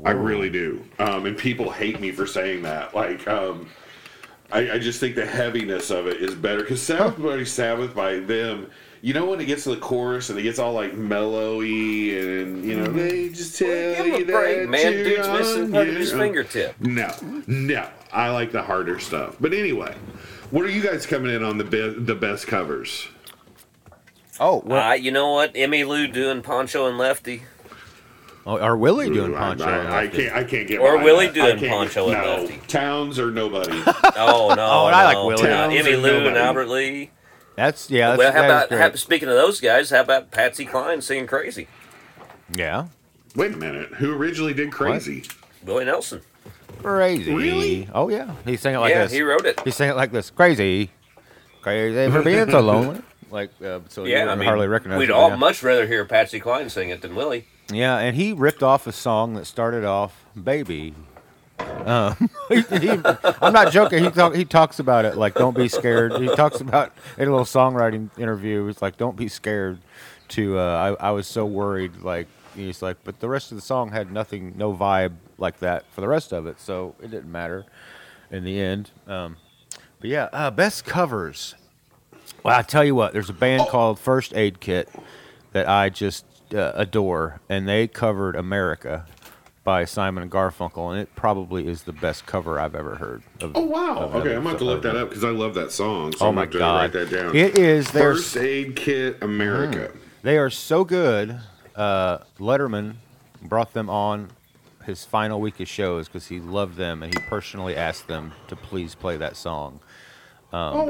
I 0.03 0.11
really 0.11 0.49
do, 0.49 0.85
um, 0.99 1.25
and 1.25 1.37
people 1.37 1.71
hate 1.71 2.01
me 2.01 2.11
for 2.11 2.27
saying 2.27 2.63
that. 2.63 2.93
Like, 2.93 3.25
um, 3.27 3.69
I, 4.51 4.73
I 4.73 4.79
just 4.79 4.99
think 4.99 5.15
the 5.15 5.25
heaviness 5.25 5.89
of 5.89 6.07
it 6.07 6.17
is 6.17 6.35
better 6.35 6.59
because 6.59 6.83
Sabbath 6.83 7.15
Bloody 7.15 7.45
Sabbath 7.45 7.95
by 7.95 8.19
them. 8.19 8.69
You 9.01 9.13
know 9.13 9.25
when 9.25 9.39
it 9.39 9.45
gets 9.45 9.63
to 9.65 9.69
the 9.69 9.77
chorus 9.81 10.29
and 10.29 10.39
it 10.39 10.43
gets 10.43 10.57
all 10.57 10.73
like 10.73 10.93
mellowy 10.93 12.41
and 12.41 12.65
you 12.65 12.75
know 12.75 12.87
they 12.87 13.29
just 13.29 13.57
tell 13.59 13.67
Give 13.67 13.97
him 13.97 14.07
you 14.07 14.15
a 14.15 14.25
break, 14.25 14.57
that 14.61 14.69
man. 14.69 14.91
Dude's 14.93 15.27
missing 15.29 15.71
part 15.71 15.87
of 15.89 15.95
his 15.95 16.11
fingertip. 16.11 16.79
No, 16.81 17.13
no, 17.47 17.87
I 18.11 18.29
like 18.29 18.51
the 18.51 18.63
harder 18.63 18.99
stuff. 18.99 19.35
But 19.39 19.53
anyway, 19.53 19.95
what 20.49 20.65
are 20.65 20.69
you 20.69 20.81
guys 20.81 21.05
coming 21.05 21.33
in 21.35 21.43
on 21.43 21.57
the 21.59 21.63
be- 21.63 21.93
the 21.99 22.15
best 22.15 22.47
covers? 22.47 23.07
oh, 24.39 24.63
well, 24.65 24.91
Uh, 24.91 24.93
you 24.95 25.11
know 25.11 25.31
what? 25.33 25.51
Emmy 25.55 25.83
Lou 25.83 26.07
doing 26.07 26.41
Pancho 26.41 26.87
and 26.87 26.97
Lefty. 26.97 27.43
oh, 28.47 28.57
or 28.57 28.75
Willie 28.75 29.09
doing 29.09 29.31
Ooh, 29.33 29.35
I- 29.35 29.39
Pancho? 29.39 29.65
I, 29.65 29.77
and 29.77 29.87
I 29.93 30.07
can't. 30.07 30.35
I 30.35 30.43
can't 30.43 30.67
get. 30.67 30.79
Or 30.79 30.97
Willie 31.03 31.27
that. 31.27 31.33
Doing 31.35 31.57
can't 31.59 31.71
Pancho 31.71 32.09
get, 32.09 32.17
and 32.17 32.25
no, 32.25 32.41
Lefty. 32.43 32.67
Townes 32.67 33.19
or 33.19 33.29
nobody. 33.31 33.71
Oh 34.17 34.53
no! 34.55 34.65
Oh, 34.71 34.87
and 34.87 34.95
I 34.95 35.05
like 35.05 35.13
no. 35.15 35.27
Willie. 35.27 35.47
Emmy 35.49 35.77
Townes 35.83 35.87
or 35.87 35.97
Lou 35.97 36.27
and. 36.27 36.37
Albert 36.37 36.67
Lee. 36.69 37.11
That's 37.55 37.89
yeah. 37.89 38.09
That's, 38.09 38.19
well, 38.19 38.33
how 38.33 38.41
that 38.41 38.71
is 38.71 38.77
about 38.77 38.91
how, 38.91 38.95
speaking 38.95 39.29
of 39.29 39.35
those 39.35 39.61
guys? 39.61 39.89
How 39.89 40.01
about 40.01 40.31
Patsy 40.31 40.65
Cline 40.65 41.01
singing 41.01 41.27
"Crazy"? 41.27 41.67
yeah, 42.53 42.87
Wait 43.35 43.53
a 43.53 43.57
minute. 43.57 43.93
Who 43.95 44.13
originally 44.13 44.53
did 44.53 44.71
Crazy? 44.71 45.23
Willie 45.65 45.85
Nelson. 45.85 46.21
crazy. 46.81 47.33
Really? 47.33 47.89
Oh 47.93 48.09
yeah, 48.09 48.33
he 48.45 48.55
sang 48.55 48.75
it 48.75 48.79
like 48.79 48.91
yeah, 48.91 49.03
this. 49.03 49.11
he 49.11 49.21
wrote 49.21 49.45
it. 49.45 49.59
He 49.61 49.71
sang 49.71 49.89
it 49.89 49.95
like 49.95 50.11
this. 50.11 50.29
Crazy, 50.29 50.91
crazy 51.61 52.11
for 52.11 52.23
being 52.23 52.49
so 52.49 52.61
lonely. 52.61 53.01
Like 53.31 53.49
uh, 53.61 53.79
so, 53.89 54.05
you 54.05 54.13
Yeah, 54.13 54.31
I 54.31 54.35
mean, 54.35 54.47
hardly 54.47 54.67
recognize. 54.67 54.99
we'd 54.99 55.09
it, 55.09 55.11
all 55.11 55.29
yeah. 55.29 55.35
much 55.35 55.63
rather 55.63 55.87
hear 55.87 56.05
Patsy 56.05 56.39
Cline 56.39 56.69
sing 56.69 56.89
it 56.89 57.01
than 57.01 57.15
Willie. 57.15 57.45
Yeah, 57.69 57.97
and 57.97 58.15
he 58.15 58.31
ripped 58.31 58.63
off 58.63 58.87
a 58.87 58.91
song 58.91 59.33
that 59.33 59.45
started 59.45 59.83
off 59.83 60.23
"Baby." 60.41 60.93
Um, 61.59 62.29
he, 62.49 62.61
he, 62.61 62.89
I'm 63.41 63.53
not 63.53 63.71
joking. 63.71 64.03
He 64.03 64.09
talk, 64.09 64.35
he 64.35 64.45
talks 64.45 64.79
about 64.79 65.05
it 65.05 65.17
like 65.17 65.35
"Don't 65.35 65.55
be 65.55 65.67
scared." 65.67 66.13
He 66.13 66.27
talks 66.35 66.61
about 66.61 66.93
in 67.17 67.27
a 67.27 67.31
little 67.31 67.45
songwriting 67.45 68.09
interview. 68.17 68.67
It's 68.67 68.81
like 68.81 68.97
"Don't 68.97 69.15
be 69.15 69.27
scared." 69.27 69.79
To 70.29 70.57
uh, 70.57 70.97
I, 70.99 71.09
I 71.09 71.11
was 71.11 71.27
so 71.27 71.45
worried. 71.45 71.97
Like 72.01 72.27
he's 72.55 72.81
like, 72.81 72.97
but 73.03 73.19
the 73.19 73.29
rest 73.29 73.51
of 73.51 73.57
the 73.57 73.61
song 73.61 73.91
had 73.91 74.11
nothing, 74.11 74.53
no 74.57 74.73
vibe 74.73 75.13
like 75.37 75.59
that 75.59 75.85
for 75.91 76.01
the 76.01 76.07
rest 76.07 76.31
of 76.31 76.47
it, 76.47 76.59
so 76.59 76.95
it 77.01 77.11
didn't 77.11 77.31
matter 77.31 77.65
in 78.31 78.43
the 78.43 78.59
end. 78.59 78.91
Um, 79.07 79.37
but 79.99 80.09
yeah, 80.09 80.29
uh, 80.33 80.51
best 80.51 80.85
covers. 80.85 81.55
Well, 82.43 82.57
I 82.57 82.61
tell 82.61 82.83
you 82.83 82.95
what, 82.95 83.13
there's 83.13 83.29
a 83.29 83.33
band 83.33 83.67
called 83.67 83.99
First 83.99 84.33
Aid 84.35 84.59
Kit 84.59 84.89
that 85.51 85.67
I 85.67 85.89
just 85.89 86.25
uh, 86.53 86.71
adore, 86.75 87.41
and 87.49 87.67
they 87.67 87.87
covered 87.87 88.35
"America" 88.35 89.05
by 89.65 89.83
Simon 89.83 90.21
and 90.21 90.31
Garfunkel, 90.31 90.91
and 90.91 91.01
it 91.01 91.13
probably 91.15 91.67
is 91.67 91.83
the 91.83 91.91
best 91.91 92.25
cover 92.27 92.59
I've 92.59 92.75
ever 92.75 92.95
heard. 92.95 93.23
Of, 93.41 93.51
Oh 93.55 93.61
wow! 93.65 93.97
of 93.97 94.15
Okay. 94.15 94.35
I'm 94.35 94.45
about 94.45 94.59
to 94.59 94.63
look 94.63 94.83
that 94.83 94.95
up 94.95 95.09
because 95.09 95.23
I 95.25 95.31
love 95.31 95.55
that 95.55 95.71
song. 95.71 96.13
So 96.13 96.25
Oh 96.25 96.29
I'm 96.29 96.35
my 96.35 96.45
god, 96.45 96.75
write 96.81 96.93
that 96.93 97.09
down. 97.09 97.35
it 97.35 97.57
is. 97.57 97.89
First 97.89 98.37
Aid 98.37 98.75
Kit 98.77 99.17
America. 99.21 99.91
They 100.21 100.37
are 100.37 100.51
so 100.51 100.85
good. 100.85 101.39
Uh, 101.75 102.19
Letterman 102.39 102.95
brought 103.41 103.73
them 103.73 103.89
on 103.89 104.29
his 104.85 105.03
final 105.03 105.41
week 105.41 105.59
of 105.59 105.67
shows 105.67 106.07
because 106.07 106.27
he 106.27 106.39
loved 106.39 106.77
them 106.77 107.01
and 107.01 107.11
he 107.13 107.19
personally 107.27 107.75
asked 107.75 108.07
them 108.07 108.33
to 108.47 108.55
please 108.55 108.93
play 108.93 109.17
that 109.17 109.35
song. 109.35 109.79
Oh 110.73 110.85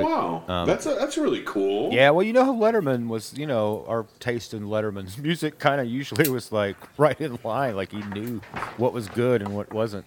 wow, 0.47 0.65
that's 0.65 0.85
a, 0.85 0.95
that's 0.95 1.17
really 1.17 1.41
cool. 1.45 1.87
Um, 1.87 1.91
Yeah, 1.93 2.09
well, 2.11 2.23
you 2.25 2.33
know, 2.33 2.45
how 2.45 2.53
Letterman 2.53 3.07
was, 3.07 3.33
you 3.37 3.47
know, 3.47 3.83
our 3.87 4.05
taste 4.19 4.53
in 4.53 4.65
Letterman's 4.67 5.17
music 5.27 5.59
kind 5.59 5.81
of 5.81 5.87
usually 5.87 6.29
was 6.29 6.51
like 6.51 6.75
right 6.97 7.19
in 7.19 7.39
line. 7.43 7.75
Like 7.75 7.91
he 7.91 8.01
knew 8.03 8.41
what 8.77 8.93
was 8.93 9.07
good 9.09 9.41
and 9.41 9.55
what 9.55 9.73
wasn't. 9.73 10.05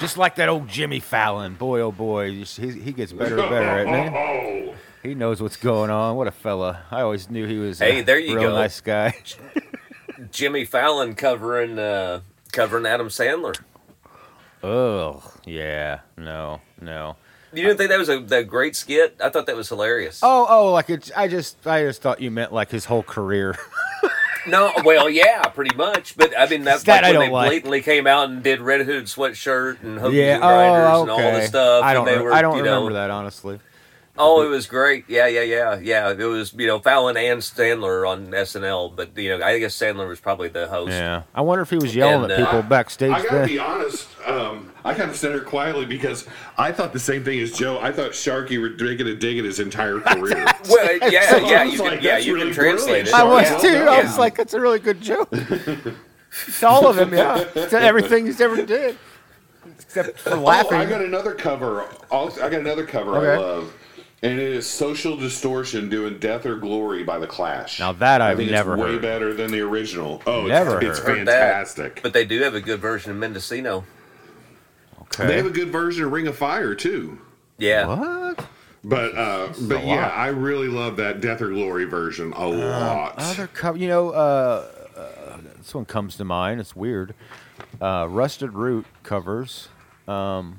Just 0.00 0.16
like 0.16 0.36
that 0.36 0.48
old 0.48 0.68
Jimmy 0.68 1.00
Fallon. 1.00 1.54
Boy, 1.54 1.80
oh 1.80 1.92
boy, 1.92 2.24
you 2.26 2.44
he, 2.44 2.70
he 2.80 2.92
gets 2.92 3.12
better 3.12 3.38
and 3.38 3.50
better 3.50 3.68
at 3.68 3.86
me. 3.86 4.18
Oh, 4.18 4.74
He 5.02 5.14
knows 5.14 5.42
what's 5.42 5.56
going 5.56 5.90
on. 5.90 6.16
What 6.16 6.28
a 6.28 6.30
fella. 6.32 6.84
I 6.90 7.00
always 7.02 7.28
knew 7.28 7.46
he 7.46 7.58
was 7.58 7.78
Hey, 7.80 8.00
a 8.00 8.02
there 8.04 8.18
you 8.18 8.36
real 8.36 8.50
go. 8.50 8.54
nice 8.56 8.80
guy. 8.80 9.14
Jimmy 10.30 10.64
Fallon 10.64 11.14
covering 11.14 11.78
uh, 11.78 12.20
covering 12.52 12.86
Adam 12.86 13.08
Sandler. 13.08 13.58
Oh, 14.62 15.22
yeah. 15.44 16.00
No, 16.16 16.60
no. 16.80 17.16
You 17.52 17.62
didn't 17.64 17.76
think 17.78 17.90
that 17.90 17.98
was 17.98 18.08
a, 18.08 18.18
that 18.20 18.48
great 18.48 18.74
skit? 18.76 19.16
I 19.22 19.28
thought 19.28 19.46
that 19.46 19.56
was 19.56 19.68
hilarious. 19.68 20.20
Oh, 20.22 20.46
oh, 20.48 20.72
like 20.72 20.88
it. 20.90 21.10
I 21.16 21.28
just, 21.28 21.66
I 21.66 21.82
just 21.82 22.00
thought 22.02 22.20
you 22.20 22.30
meant 22.30 22.52
like 22.52 22.70
his 22.70 22.86
whole 22.86 23.02
career. 23.02 23.56
No, 24.44 24.72
well, 24.84 25.08
yeah, 25.08 25.42
pretty 25.42 25.76
much. 25.76 26.16
But 26.16 26.36
I 26.36 26.48
mean, 26.48 26.64
that's 26.64 26.82
That 26.82 27.04
like 27.04 27.04
I 27.04 27.10
when 27.12 27.20
they 27.20 27.26
don't 27.26 27.32
like. 27.32 27.48
blatantly 27.48 27.80
came 27.80 28.08
out 28.08 28.28
and 28.28 28.42
did 28.42 28.60
Red 28.60 28.84
Hood 28.84 29.04
sweatshirt 29.04 29.80
and 29.84 30.00
hookies 30.00 30.14
yeah. 30.14 30.32
and 30.34 30.42
grinders 30.42 30.90
Oh, 30.90 31.02
and 31.02 31.10
all 31.12 31.18
okay. 31.20 31.40
the 31.42 31.46
stuff. 31.46 31.84
I 31.84 31.94
don't. 31.94 32.08
and 32.08 32.16
they 32.16 32.18
re- 32.18 32.24
were, 32.24 32.32
I 32.32 32.42
don't 32.42 32.56
you 32.56 32.64
remember 32.64 32.90
know, 32.90 32.94
that 32.96 33.10
honestly. 33.10 33.60
Oh, 34.18 34.42
it 34.44 34.48
was 34.48 34.66
great. 34.66 35.04
Yeah, 35.06 35.28
yeah, 35.28 35.42
yeah, 35.42 35.78
yeah. 35.80 36.10
It 36.10 36.24
was 36.24 36.52
you 36.54 36.66
know 36.66 36.80
Fallon 36.80 37.16
and 37.16 37.40
Sandler 37.40 38.04
on 38.08 38.26
SNL, 38.32 38.96
but 38.96 39.16
you 39.16 39.38
know 39.38 39.44
I 39.46 39.60
guess 39.60 39.76
Sandler 39.78 40.08
was 40.08 40.18
probably 40.18 40.48
the 40.48 40.66
host. 40.66 40.90
Yeah. 40.90 41.22
I 41.36 41.40
wonder 41.42 41.62
if 41.62 41.70
he 41.70 41.76
was 41.76 41.94
yelling 41.94 42.24
And, 42.24 42.32
at 42.32 42.40
uh, 42.40 42.44
people 42.46 42.62
backstage 42.64 43.12
I 43.12 43.22
gotta 43.22 43.30
then. 43.36 43.46
be 43.46 43.58
honest. 43.60 44.08
Um, 44.26 44.71
I 44.84 44.94
kind 44.94 45.10
of 45.10 45.16
said 45.16 45.32
it 45.36 45.44
quietly 45.44 45.86
because 45.86 46.26
I 46.58 46.72
thought 46.72 46.92
the 46.92 46.98
same 46.98 47.22
thing 47.24 47.38
as 47.40 47.52
Joe. 47.52 47.78
I 47.80 47.92
thought 47.92 48.10
Sharky 48.12 48.60
were 48.60 48.70
making 48.84 49.06
a 49.06 49.14
dig 49.14 49.38
at 49.38 49.44
his 49.44 49.60
entire 49.60 50.00
career. 50.00 50.44
Well, 50.68 50.98
yeah, 51.10 51.30
So 51.30 51.36
yeah, 51.38 51.64
was 51.64 51.72
you 51.74 51.78
like, 51.80 51.92
can, 51.94 52.02
yeah, 52.02 52.18
you 52.18 52.34
really 52.34 52.46
can 52.48 52.54
translate 52.54 53.08
it. 53.08 53.14
I 53.14 53.22
was 53.22 53.44
Yeah. 53.48 53.58
too. 53.58 53.76
I 53.88 54.02
was 54.02 54.18
like, 54.18 54.36
that's 54.36 54.54
a 54.54 54.60
really 54.60 54.78
good 54.80 55.00
joke. 55.00 55.32
It's 56.48 56.62
all 56.62 56.88
of 56.88 56.96
him, 56.98 57.12
yeah. 57.12 57.44
It's 57.54 57.74
everything 57.74 58.24
he's 58.24 58.40
ever 58.40 58.64
did, 58.64 58.96
except 59.78 60.18
for 60.18 60.32
oh, 60.32 60.40
laughing. 60.40 60.78
Oh, 60.78 60.80
I 60.80 60.86
got 60.86 61.02
another 61.02 61.34
cover. 61.34 61.84
I'll- 62.10 62.32
I 62.42 62.48
got 62.48 62.60
another 62.60 62.86
cover 62.86 63.18
I 63.18 63.36
love, 63.36 63.74
and 64.22 64.38
it 64.40 64.48
is 64.54 64.66
Social 64.66 65.14
Distortion 65.14 65.90
doing 65.90 66.16
"Death 66.18 66.46
or 66.46 66.56
Glory" 66.56 67.02
by 67.04 67.18
the 67.18 67.26
Clash. 67.26 67.78
Now 67.80 67.92
that 67.92 68.22
I 68.22 68.30
I've 68.30 68.38
think 68.38 68.50
never 68.50 68.72
it's 68.74 68.82
way 68.82 68.92
heard. 68.92 69.02
better 69.02 69.34
than 69.34 69.50
the 69.52 69.60
original. 69.60 70.22
Oh, 70.26 70.46
Never 70.46 70.80
it's, 70.80 70.98
it's 71.00 71.06
heard. 71.06 71.18
Heard 71.18 71.28
that. 71.28 71.52
fantastic. 71.52 72.00
But 72.02 72.14
they 72.14 72.24
do 72.24 72.40
have 72.44 72.54
a 72.54 72.62
good 72.62 72.80
version 72.80 73.10
of 73.10 73.18
Mendocino. 73.18 73.84
They 75.18 75.36
have 75.36 75.46
a 75.46 75.50
good 75.50 75.70
version 75.70 76.04
of 76.04 76.12
Ring 76.12 76.26
of 76.26 76.36
Fire 76.36 76.74
too. 76.74 77.18
Yeah. 77.58 77.86
What? 77.86 78.46
But 78.84 79.16
uh, 79.16 79.52
but 79.62 79.84
yeah, 79.84 80.02
lot. 80.08 80.12
I 80.16 80.28
really 80.28 80.68
love 80.68 80.96
that 80.96 81.20
Death 81.20 81.40
or 81.40 81.50
Glory 81.50 81.84
version 81.84 82.32
a 82.32 82.46
lot. 82.46 83.14
Other 83.18 83.46
cover, 83.46 83.78
you 83.78 83.86
know, 83.88 84.10
uh, 84.10 84.66
uh, 84.96 85.36
this 85.58 85.72
one 85.72 85.84
comes 85.84 86.16
to 86.16 86.24
mind. 86.24 86.60
It's 86.60 86.74
weird. 86.74 87.14
Uh, 87.80 88.06
Rusted 88.10 88.52
Root 88.54 88.86
covers. 89.04 89.68
Um, 90.08 90.58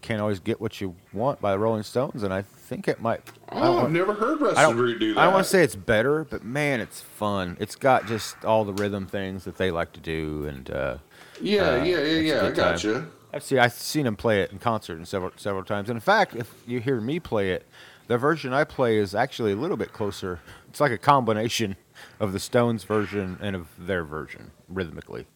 can't 0.00 0.20
always 0.20 0.40
get 0.40 0.60
what 0.60 0.80
you 0.80 0.96
want 1.12 1.40
by 1.40 1.52
the 1.52 1.58
Rolling 1.58 1.82
Stones, 1.82 2.22
and 2.22 2.32
I 2.32 2.42
think 2.42 2.88
it 2.88 3.00
might. 3.02 3.20
Oh, 3.50 3.84
I've 3.84 3.92
never 3.92 4.14
heard 4.14 4.40
Rusted 4.40 4.74
Root 4.74 4.98
do 4.98 5.14
that. 5.14 5.20
I 5.20 5.24
don't 5.24 5.34
want 5.34 5.44
to 5.44 5.50
say 5.50 5.62
it's 5.62 5.76
better, 5.76 6.24
but 6.24 6.42
man, 6.42 6.80
it's 6.80 7.02
fun. 7.02 7.58
It's 7.60 7.76
got 7.76 8.06
just 8.06 8.44
all 8.46 8.64
the 8.64 8.72
rhythm 8.72 9.06
things 9.06 9.44
that 9.44 9.58
they 9.58 9.70
like 9.70 9.92
to 9.92 10.00
do, 10.00 10.46
and 10.46 10.70
uh, 10.70 10.96
Yeah, 11.40 11.62
uh, 11.62 11.76
yeah, 11.76 11.84
yeah, 11.84 11.96
it's 11.98 12.26
yeah. 12.26 12.46
I 12.46 12.50
gotcha. 12.50 12.92
time. 12.94 13.12
I've 13.32 13.42
seen 13.42 13.58
I've 13.58 13.72
seen 13.72 14.06
him 14.06 14.16
play 14.16 14.42
it 14.42 14.52
in 14.52 14.58
concert 14.58 14.96
and 14.96 15.06
several 15.08 15.32
several 15.36 15.64
times. 15.64 15.88
And 15.88 15.96
in 15.96 16.00
fact, 16.00 16.34
if 16.34 16.52
you 16.66 16.80
hear 16.80 17.00
me 17.00 17.18
play 17.20 17.50
it, 17.52 17.66
the 18.08 18.18
version 18.18 18.52
I 18.52 18.64
play 18.64 18.98
is 18.98 19.14
actually 19.14 19.52
a 19.52 19.56
little 19.56 19.76
bit 19.76 19.92
closer. 19.92 20.40
It's 20.68 20.80
like 20.80 20.92
a 20.92 20.98
combination 20.98 21.76
of 22.20 22.32
the 22.32 22.40
Stones 22.40 22.84
version 22.84 23.38
and 23.40 23.54
of 23.56 23.68
their 23.78 24.04
version 24.04 24.50
rhythmically. 24.68 25.26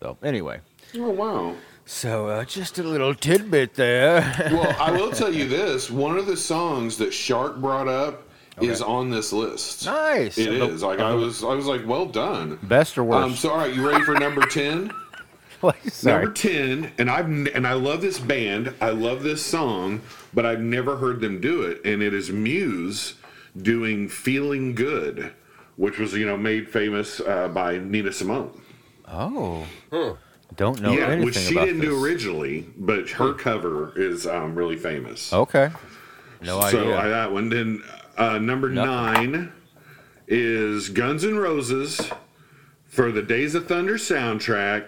So 0.00 0.18
anyway, 0.22 0.60
Oh 0.96 1.10
wow. 1.10 1.54
so 1.84 2.28
uh, 2.28 2.44
just 2.44 2.78
a 2.78 2.82
little 2.82 3.14
tidbit 3.14 3.74
there. 3.74 4.20
Well, 4.52 4.76
I 4.78 4.90
will 4.90 5.10
tell 5.12 5.32
you 5.32 5.48
this: 5.48 5.90
one 5.90 6.18
of 6.18 6.26
the 6.26 6.36
songs 6.36 6.98
that 6.98 7.12
Shark 7.14 7.56
brought 7.60 7.88
up 7.88 8.28
is 8.60 8.80
on 8.82 9.10
this 9.10 9.32
list. 9.32 9.84
nice. 9.86 10.38
It 10.38 10.52
is. 10.52 10.82
Like 10.82 11.00
I 11.00 11.12
was, 11.14 11.42
I 11.42 11.54
was 11.54 11.66
like, 11.66 11.84
well 11.86 12.06
done. 12.06 12.58
Best 12.62 12.96
or 12.98 13.02
Um, 13.14 13.30
worst? 13.30 13.42
so 13.42 13.50
all 13.50 13.58
right, 13.58 13.74
you 13.74 13.88
ready 13.88 14.04
for 14.04 14.14
number 14.14 14.42
ten? 14.46 14.90
Sorry. 15.88 16.22
Number 16.22 16.32
ten, 16.32 16.92
and 16.98 17.10
I've 17.10 17.26
and 17.26 17.66
I 17.66 17.72
love 17.74 18.00
this 18.00 18.18
band. 18.18 18.74
I 18.80 18.90
love 18.90 19.22
this 19.22 19.44
song, 19.44 20.00
but 20.32 20.44
I've 20.46 20.60
never 20.60 20.96
heard 20.96 21.20
them 21.20 21.40
do 21.40 21.62
it. 21.62 21.80
And 21.84 22.02
it 22.02 22.14
is 22.14 22.30
Muse 22.30 23.14
doing 23.56 24.08
"Feeling 24.08 24.74
Good," 24.74 25.32
which 25.76 25.98
was 25.98 26.12
you 26.14 26.26
know 26.26 26.36
made 26.36 26.68
famous 26.68 27.20
uh, 27.20 27.48
by 27.48 27.78
Nina 27.78 28.12
Simone. 28.12 28.60
Oh. 29.08 29.66
Don't 30.56 30.80
know 30.80 30.92
yeah, 30.92 31.06
anything 31.06 31.24
which 31.24 31.36
she 31.36 31.54
about 31.54 31.64
didn't 31.66 31.80
this. 31.80 31.90
do 31.90 32.04
originally, 32.04 32.66
but 32.76 33.10
her 33.10 33.32
cover 33.32 33.92
is 33.96 34.26
um, 34.26 34.54
really 34.54 34.76
famous. 34.76 35.32
Okay. 35.32 35.70
No 36.42 36.60
idea. 36.60 36.70
so 36.70 36.80
idea. 36.80 36.98
I 36.98 37.08
that 37.08 37.32
one. 37.32 37.48
Then 37.48 37.82
uh, 38.16 38.38
number 38.38 38.68
Nothing. 38.68 39.32
nine 39.32 39.52
is 40.28 40.90
Guns 40.90 41.24
N' 41.24 41.36
Roses 41.36 42.10
for 42.86 43.10
the 43.10 43.22
Days 43.22 43.54
of 43.54 43.66
Thunder 43.66 43.94
soundtrack. 43.94 44.86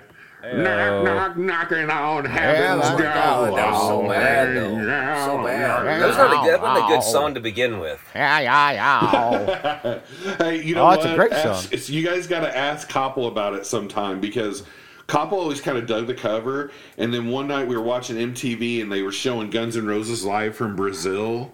Knock, 0.54 1.04
knock, 1.04 1.36
knocking 1.36 1.90
on 1.90 2.24
heaven's 2.24 2.82
that's- 2.82 2.98
door. 2.98 3.56
That 3.56 3.70
was 3.72 3.82
so 3.82 4.02
oh, 4.04 4.08
bad, 4.08 4.56
though. 4.56 4.70
So 4.70 5.44
bad. 5.44 5.80
Oh, 5.80 5.84
that 5.84 6.06
was 6.06 6.16
not 6.16 6.44
a, 6.46 6.50
that 6.50 6.60
wasn't 6.62 6.84
a 6.84 6.88
good 6.88 6.98
oh. 6.98 7.12
song 7.12 7.34
to 7.34 7.40
begin 7.40 7.78
with. 7.78 8.00
yeah, 8.14 8.40
yeah, 8.40 8.72
yeah. 8.72 9.98
Hey, 10.38 10.62
you 10.62 10.74
know 10.74 10.82
Oh, 10.82 10.86
what? 10.86 10.98
it's 11.00 11.06
a 11.06 11.14
great 11.14 11.32
Ask- 11.32 11.42
song. 11.64 11.72
it's- 11.72 11.90
you 11.90 12.04
guys 12.04 12.26
got 12.26 12.40
to 12.40 12.56
ask 12.56 12.88
Koppel 12.90 13.28
about 13.28 13.54
it 13.54 13.66
sometime 13.66 14.20
because 14.20 14.62
Koppel 15.08 15.32
always 15.32 15.60
kind 15.60 15.78
of 15.78 15.86
dug 15.86 16.06
the 16.06 16.14
cover. 16.14 16.70
And 16.98 17.12
then 17.12 17.28
one 17.28 17.48
night 17.48 17.66
we 17.66 17.76
were 17.76 17.82
watching 17.82 18.16
MTV 18.16 18.82
and 18.82 18.90
they 18.90 19.02
were 19.02 19.12
showing 19.12 19.50
Guns 19.50 19.76
N' 19.76 19.86
Roses 19.86 20.24
live 20.24 20.56
from 20.56 20.76
Brazil. 20.76 21.52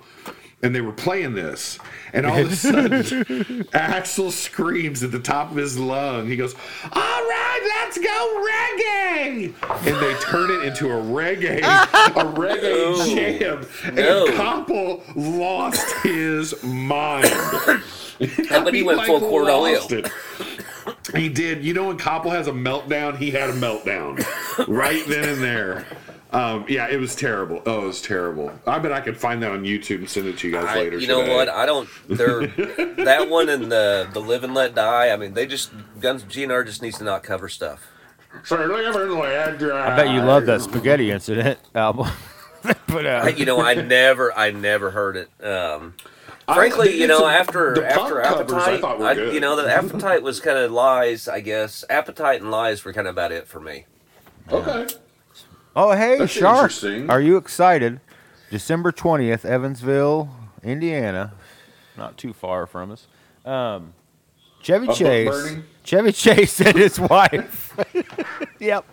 And 0.63 0.75
they 0.75 0.81
were 0.81 0.93
playing 0.93 1.35
this. 1.35 1.79
And 2.13 2.27
all 2.27 2.39
of 2.39 2.53
a 2.53 2.57
sudden, 2.57 3.03
Axl 3.73 4.31
screams 4.31 5.03
at 5.03 5.13
the 5.13 5.19
top 5.19 5.51
of 5.51 5.57
his 5.57 5.79
lung. 5.79 6.29
He 6.29 6.37
goes, 6.37 6.55
All 6.85 6.91
right, 6.93 7.61
let's 7.79 7.99
go 7.99 8.47
reggae. 8.49 9.55
And 9.87 9.97
they 9.97 10.15
turn 10.21 10.51
it 10.51 10.67
into 10.67 10.89
a 10.89 11.01
reggae, 11.03 11.59
a 11.63 12.25
reggae 12.35 13.15
jam. 13.15 13.95
No. 13.95 14.27
And 14.27 14.35
Koppel 14.35 15.03
lost 15.17 15.91
his 16.03 16.63
mind. 16.63 17.29
But 18.51 18.73
he 18.75 18.85
went 18.85 19.03
full 19.03 19.19
Cornelio. 19.19 19.79
lost 19.81 19.91
it. 19.91 20.09
He 21.15 21.29
did. 21.29 21.65
You 21.65 21.75
know 21.75 21.89
when 21.89 21.99
Koppel 21.99 22.31
has 22.31 22.47
a 22.47 22.53
meltdown, 22.53 23.17
he 23.19 23.31
had 23.33 23.51
a 23.51 23.55
meltdown 23.55 24.25
right 24.69 25.03
then 25.09 25.29
and 25.29 25.43
there. 25.43 25.87
Um, 26.33 26.65
yeah, 26.67 26.89
it 26.89 26.99
was 26.99 27.15
terrible. 27.15 27.63
Oh, 27.67 27.83
it 27.85 27.87
was 27.89 28.01
terrible. 28.01 28.51
I 28.67 28.79
bet 28.79 28.91
I 28.91 29.01
could 29.01 29.19
find 29.19 29.43
that 29.43 29.51
on 29.53 29.65
YouTube 29.65 29.99
and 29.99 30.09
send 30.09 30.27
it 30.29 30.39
to 30.39 30.49
you 30.49 30.55
guys 30.55 30.65
I, 30.65 30.77
later. 30.77 30.99
you 30.99 31.07
know 31.07 31.21
today. 31.21 31.35
what? 31.37 31.49
I 31.51 31.67
don't. 31.67 31.89
They're 32.09 32.47
that 33.05 33.29
one 33.29 33.51
and 33.51 33.71
the 33.71 34.09
the 34.13 34.21
Live 34.21 34.43
and 34.43 34.55
Let 34.55 34.75
Die. 34.75 35.11
I 35.11 35.17
mean, 35.17 35.35
they 35.35 35.47
just 35.47 35.73
Guns 36.01 36.25
GNR 36.25 36.65
just 36.65 36.81
needs 36.81 36.97
to 36.99 37.05
not 37.05 37.23
cover 37.23 37.49
stuff. 37.51 37.87
I 38.51 39.97
bet 39.97 40.09
you 40.09 40.23
love 40.23 40.47
that 40.47 40.63
Spaghetti 40.63 41.11
Incident 41.11 41.59
album. 41.75 42.09
but 42.87 43.05
uh, 43.07 43.31
you 43.37 43.45
know, 43.45 43.61
I 43.61 43.75
never, 43.75 44.33
I 44.33 44.53
never 44.53 44.91
heard 44.91 45.17
it. 45.17 45.29
Um, 45.45 45.95
frankly, 46.47 46.89
the- 46.93 46.97
you 46.97 47.07
know, 47.09 47.27
it's- 47.29 47.41
after 47.41 47.85
after 47.85 48.23
covers 48.23 48.53
I 48.55 48.75
appetite, 48.77 49.19
I, 49.19 49.33
you 49.33 49.41
know, 49.41 49.57
the 49.57 49.71
appetite 49.71 50.23
was 50.23 50.41
kind 50.41 50.57
of 50.57 50.71
lies. 50.73 51.29
I 51.29 51.41
guess 51.41 51.85
appetite 51.91 52.41
and 52.41 52.51
lies 52.51 52.85
were 52.85 52.93
kind 52.95 53.07
of 53.07 53.13
about 53.15 53.33
it 53.33 53.47
for 53.47 53.61
me. 53.61 53.85
Okay. 54.51 54.89
Oh 55.77 55.93
hey, 55.93 56.19
That's 56.19 56.33
Shark, 56.33 56.71
interesting. 56.71 57.11
are 57.11 57.21
you 57.21 57.37
excited? 57.37 58.01
December 58.51 58.93
twentieth, 58.93 59.45
Evansville, 59.45 60.29
Indiana, 60.63 61.33
not 61.97 62.17
too 62.17 62.33
far 62.33 62.67
from 62.67 62.91
us. 62.93 63.07
Um, 63.45 63.95
Chevy 64.63 64.87
book 64.87 64.97
Chase. 64.97 65.57
Chevy 65.85 66.13
Chase 66.13 66.61
and 66.61 66.77
his 66.79 67.01
wife. 67.01 67.77
yep, 68.61 68.85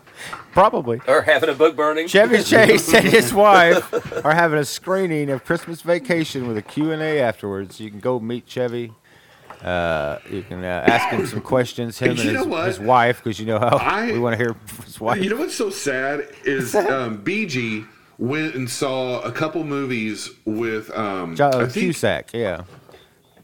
probably. 0.52 1.00
Or 1.08 1.22
having 1.22 1.50
a 1.50 1.54
book 1.54 1.76
burning. 1.76 2.08
Chevy 2.08 2.42
Chase 2.44 2.92
and 2.94 3.06
his 3.08 3.34
wife 3.34 4.26
are 4.26 4.34
having 4.34 4.58
a 4.60 4.66
screening 4.66 5.30
of 5.30 5.46
Christmas 5.46 5.82
Vacation 5.82 6.48
with 6.48 6.58
a 6.58 6.62
Q&A 6.64 7.20
afterwards. 7.22 7.80
You 7.80 7.92
can 7.92 8.00
go 8.00 8.20
meet 8.20 8.48
Chevy. 8.48 8.94
Uh, 9.64 10.20
you 10.30 10.41
can 10.43 10.64
uh, 10.64 10.84
ask 10.88 11.10
him 11.10 11.26
some 11.28 11.41
questions, 11.41 11.99
him 11.99 12.07
You 12.18 12.30
and 12.39 12.51
his, 12.51 12.66
his 12.78 12.80
wife, 12.80 13.22
because 13.24 13.39
you 13.39 13.45
know 13.45 13.60
how 13.60 13.78
I- 13.78 14.12
we 14.12 14.20
want 14.20 14.38
to 14.38 14.43
hear 14.43 14.55
his 14.86 14.99
wife. 15.01 15.22
You 15.22 15.30
know 15.30 15.38
what's 15.38 15.55
so 15.55 15.70
sad 15.70 16.28
is 16.45 16.74
um, 16.76 17.24
BG 17.24 17.86
went 18.18 18.55
and 18.55 18.70
saw 18.70 19.22
a 19.22 19.32
couple 19.32 19.64
movies 19.64 20.30
with 20.45 20.89
um, 20.97 21.36
Jo- 21.36 21.45
I 21.47 21.49
uh, 21.49 21.60
think- 21.68 21.74
Cusack, 21.74 22.34
yeah. 22.34 22.64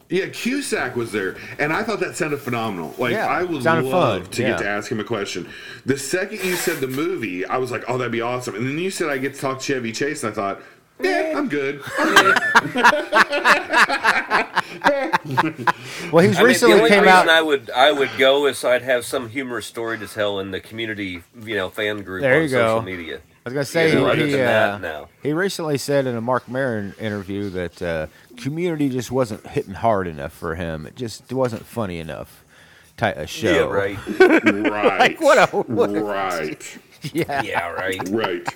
Yeah, 0.08 0.28
Cusack 0.28 0.96
was 0.96 1.12
there, 1.12 1.36
and 1.58 1.74
I 1.74 1.82
thought 1.82 2.00
that 2.02 2.16
sounded 2.16 2.40
phenomenal. 2.40 2.94
Like 3.00 3.14
Yeah, 3.14 3.26
I 3.26 3.42
would 3.42 3.64
love 3.64 3.90
fun, 3.90 4.24
to 4.34 4.42
yeah. 4.44 4.50
get 4.50 4.60
to 4.60 4.68
ask 4.68 4.92
him 4.92 5.00
a 5.00 5.04
question. 5.04 5.50
The 5.88 5.98
second 5.98 6.44
you 6.44 6.56
said 6.56 6.78
the 6.80 6.88
movie, 6.88 7.44
I 7.44 7.58
was 7.58 7.72
like, 7.72 7.84
"Oh, 7.88 7.98
that'd 7.98 8.12
be 8.12 8.22
awesome." 8.22 8.54
And 8.54 8.68
then 8.68 8.78
you 8.78 8.92
said 8.92 9.10
I 9.10 9.18
get 9.18 9.34
to 9.34 9.42
talk 9.42 9.58
to 9.58 9.64
Chevy 9.66 9.92
Chase, 9.92 10.24
and 10.24 10.32
I 10.32 10.36
thought, 10.36 10.62
"Yeah, 11.00 11.34
I'm 11.36 11.50
good." 11.50 11.82
Well, 16.12 16.24
he's 16.24 16.38
I 16.38 16.42
mean, 16.42 16.48
recently 16.48 16.74
the 16.76 16.80
only 16.80 16.90
came 16.90 17.04
reason 17.04 17.18
out. 17.18 17.30
I 17.30 17.42
would 17.42 17.70
I 17.72 17.92
would 17.92 18.10
go 18.18 18.46
is 18.48 18.58
so 18.60 18.72
I'd 18.72 18.82
have 18.84 19.06
some 19.06 19.30
humorous 19.30 19.66
story 19.66 19.98
to 20.00 20.08
tell 20.08 20.40
in 20.40 20.52
the 20.52 20.60
community, 20.60 21.24
you 21.42 21.56
know, 21.56 21.70
fan 21.70 22.04
group 22.04 22.22
There 22.22 22.36
on 22.38 22.44
you 22.44 22.50
go. 22.50 22.68
social 22.68 22.82
media. 22.84 23.18
I 23.18 23.50
was 23.50 23.54
gonna 23.54 23.66
say 23.66 23.90
You 23.90 23.96
know, 23.96 24.08
other 24.08 24.26
he, 24.26 24.32
than 24.32 24.42
uh, 24.42 24.78
that, 24.78 24.82
no. 24.82 25.08
he 25.24 25.34
recently 25.34 25.78
said 25.78 26.06
in 26.08 26.16
a 26.16 26.22
Marc 26.22 26.48
Maron 26.48 26.94
interview 27.00 27.50
that 27.52 27.82
uh, 27.82 28.08
Community 28.38 28.90
just 28.90 29.12
wasn't 29.12 29.46
hitting 29.48 29.74
hard 29.74 30.08
enough 30.08 30.34
for 30.34 30.56
him. 30.56 30.86
It 30.86 30.96
just 30.96 31.32
wasn't 31.34 31.66
funny 31.66 32.00
enough. 32.00 32.44
Type 32.98 33.18
of 33.18 33.30
show. 33.30 33.52
Yeah, 33.52 33.76
right. 33.76 33.98
right. 34.20 35.20
what 35.22 35.38
a- 35.38 35.48
what 35.58 35.90
a- 35.90 36.02
right. 36.04 36.78
Yeah. 37.14 37.42
Yeah, 37.42 37.70
right. 37.72 38.02
Right. 38.10 38.48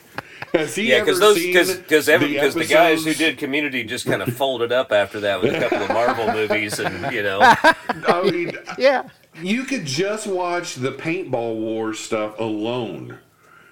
Has 0.54 0.76
he 0.76 0.90
Yeah, 0.90 0.96
ever 0.98 1.06
because 1.06 1.20
those 1.20 1.36
seen 1.38 1.48
because 1.54 1.76
because 1.78 2.06
the 2.08 2.18
because 2.18 2.56
the 2.56 2.66
guys 2.66 3.06
who 3.06 3.14
did 3.14 3.38
Community 3.38 3.84
just 3.84 4.06
kind 4.06 4.22
of 4.22 4.34
folded 4.36 4.72
up 4.72 4.92
after 4.92 5.20
that 5.22 5.42
with 5.42 5.54
a 5.56 5.60
couple 5.60 5.78
of 5.84 5.90
Marvel 5.90 6.32
movies, 6.34 6.80
and 6.80 7.14
you 7.14 7.22
know, 7.24 7.40
I 7.42 8.22
mean, 8.32 8.52
Yeah. 8.78 9.04
you 9.42 9.64
could 9.64 9.86
just 9.86 10.26
watch 10.28 10.76
the 10.76 10.92
paintball 10.92 11.56
war 11.60 11.94
stuff 11.94 12.40
alone. 12.40 13.20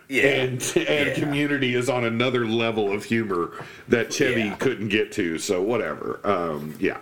yeah, 0.07 0.23
and 0.27 0.61
and 0.75 1.07
Yeah. 1.09 1.13
community 1.15 1.73
is 1.75 1.89
on 1.89 2.03
another 2.03 2.45
level 2.47 2.91
of 2.91 3.05
humor 3.05 3.51
that 3.87 4.13
Chevy 4.13 4.43
Yeah. 4.43 4.55
couldn't 4.55 4.89
get 4.89 5.11
to. 5.13 5.37
So 5.39 5.61
whatever. 5.61 6.19
Um, 6.23 6.75
yeah. 6.79 6.97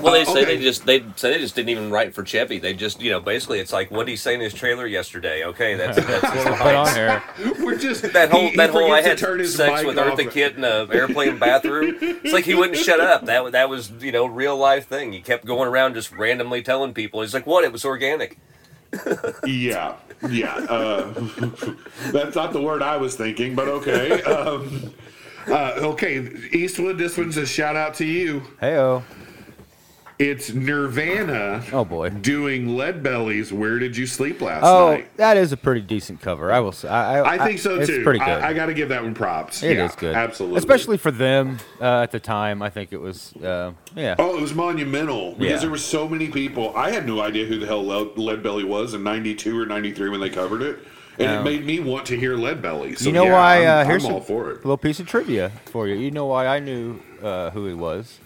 Well, 0.00 0.12
they 0.12 0.22
Uh, 0.22 0.24
say 0.24 0.42
okay. 0.42 0.56
they 0.56 0.62
just 0.62 0.86
they 0.86 1.00
say 1.16 1.32
they 1.32 1.38
just 1.38 1.54
didn't 1.54 1.68
even 1.70 1.90
write 1.90 2.14
for 2.14 2.24
Chevy. 2.24 2.58
They 2.58 2.72
just 2.74 3.00
you 3.02 3.10
know 3.10 3.20
basically 3.20 3.58
it's 3.60 3.72
like 3.72 3.90
what 3.90 4.06
did 4.06 4.12
he 4.12 4.16
say 4.16 4.34
in 4.34 4.40
his 4.40 4.54
trailer 4.54 4.86
yesterday? 4.86 5.44
Okay, 5.44 5.74
that's 5.76 5.96
that's 5.96 6.30
his 6.32 6.44
Put 6.44 6.60
on 6.60 6.74
lines. 6.86 6.94
here. 6.96 7.22
We're 7.64 7.76
just 7.78 8.12
That 8.12 8.30
whole 8.30 8.40
he- 8.42 8.48
he 8.50 8.56
that 8.56 8.70
whole 8.70 8.92
I 8.92 9.02
had 9.02 9.18
sex 9.18 9.84
with 9.84 9.98
off. 9.98 10.18
Eartha 10.18 10.30
Kitt 10.30 10.56
in 10.56 10.64
an 10.64 10.90
airplane 10.92 11.38
bathroom. 11.38 11.96
It's 12.00 12.32
like 12.32 12.44
he 12.44 12.54
wouldn't 12.54 12.78
shut 12.78 13.00
up. 13.00 13.26
That 13.26 13.52
that 13.52 13.68
was 13.68 13.90
you 14.00 14.12
know 14.12 14.26
real 14.26 14.56
life 14.56 14.86
thing. 14.86 15.12
He 15.12 15.20
kept 15.20 15.44
going 15.44 15.68
around 15.68 15.94
just 15.94 16.12
randomly 16.12 16.62
telling 16.62 16.94
people. 16.94 17.20
He's 17.22 17.34
like, 17.34 17.46
what? 17.46 17.64
It 17.64 17.72
was 17.72 17.84
organic. 17.84 18.38
Yeah, 19.46 19.94
yeah. 20.30 20.54
Uh, 20.54 21.12
that's 22.12 22.36
not 22.36 22.52
the 22.52 22.60
word 22.60 22.82
I 22.82 22.96
was 22.98 23.16
thinking, 23.16 23.54
but 23.54 23.66
okay. 23.68 24.22
Um, 24.22 24.92
uh, 25.48 25.72
okay, 25.78 26.18
Eastwood, 26.52 26.98
this 26.98 27.16
one's 27.16 27.36
a 27.38 27.46
shout 27.46 27.74
out 27.74 27.94
to 27.94 28.04
you. 28.04 28.42
Heyo. 28.60 29.02
It's 30.22 30.52
Nirvana 30.54 31.64
Oh 31.72 31.84
boy. 31.84 32.10
doing 32.10 32.76
Lead 32.76 33.02
Belly's 33.02 33.52
"Where 33.52 33.80
Did 33.80 33.96
You 33.96 34.06
Sleep 34.06 34.40
Last 34.40 34.62
Oh, 34.64 34.92
Night." 34.92 35.16
that 35.16 35.36
is 35.36 35.50
a 35.50 35.56
pretty 35.56 35.80
decent 35.80 36.20
cover. 36.20 36.52
I 36.52 36.60
will 36.60 36.70
say. 36.70 36.86
I, 36.88 37.18
I, 37.18 37.34
I 37.34 37.46
think 37.46 37.58
so 37.58 37.80
it's 37.80 37.88
too. 37.88 38.04
pretty 38.04 38.20
good. 38.20 38.28
I, 38.28 38.50
I 38.50 38.52
got 38.52 38.66
to 38.66 38.74
give 38.74 38.90
that 38.90 39.02
one 39.02 39.14
props. 39.14 39.64
It 39.64 39.72
is 39.78 39.90
yeah, 39.90 39.96
good, 39.98 40.14
absolutely. 40.14 40.58
especially 40.58 40.96
for 40.96 41.10
them 41.10 41.58
uh, 41.80 42.02
at 42.02 42.12
the 42.12 42.20
time. 42.20 42.62
I 42.62 42.70
think 42.70 42.92
it 42.92 43.00
was, 43.00 43.34
uh, 43.38 43.72
yeah. 43.96 44.14
Oh, 44.16 44.38
it 44.38 44.40
was 44.40 44.54
monumental 44.54 45.32
because 45.32 45.50
Yeah. 45.50 45.56
there 45.58 45.70
were 45.70 45.76
so 45.76 46.08
many 46.08 46.28
people. 46.28 46.72
I 46.76 46.92
had 46.92 47.04
no 47.04 47.20
idea 47.20 47.44
who 47.46 47.58
the 47.58 47.66
hell 47.66 47.82
Lead 47.84 48.44
Belly 48.44 48.64
was 48.64 48.94
in 48.94 49.02
'92 49.02 49.58
or 49.60 49.66
'93 49.66 50.08
when 50.08 50.20
they 50.20 50.30
covered 50.30 50.62
it, 50.62 50.78
and 51.18 51.26
No. 51.32 51.40
it 51.40 51.42
made 51.44 51.64
me 51.66 51.80
want 51.80 52.06
to 52.06 52.16
hear 52.16 52.36
Lead 52.36 52.62
Belly. 52.62 52.94
So 52.94 53.06
you 53.06 53.12
know 53.12 53.24
yeah, 53.24 53.32
why? 53.32 53.66
I'm, 53.66 53.80
uh, 53.80 53.84
here's 53.90 54.04
I'm 54.04 54.12
a 54.12 54.14
all 54.14 54.20
for 54.20 54.50
it. 54.52 54.58
A 54.58 54.58
little 54.58 54.76
piece 54.76 55.00
of 55.00 55.08
trivia 55.08 55.50
for 55.66 55.88
you. 55.88 55.96
You 55.96 56.12
know 56.12 56.26
why 56.26 56.46
I 56.46 56.60
knew 56.60 57.00
uh, 57.20 57.50
who 57.50 57.66
he 57.66 57.74
was? 57.74 58.20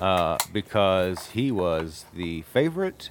Uh, 0.00 0.38
because 0.52 1.26
he 1.30 1.50
was 1.50 2.04
the 2.14 2.42
favorite 2.42 3.10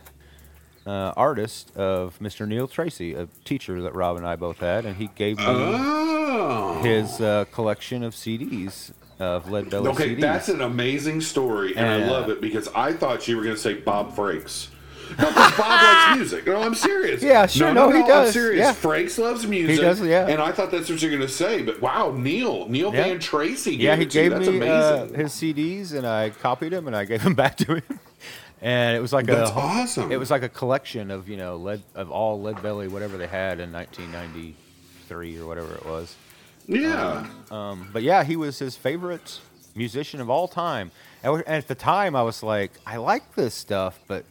uh, 0.86 1.12
artist 1.18 1.76
of 1.76 2.18
Mr. 2.20 2.48
Neil 2.48 2.68
Tracy, 2.68 3.14
a 3.14 3.28
teacher 3.44 3.82
that 3.82 3.94
Rob 3.94 4.16
and 4.16 4.26
I 4.26 4.38
both 4.38 4.60
had, 4.60 4.86
and 4.86 4.96
he 4.96 5.08
gave 5.16 5.38
me 5.38 5.44
Oh, 5.48 6.82
his 6.82 7.20
uh, 7.20 7.44
collection 7.52 8.04
of 8.04 8.14
CDs 8.14 8.94
of 9.20 9.50
Lead 9.52 9.70
Belly 9.70 9.90
Okay, 9.90 10.16
CDs. 10.16 10.22
that's 10.22 10.48
an 10.48 10.62
amazing 10.62 11.20
story, 11.20 11.76
and 11.76 11.86
I 11.86 11.94
And, 11.96 12.04
uh, 12.06 12.12
love 12.14 12.30
it 12.30 12.40
because 12.40 12.70
I 12.74 12.94
thought 12.94 13.28
you 13.28 13.36
were 13.36 13.44
going 13.44 13.56
to 13.56 13.62
say 13.62 13.74
Bob 13.74 14.16
Frakes. 14.16 14.70
No, 15.18 15.32
'cause 15.32 15.58
Bob 15.58 15.60
likes 15.82 16.18
music. 16.20 16.46
No, 16.48 16.62
I'm 16.62 16.76
serious. 16.76 17.22
Yeah, 17.24 17.46
sure, 17.48 17.74
no, 17.74 17.90
he 17.92 18.02
I'm 18.02 18.08
does, 18.08 18.34
serious. 18.34 18.60
yeah. 18.60 18.74
Frakes 18.74 19.18
loves 19.18 19.46
music. 19.48 19.76
He 19.76 19.82
does, 19.82 20.02
yeah. 20.02 20.28
And 20.28 20.42
I 20.42 20.52
thought 20.52 20.72
that's 20.72 20.90
what 20.90 21.02
you're 21.02 21.12
going 21.12 21.22
to 21.22 21.28
say, 21.30 21.62
but 21.64 21.82
wow, 21.82 22.12
Neil, 22.12 22.68
Neil 22.68 22.94
Yeah. 22.94 23.04
Van 23.04 23.20
Tracy. 23.20 23.76
yeah, 23.76 23.96
he 23.96 24.04
it 24.04 24.12
to 24.12 24.22
you. 24.24 24.30
gave 24.30 24.40
That's 24.40 24.50
me 24.50 24.68
uh, 24.68 25.06
his 25.24 25.32
CDs, 25.34 25.94
and 25.94 26.06
I 26.08 26.30
copied 26.32 26.74
them, 26.74 26.88
and 26.88 26.96
I 26.96 27.06
gave 27.06 27.24
them 27.24 27.34
back 27.44 27.58
to 27.58 27.76
him. 27.76 28.00
And 28.62 28.98
it 28.98 29.02
was 29.02 29.14
like 29.14 29.28
That's 29.28 29.52
a 29.52 29.54
awesome. 29.54 30.12
It 30.12 30.18
was 30.18 30.32
like 30.32 30.42
a 30.42 30.50
collection 30.50 31.12
of 31.12 31.30
you 31.30 31.38
know 31.38 31.58
lead 31.58 31.84
of 31.94 32.10
all 32.10 32.42
Lead 32.42 32.62
Belly 32.64 32.88
whatever 32.88 33.16
they 33.16 33.28
had 33.28 33.60
in 33.60 33.72
1993 33.72 35.38
or 35.40 35.46
whatever 35.46 35.74
it 35.76 35.86
was. 35.86 36.16
yeah. 36.68 37.28
Um, 37.52 37.90
but 37.94 38.04
yeah, 38.04 38.24
he 38.24 38.36
was 38.36 38.60
his 38.60 38.76
favorite 38.76 39.40
musician 39.76 40.20
of 40.22 40.30
all 40.30 40.48
time. 40.48 40.92
And 41.24 41.44
at 41.48 41.68
the 41.68 41.76
time, 41.76 42.16
I 42.16 42.24
was 42.24 42.42
like, 42.44 42.72
I 42.86 42.98
like 42.98 43.36
this 43.36 43.54
stuff, 43.54 44.00
but 44.08 44.26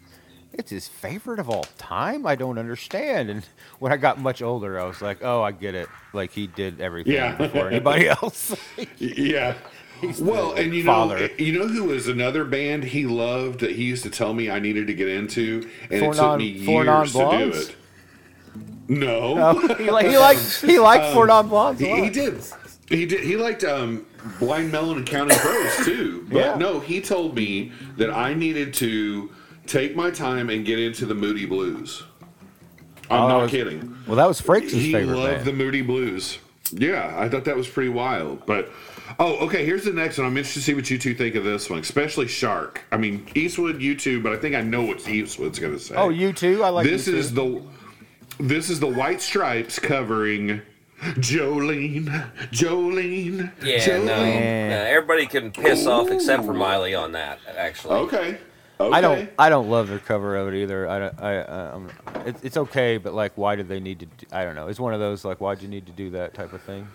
it's 0.52 0.70
his 0.70 0.88
favorite 0.88 1.38
of 1.38 1.48
all 1.50 1.64
time. 1.78 2.26
I 2.26 2.34
don't 2.34 2.58
understand. 2.58 3.28
And 3.30 3.44
when 3.78 3.92
I 3.92 3.96
got 3.96 4.18
much 4.18 4.40
older, 4.42 4.80
I 4.80 4.84
was 4.84 5.02
like, 5.02 5.18
oh, 5.22 5.42
I 5.42 5.52
get 5.52 5.74
it. 5.74 5.88
Like 6.12 6.32
he 6.32 6.46
did 6.46 6.80
everything 6.80 7.12
Yeah. 7.12 7.36
before 7.36 7.68
anybody 7.68 8.08
else. 8.22 8.54
Yeah. 8.98 9.54
Well, 10.20 10.52
and 10.52 10.74
you 10.74 10.84
know, 10.84 11.28
you 11.38 11.58
know 11.58 11.66
who 11.68 11.84
was 11.84 12.06
another 12.06 12.44
band 12.44 12.84
he 12.84 13.06
loved 13.06 13.60
that 13.60 13.70
he 13.72 13.84
used 13.84 14.02
to 14.02 14.10
tell 14.10 14.34
me 14.34 14.50
I 14.50 14.58
needed 14.58 14.86
to 14.88 14.94
get 14.94 15.08
into, 15.08 15.66
and 15.90 16.00
Four 16.00 16.12
it 16.12 16.16
took 16.16 16.16
Non- 16.16 16.38
me 16.38 16.64
Four 16.66 16.84
years 16.84 17.12
to 17.12 17.18
do 17.18 17.50
it. 17.58 17.76
No, 18.88 19.34
No, 19.66 19.74
he, 19.76 19.90
like, 19.90 20.06
he 20.06 20.18
liked 20.18 20.60
he 20.60 20.78
liked 20.78 21.14
Four 21.14 21.26
Non 21.26 21.48
Blondes. 21.48 21.80
he, 21.80 22.04
he 22.04 22.10
did. 22.10 22.40
He 22.88 23.06
did. 23.06 23.20
He 23.24 23.36
liked 23.36 23.64
um, 23.64 24.06
Blind 24.38 24.70
Melon 24.70 24.98
and 24.98 25.06
Counting 25.06 25.38
Crows 25.38 25.76
too. 25.86 26.26
But 26.30 26.38
Yeah. 26.38 26.54
no, 26.56 26.78
he 26.78 27.00
told 27.00 27.34
me 27.34 27.72
that 27.96 28.10
I 28.10 28.34
needed 28.34 28.74
to 28.74 29.30
take 29.66 29.94
my 29.96 30.10
time 30.10 30.50
and 30.50 30.64
get 30.64 30.78
into 30.78 31.06
the 31.06 31.14
Moody 31.14 31.46
Blues. 31.46 32.02
I'm 33.10 33.22
Oh, 33.22 33.28
not 33.28 33.42
was- 33.42 33.50
kidding. 33.50 33.96
Well, 34.06 34.16
that 34.16 34.26
was 34.28 34.40
Frakes' 34.40 34.70
he 34.70 34.92
favorite 34.92 35.16
loved 35.16 35.34
band. 35.36 35.44
the 35.46 35.52
Moody 35.52 35.82
Blues. 35.82 36.38
Yeah, 36.72 37.14
I 37.16 37.28
thought 37.28 37.44
that 37.44 37.56
was 37.56 37.68
pretty 37.68 37.90
wild. 37.90 38.44
But 38.46 38.70
oh, 39.20 39.36
okay. 39.46 39.64
Here's 39.64 39.84
the 39.84 39.92
next 39.92 40.18
one. 40.18 40.26
I'm 40.26 40.36
interested 40.36 40.60
to 40.60 40.64
see 40.64 40.74
what 40.74 40.90
you 40.90 40.98
two 40.98 41.14
think 41.14 41.36
of 41.36 41.44
this 41.44 41.70
one, 41.70 41.78
especially 41.78 42.26
Shark. 42.26 42.82
I 42.90 42.96
mean 42.96 43.24
Eastwood, 43.36 43.80
you 43.80 43.94
two, 43.94 44.20
but 44.20 44.32
I 44.32 44.36
think 44.36 44.56
I 44.56 44.62
know 44.62 44.82
what 44.82 45.08
Eastwood's 45.08 45.60
going 45.60 45.74
to 45.74 45.78
say. 45.78 45.94
oh, 45.96 46.08
you 46.08 46.32
too. 46.32 46.64
I 46.64 46.70
like 46.70 46.84
this 46.86 47.06
you 47.06 47.16
is 47.16 47.28
too. 47.30 47.64
the 48.38 48.44
this 48.44 48.68
is 48.68 48.80
the 48.80 48.88
White 48.88 49.22
Stripes 49.22 49.78
covering 49.78 50.60
Jolene, 51.20 52.06
Jolene. 52.50 53.52
Yeah, 53.62 53.78
Jolene. 53.78 54.04
no, 54.04 54.16
no, 54.16 54.82
everybody 54.88 55.26
can 55.26 55.52
piss 55.52 55.86
off 55.86 56.10
except 56.10 56.44
for 56.44 56.52
Miley 56.54 56.94
on 56.94 57.12
that. 57.12 57.38
Actually, 57.56 57.94
Okay. 57.94 58.38
Okay. 58.78 58.94
I 58.94 59.00
don't. 59.00 59.30
I 59.38 59.48
don't 59.48 59.70
love 59.70 59.88
their 59.88 59.98
cover 59.98 60.36
of 60.36 60.48
it 60.52 60.54
either. 60.62 60.88
I 60.88 60.98
don't. 60.98 61.22
I. 61.22 61.38
Um, 61.40 61.88
it, 62.26 62.36
it's 62.42 62.56
okay, 62.58 62.98
but 62.98 63.14
like, 63.14 63.32
why 63.36 63.56
did 63.56 63.68
they 63.68 63.80
need 63.80 64.00
to? 64.00 64.06
Do, 64.06 64.26
I 64.32 64.44
don't 64.44 64.54
know. 64.54 64.68
It's 64.68 64.78
one 64.80 64.92
of 64.92 65.00
those 65.00 65.24
like, 65.24 65.40
why'd 65.40 65.62
you 65.62 65.68
need 65.68 65.86
to 65.86 65.92
do 65.92 66.10
that 66.10 66.34
type 66.34 66.52
of 66.52 66.60
thing? 66.62 66.86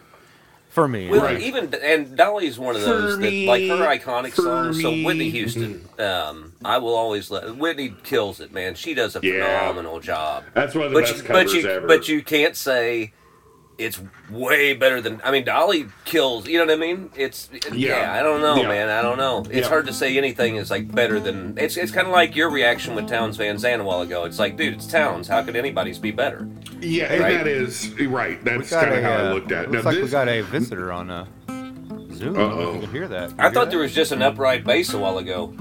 For 0.69 0.87
me, 0.87 1.09
Well, 1.09 1.21
Right. 1.21 1.41
even 1.41 1.73
and 1.83 2.15
Dolly's 2.15 2.57
one 2.57 2.77
of 2.77 2.83
For 2.83 2.87
those 2.89 3.17
me, 3.19 3.45
that 3.45 3.51
like 3.51 3.63
her 3.63 3.85
iconic 4.11 4.31
for 4.31 4.43
songs. 4.43 4.81
So. 4.81 4.89
Whitney 5.03 5.29
Houston, 5.29 5.85
um, 5.99 6.53
I 6.63 6.77
will 6.77 6.95
always 6.95 7.29
let 7.29 7.57
Whitney 7.57 7.93
kills 8.03 8.39
it, 8.39 8.53
man. 8.53 8.75
She 8.75 8.93
does 8.93 9.17
a 9.17 9.19
Yeah. 9.21 9.33
phenomenal 9.59 9.99
job. 9.99 10.45
That's 10.53 10.73
one 10.73 10.85
of 10.85 10.91
the 10.91 10.95
But 10.99 11.05
best 11.07 11.17
you, 11.17 11.23
covers 11.23 11.51
but 11.51 11.61
you, 11.61 11.69
ever. 11.69 11.87
but 11.87 12.07
you 12.07 12.23
can't 12.23 12.55
say 12.55 13.11
it's 13.81 14.01
way 14.29 14.73
better 14.73 15.01
than. 15.01 15.21
I 15.23 15.31
mean, 15.31 15.43
Dolly 15.45 15.87
kills. 16.05 16.47
You 16.47 16.59
know 16.59 16.65
what 16.65 16.73
I 16.73 16.77
mean? 16.77 17.09
It's 17.15 17.49
yeah. 17.71 17.99
Yeah. 18.01 18.13
I 18.13 18.21
don't 18.23 18.41
know, 18.41 18.55
Yeah. 18.55 18.67
man. 18.67 18.89
I 18.89 19.01
don't 19.01 19.17
know. 19.17 19.39
It's 19.49 19.61
Yeah. 19.65 19.67
hard 19.69 19.85
to 19.87 19.93
say 19.93 20.17
anything 20.17 20.55
is 20.55 20.69
like 20.71 20.93
better 20.93 21.19
than. 21.19 21.55
It's 21.57 21.77
it's 21.77 21.91
kind 21.91 22.07
of 22.07 22.13
like 22.13 22.35
your 22.35 22.49
reaction 22.49 22.95
with 22.95 23.07
Townes 23.07 23.37
Van 23.37 23.57
Zandt 23.57 23.81
a 23.81 23.85
while 23.85 24.01
ago. 24.01 24.23
It's 24.25 24.39
like, 24.39 24.55
dude, 24.57 24.75
it's 24.75 24.87
Townes. 24.87 25.27
How 25.27 25.41
could 25.43 25.55
anybody's 25.55 25.99
be 25.99 26.11
better? 26.11 26.47
yeah, 26.79 27.05
and 27.13 27.21
Right. 27.21 27.37
that 27.37 27.47
is 27.47 27.89
right. 28.01 28.43
we 28.43 28.49
kind 28.65 28.91
of 28.91 28.97
a, 28.97 29.01
how 29.03 29.11
I 29.11 29.27
uh, 29.29 29.33
looked 29.33 29.51
at. 29.51 29.65
it. 29.65 29.71
Looks 29.71 29.83
Now 29.85 29.91
like 29.91 30.01
we 30.03 30.09
got 30.09 30.27
a 30.29 30.41
visitor 30.41 30.91
on 30.91 31.09
uh, 31.11 31.25
Zoom. 32.13 32.35
Uh-oh. 32.39 32.73
You 32.75 32.79
can 32.81 32.91
hear 32.91 33.07
that. 33.07 33.33
I 33.37 33.49
thought 33.51 33.69
there 33.69 33.79
was 33.79 33.93
just 33.93 34.11
an 34.11 34.21
upright 34.21 34.63
bass 34.63 34.93
a 34.93 34.97
while 34.97 35.17
ago. 35.17 35.53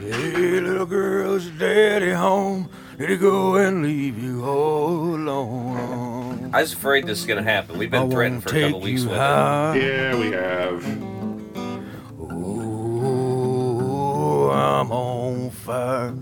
Hey, 0.00 0.60
little 0.60 0.86
girl's 0.86 1.46
daddy 1.50 2.12
home. 2.12 2.68
Did 2.98 3.10
he 3.10 3.16
go 3.16 3.56
and 3.56 3.82
leave 3.84 4.18
you 4.18 4.44
all 4.44 5.14
alone? 5.14 6.17
I 6.52 6.60
was 6.62 6.72
afraid 6.72 7.06
this 7.06 7.18
is 7.20 7.26
going 7.26 7.42
to 7.44 7.50
happen. 7.50 7.78
We've 7.78 7.90
been 7.90 8.10
threatened 8.10 8.42
for 8.42 8.56
a 8.56 8.60
couple 8.62 8.80
weeks 8.80 9.02
you 9.02 9.08
with 9.08 9.16
it. 9.18 9.20
yeah, 9.20 10.16
we 10.18 10.30
have. 10.30 10.82
Oh, 13.30 14.50
I'm 14.50 14.90
on 14.92 15.50
fire. 15.50 16.14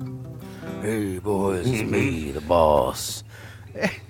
Hey, 0.83 1.19
boys, 1.19 1.69
it's 1.69 1.83
me, 1.89 2.31
the 2.33 2.41
boss. 2.41 3.23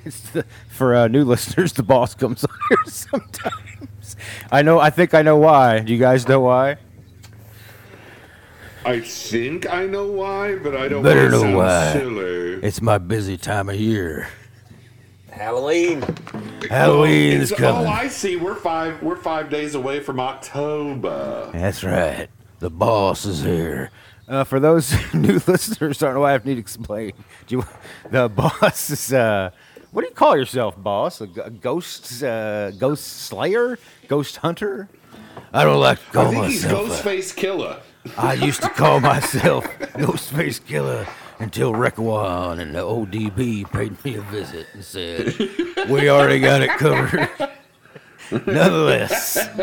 It's 0.04 0.20
the, 0.30 0.44
for 0.68 0.94
uh, 0.94 1.08
new 1.08 1.24
listeners, 1.24 1.72
the 1.72 1.82
boss 1.82 2.14
comes 2.14 2.44
on 2.48 2.54
here 2.68 2.78
sometimes. 2.86 4.16
I 4.52 4.62
know. 4.62 4.78
I 4.78 4.90
think 4.90 5.12
I 5.14 5.22
know 5.22 5.36
why. 5.36 5.80
Do 5.80 5.92
you 5.92 5.98
guys 5.98 6.28
know 6.28 6.40
why? 6.40 6.76
I 8.84 9.00
think 9.00 9.68
I 9.72 9.86
know 9.86 10.06
why, 10.06 10.54
but 10.56 10.76
I 10.76 10.86
don't 10.86 11.02
Better 11.02 11.28
know 11.30 11.56
why. 11.56 11.92
silly. 11.92 12.60
It's 12.62 12.80
my 12.80 12.98
busy 12.98 13.36
time 13.36 13.68
of 13.68 13.74
year. 13.74 14.28
Halloween. 15.36 16.02
Halloween 16.70 17.40
is 17.40 17.52
It's- 17.52 17.62
Oh. 17.72 17.86
I 17.86 18.08
see. 18.08 18.36
We're 18.36 18.54
five. 18.54 19.02
We're 19.02 19.16
five 19.16 19.50
days 19.50 19.74
away 19.74 20.00
from 20.00 20.18
October. 20.18 21.50
That's 21.52 21.84
right. 21.84 22.28
The 22.58 22.70
boss 22.70 23.24
is 23.26 23.42
here. 23.42 23.90
Uh, 24.28 24.44
for 24.44 24.58
those 24.58 24.92
new 25.14 25.40
listeners, 25.46 25.98
don't 25.98 26.14
know 26.14 26.20
why 26.20 26.34
I 26.34 26.38
need 26.38 26.54
to 26.54 26.60
explain. 26.60 27.12
Do 27.46 27.56
you, 27.56 27.64
the 28.10 28.28
boss 28.34 28.90
is 28.90 29.12
uh, 29.12 29.50
what 29.92 30.02
do 30.02 30.08
you 30.08 30.14
call 30.14 30.36
yourself, 30.36 30.82
boss? 30.82 31.20
A, 31.20 31.26
g- 31.26 31.40
a 31.44 31.50
ghost, 31.50 32.22
uh, 32.22 32.70
ghost 32.72 33.04
slayer, 33.06 33.78
ghost 34.08 34.38
hunter? 34.38 34.88
I 35.52 35.64
don't 35.64 35.80
like 35.80 35.98
to 35.98 36.08
I 36.08 36.12
call 36.12 36.30
think 36.32 36.46
he's 36.46 36.64
myself. 36.64 36.88
Ghostface 36.88 37.36
Killer. 37.36 37.80
I 38.16 38.34
used 38.34 38.62
to 38.62 38.68
call 38.70 39.00
myself 39.00 39.64
Ghostface 39.94 40.64
Killer 40.66 41.06
until 41.38 41.72
Raekwon 41.72 42.60
and 42.60 42.74
the 42.74 42.80
ODB 42.80 43.70
paid 43.70 44.02
me 44.04 44.16
a 44.16 44.20
visit 44.22 44.66
and 44.72 44.84
said, 44.84 45.34
"We 45.88 46.08
already 46.08 46.40
got 46.40 46.62
it 46.62 46.70
covered." 46.70 47.28
Nonetheless. 48.46 49.48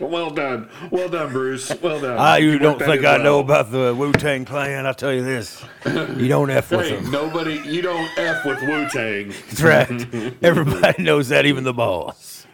Well 0.00 0.30
done. 0.30 0.68
Well 0.90 1.08
done, 1.08 1.30
Bruce. 1.32 1.70
Well 1.82 2.00
done. 2.00 2.16
Ah, 2.18 2.36
you 2.36 2.52
worked 2.52 2.62
don't 2.62 2.78
think 2.78 3.04
I 3.04 3.14
well. 3.16 3.22
know 3.24 3.38
about 3.40 3.70
the 3.70 3.94
Wu 3.94 4.12
Tang 4.12 4.44
Clan? 4.44 4.86
I'll 4.86 4.94
tell 4.94 5.12
you 5.12 5.22
this: 5.22 5.62
you 5.84 6.28
don't 6.28 6.50
f 6.50 6.70
with 6.70 6.88
them. 6.88 7.10
nobody. 7.10 7.60
You 7.64 7.82
don't 7.82 8.08
f 8.18 8.44
with 8.44 8.60
Wu 8.62 8.88
Tang. 8.88 9.28
That's 9.48 9.60
right. 9.60 10.34
Everybody 10.42 11.02
knows 11.02 11.28
that, 11.28 11.44
even 11.46 11.64
the 11.64 11.74
boss. 11.74 12.46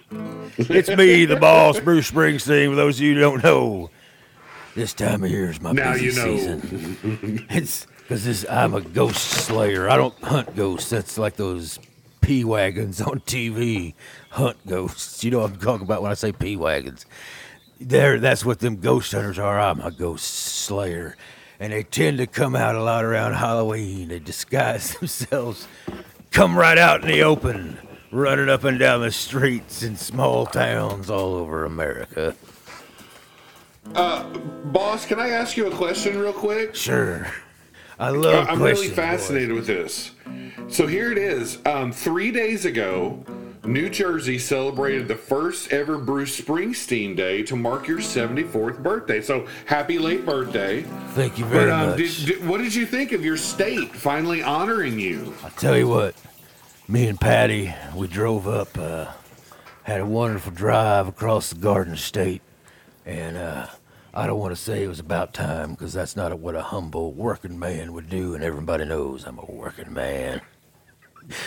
It's 0.59 0.89
me, 0.89 1.25
the 1.27 1.37
boss, 1.37 1.79
Bruce 1.81 2.11
Springsteen. 2.11 2.71
For 2.71 2.75
those 2.77 2.97
of 2.99 3.03
you 3.05 3.15
who 3.15 3.21
don't 3.21 3.45
know, 3.45 3.91
This 4.75 4.93
time 4.95 5.23
of 5.23 5.31
year 5.31 5.51
is 5.51 5.61
my 5.61 5.73
Now 5.73 5.93
busy 5.93 6.07
you 6.07 6.13
know. 6.13 6.37
season. 6.37 7.47
It's 7.51 7.87
because 8.07 8.45
I'm 8.47 8.75
a 8.75 8.81
ghost 8.81 9.23
slayer. 9.23 9.89
I 9.89 9.97
don't 9.97 10.19
hunt 10.23 10.55
ghosts. 10.55 10.91
That's 10.91 11.17
like 11.19 11.37
those 11.37 11.79
p 12.21 12.45
wagons 12.45 13.01
on 13.01 13.21
TV 13.21 13.95
hunt 14.31 14.59
ghosts. 14.67 15.25
You 15.25 15.31
know 15.31 15.41
what 15.41 15.53
I'm 15.53 15.59
talking 15.59 15.87
about 15.87 16.03
when 16.03 16.11
I 16.11 16.15
say 16.15 16.33
p 16.33 16.57
wagons. 16.57 17.07
There, 17.81 18.21
that's 18.21 18.45
what 18.45 18.61
them 18.61 18.77
ghost 18.77 19.13
hunters 19.13 19.39
are. 19.39 19.59
I'm 19.59 19.81
a 19.81 19.91
ghost 19.91 20.25
slayer, 20.25 21.17
and 21.59 21.73
they 21.73 21.83
tend 21.83 22.19
to 22.19 22.27
come 22.27 22.55
out 22.55 22.77
a 22.77 22.83
lot 22.83 23.05
around 23.05 23.35
Halloween. 23.35 24.09
They 24.09 24.21
disguise 24.21 24.95
themselves, 24.99 25.67
come 26.31 26.57
right 26.57 26.79
out 26.79 27.03
in 27.03 27.09
the 27.09 27.23
open, 27.23 27.79
running 28.11 28.49
up 28.49 28.65
and 28.65 28.79
down 28.79 29.01
the 29.01 29.11
streets 29.11 29.83
in 29.83 29.97
small 29.97 30.47
towns 30.47 31.11
all 31.11 31.35
over 31.35 31.65
America. 31.65 32.37
Uh, 33.95 34.25
Boss, 34.65 35.05
can 35.05 35.19
I 35.21 35.31
ask 35.31 35.57
you 35.57 35.67
a 35.67 35.77
question 35.77 36.19
real 36.19 36.33
quick? 36.33 36.75
Sure, 36.75 37.31
I 37.99 38.11
love. 38.11 38.49
I'm 38.49 38.59
really 38.63 38.73
questions, 38.75 38.89
boys. 38.89 38.97
fascinated 38.97 39.53
with 39.53 39.67
this. 39.67 40.11
So 40.69 40.87
here 40.87 41.13
it 41.13 41.19
is. 41.19 41.59
Um, 41.67 41.93
three 41.93 42.31
days 42.31 42.65
ago, 42.65 43.25
New 43.65 43.89
Jersey 43.89 44.39
celebrated 44.39 45.09
the 45.09 45.15
first 45.15 45.73
ever 45.73 45.97
Bruce 45.99 46.39
Springsteen 46.41 47.17
Day 47.17 47.43
to 47.45 47.57
mark 47.57 47.87
your 47.87 47.99
74th 47.99 48.83
birthday. 48.83 49.21
So 49.23 49.47
happy 49.67 49.99
late 49.99 50.27
birthday. 50.27 50.83
Thank 51.13 51.39
you 51.39 51.45
very 51.47 51.71
But 51.71 51.73
um, 51.73 51.89
much. 51.91 51.99
did, 51.99 52.27
did, 52.27 52.49
what 52.49 52.59
did 52.59 52.75
you 52.75 52.85
think 52.87 53.13
of 53.13 53.25
your 53.25 53.37
state 53.37 53.91
finally 53.95 54.43
honoring 54.43 54.99
you? 54.99 55.35
I 55.45 55.49
tell 55.51 55.77
you 55.77 55.89
what, 55.89 56.15
me 56.89 57.07
and 57.07 57.21
Patti, 57.21 57.75
we 57.95 58.07
drove 58.09 58.47
up, 58.49 58.77
uh, 58.77 59.07
had 59.85 60.01
a 60.01 60.07
wonderful 60.07 60.53
drive 60.53 61.09
across 61.09 61.51
the 61.51 61.57
Garden 61.61 61.97
State, 61.97 62.43
and 63.07 63.37
uh, 63.37 63.67
I 64.17 64.29
don't 64.29 64.39
want 64.39 64.55
to 64.55 64.63
say 64.63 64.85
it 64.85 64.89
was 64.89 65.01
about 65.01 65.35
time 65.35 65.73
because 65.73 65.93
that's 65.93 66.15
not 66.15 66.39
what 66.39 66.55
a 66.55 66.63
humble 66.63 67.13
working 67.13 67.59
man 67.59 67.93
would 67.95 68.09
do, 68.09 68.37
and 68.37 68.45
everybody 68.45 68.85
knows 68.85 69.25
I'm 69.25 69.39
a 69.39 69.45
working 69.45 69.93
man. 69.93 70.41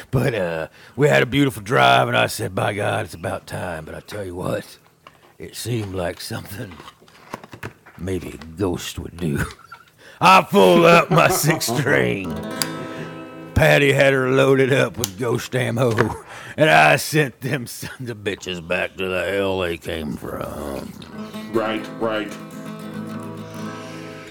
But 0.09 0.33
uh, 0.33 0.67
we 0.95 1.07
had 1.07 1.21
a 1.21 1.27
beautiful 1.27 1.61
drive, 1.61 2.07
and 2.07 2.17
I 2.17 2.25
said, 2.25 2.55
"By 2.55 2.73
God, 2.73 3.05
it's 3.05 3.13
about 3.13 3.45
time." 3.45 3.85
But 3.85 3.93
I 3.93 3.99
tell 3.99 4.25
you 4.25 4.33
what, 4.33 4.79
it 5.37 5.55
seemed 5.55 5.93
like 5.93 6.19
something 6.19 6.73
maybe 7.95 8.29
a 8.29 8.37
ghost 8.57 8.97
would 8.97 9.17
do. 9.17 9.45
I 10.19 10.41
pulled 10.41 10.83
up 10.83 11.11
my 11.11 11.27
six 11.27 11.67
string. 11.77 12.33
Patti 13.53 13.91
had 13.91 14.13
her 14.13 14.31
loaded 14.31 14.73
up 14.73 14.97
with 14.97 15.19
ghost 15.19 15.55
ammo, 15.55 15.91
and 16.57 16.71
I 16.71 16.95
sent 16.95 17.41
them 17.41 17.67
sons 17.67 18.09
of 18.09 18.17
bitches 18.17 18.67
back 18.67 18.97
to 18.97 19.07
the 19.07 19.25
hell 19.25 19.59
they 19.59 19.77
came 19.77 20.17
from. 20.17 20.91
Right, 21.53 21.87
right. 21.99 22.35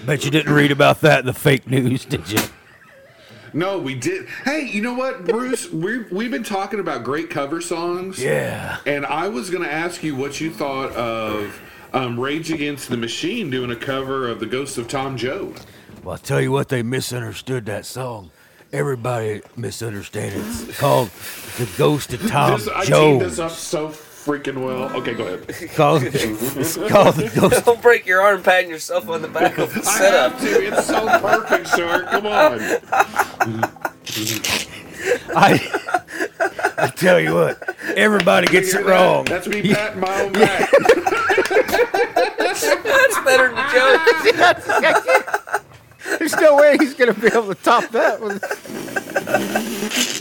Bet 0.07 0.23
you 0.23 0.31
didn't 0.31 0.53
read 0.53 0.71
about 0.71 1.01
that 1.01 1.19
in 1.19 1.25
the 1.25 1.33
fake 1.33 1.67
news, 1.67 2.05
did 2.05 2.31
you? 2.31 2.39
No, 3.51 3.77
we 3.77 3.93
did. 3.93 4.25
Hey, 4.45 4.65
you 4.65 4.81
know 4.81 4.93
what, 4.93 5.25
Bruce? 5.25 5.69
we 5.69 6.03
we've 6.03 6.31
been 6.31 6.45
talking 6.45 6.79
about 6.79 7.03
great 7.03 7.29
cover 7.29 7.59
songs. 7.59 8.17
Yeah. 8.17 8.77
And 8.85 9.05
I 9.05 9.27
was 9.27 9.49
going 9.49 9.63
to 9.63 9.71
ask 9.71 10.03
you 10.03 10.15
what 10.15 10.39
you 10.39 10.49
thought 10.49 10.93
of 10.93 11.59
um, 11.91 12.17
Rage 12.17 12.53
Against 12.53 12.87
the 12.87 12.95
Machine 12.95 13.49
doing 13.49 13.69
a 13.69 13.75
cover 13.75 14.29
of 14.29 14.39
The 14.39 14.45
Ghost 14.45 14.77
of 14.77 14.87
Tom 14.87 15.17
Joad. 15.17 15.59
Well, 16.05 16.13
I'll 16.13 16.17
tell 16.17 16.39
you 16.39 16.53
what, 16.53 16.69
they 16.69 16.83
misunderstood 16.83 17.65
that 17.65 17.85
song. 17.85 18.31
Everybody 18.71 19.41
misunderstood 19.57 20.31
it. 20.31 20.37
It's 20.37 20.79
called 20.79 21.09
The 21.57 21.69
Ghost 21.77 22.13
of 22.13 22.21
Tom 22.29 22.57
This, 22.57 22.69
I 22.69 22.85
teed 22.85 23.19
this 23.19 23.39
up 23.39 23.51
so 23.51 23.89
freaking 24.27 24.63
well. 24.63 24.93
Okay, 24.97 25.13
go 25.13 25.25
ahead. 25.25 25.47
Called, 25.73 26.03
it's 26.03 26.75
called 26.89 27.15
The 27.15 27.31
Ghost 27.39 27.63
Don't 27.65 27.81
break 27.81 28.05
your 28.05 28.21
arm 28.21 28.43
patting 28.43 28.69
yourself 28.69 29.07
on 29.09 29.21
the 29.21 29.29
back 29.29 29.57
of 29.57 29.73
the 29.73 29.79
I 29.79 29.83
setup. 29.97 30.33
have 30.33 30.41
to. 30.41 30.67
It's 30.67 30.85
so 30.85 31.07
perfect, 31.19 31.67
sir. 31.69 32.05
Come 32.11 32.25
on. 32.25 32.59
I, 35.35 35.59
I 36.77 36.87
tell 36.87 37.19
you 37.19 37.33
what, 37.35 37.75
everybody 37.95 38.47
gets 38.47 38.73
it 38.73 38.83
that? 38.83 38.85
wrong. 38.85 39.23
That's 39.25 39.47
me 39.47 39.73
patting 39.73 40.01
my 40.01 40.21
own 40.21 40.33
back. 40.33 40.69
That's 42.37 43.19
better 43.23 43.53
than 43.53 43.69
joke. 43.73 44.01
There's 46.19 46.35
no 46.37 46.55
way 46.57 46.77
he's 46.79 46.93
gonna 46.93 47.13
be 47.13 47.27
able 47.27 47.47
to 47.53 47.55
top 47.55 47.89
that. 47.91 48.19
With 48.21 48.41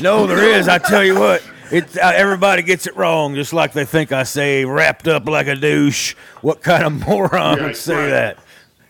No, 0.03 0.27
there 0.27 0.45
is. 0.59 0.69
I 0.69 0.79
tell 0.79 1.03
you 1.05 1.19
what, 1.19 1.43
it's 1.71 1.97
uh, 1.97 2.13
everybody 2.15 2.63
gets 2.63 2.87
it 2.87 2.97
wrong, 2.97 3.35
just 3.35 3.53
like 3.53 3.73
they 3.73 3.85
think 3.85 4.13
I 4.13 4.23
say 4.23 4.65
wrapped 4.65 5.09
up 5.09 5.27
like 5.27 5.47
a 5.47 5.55
douche. 5.55 6.15
What 6.41 6.63
kind 6.63 6.85
of 6.85 6.93
moron 7.07 7.63
would 7.63 7.77
say 7.77 7.95
right. 7.95 8.11
that? 8.11 8.39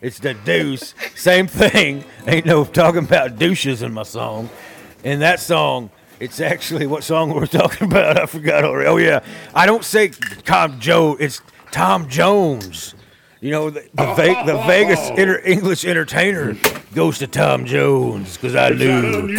It's 0.01 0.19
the 0.19 0.35
deuce. 0.35 0.95
Same 1.15 1.47
thing. 1.47 2.05
Ain't 2.27 2.47
no 2.47 2.65
talking 2.65 3.05
about 3.05 3.39
douches 3.39 3.83
in 3.83 3.93
my 3.93 4.03
song. 4.03 4.51
In 5.05 5.21
that 5.21 5.41
song, 5.41 5.91
it's 6.21 6.41
actually 6.41 6.87
what 6.87 7.03
song 7.03 7.33
we're 7.35 7.47
talking 7.47 7.89
about. 7.89 8.19
I 8.21 8.27
forgot 8.27 8.65
already. 8.65 8.89
Oh 8.89 8.97
yeah, 8.99 9.21
I 9.55 9.67
don't 9.67 9.85
say 9.85 10.09
Tom 10.45 10.79
Joad. 10.81 11.21
It's 11.21 11.41
Tom 11.71 12.09
Jones. 12.09 12.95
You 13.41 13.51
know 13.51 13.71
the 13.71 13.87
the, 13.95 14.15
Ve- 14.15 14.47
the 14.47 14.63
Vegas 14.67 15.11
inter- 15.11 15.43
English 15.45 15.85
entertainer 15.85 16.57
goes 16.95 17.19
to 17.19 17.27
Tom 17.27 17.67
Jones 17.67 18.37
because 18.37 18.57
I 18.57 18.71
knew. 18.71 19.37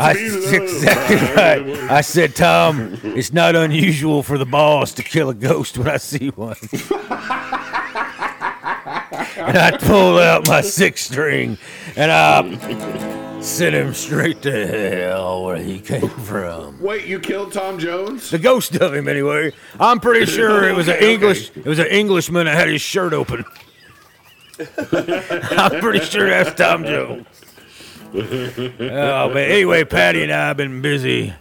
I, 0.00 0.14
that's 0.14 0.52
exactly 0.52 1.16
right. 1.36 1.90
I 1.90 2.00
said, 2.00 2.34
Tom, 2.34 2.98
it's 3.04 3.32
not 3.32 3.54
unusual 3.54 4.24
for 4.24 4.36
the 4.36 4.46
boss 4.46 4.92
to 4.94 5.04
kill 5.04 5.30
a 5.30 5.34
ghost 5.34 5.78
when 5.78 5.88
I 5.88 5.98
see 5.98 6.30
one. 6.30 6.56
and 9.36 9.58
I 9.58 9.76
pulled 9.80 10.20
out 10.20 10.48
my 10.48 10.62
six 10.62 11.02
string 11.02 11.56
and 11.94 12.10
I 12.10 13.13
sent 13.44 13.74
him 13.74 13.92
straight 13.94 14.42
to 14.42 14.66
hell 14.66 15.44
where 15.44 15.56
he 15.56 15.78
came 15.80 16.08
from. 16.24 16.80
Wait, 16.80 17.06
you 17.06 17.20
killed 17.20 17.52
Tom 17.52 17.78
Jones? 17.78 18.30
The 18.30 18.38
ghost 18.38 18.74
of 18.76 18.94
him, 18.94 19.06
anyway. 19.08 19.52
I'm 19.78 20.00
pretty 20.00 20.26
sure 20.30 20.68
it 20.68 20.74
was 20.74 20.88
an. 20.88 20.96
English. 20.96 21.50
It 21.56 21.66
was 21.66 21.78
an 21.78 21.86
Englishman 21.86 22.46
that 22.46 22.56
had 22.56 22.68
his 22.68 22.80
shirt 22.80 23.12
open. 23.12 23.44
I'm 24.90 25.80
pretty 25.80 26.00
sure 26.04 26.28
that's 26.28 26.54
Tom 26.54 26.84
Jones. 26.84 27.26
Oh, 28.14 29.28
but 29.32 29.36
anyway, 29.38 29.82
Patti 29.84 30.22
and 30.22 30.32
I 30.32 30.48
have 30.48 30.56
been 30.56 30.80
busy 30.80 31.34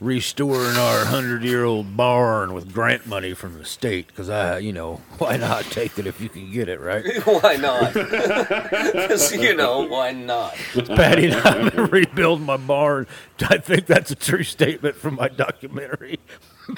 restoring 0.00 0.76
our 0.76 1.04
hundred-year-old 1.06 1.96
barn 1.96 2.52
with 2.54 2.72
grant 2.72 3.06
money 3.06 3.34
from 3.34 3.58
the 3.58 3.64
state. 3.64 4.06
Because 4.08 4.28
I, 4.28 4.58
you 4.58 4.72
know, 4.72 4.96
why 5.18 5.36
not 5.36 5.64
take 5.64 5.98
it 5.98 6.06
if 6.06 6.20
you 6.20 6.28
can 6.28 6.50
get 6.52 6.68
it, 6.68 6.80
right? 6.80 7.04
why 7.24 7.56
not? 7.56 7.92
'Cause, 7.94 9.34
you 9.34 9.54
know, 9.54 9.86
why 9.86 10.12
not? 10.12 10.54
Patti 10.86 11.26
and 11.26 11.34
I 11.34 11.68
been 11.70 11.86
rebuilding 11.86 12.46
my 12.46 12.56
barn. 12.56 13.06
I 13.40 13.58
think 13.58 13.86
that's 13.86 14.10
a 14.10 14.14
true 14.16 14.42
statement 14.44 14.96
from 14.96 15.14
my 15.16 15.28
documentary. 15.28 16.18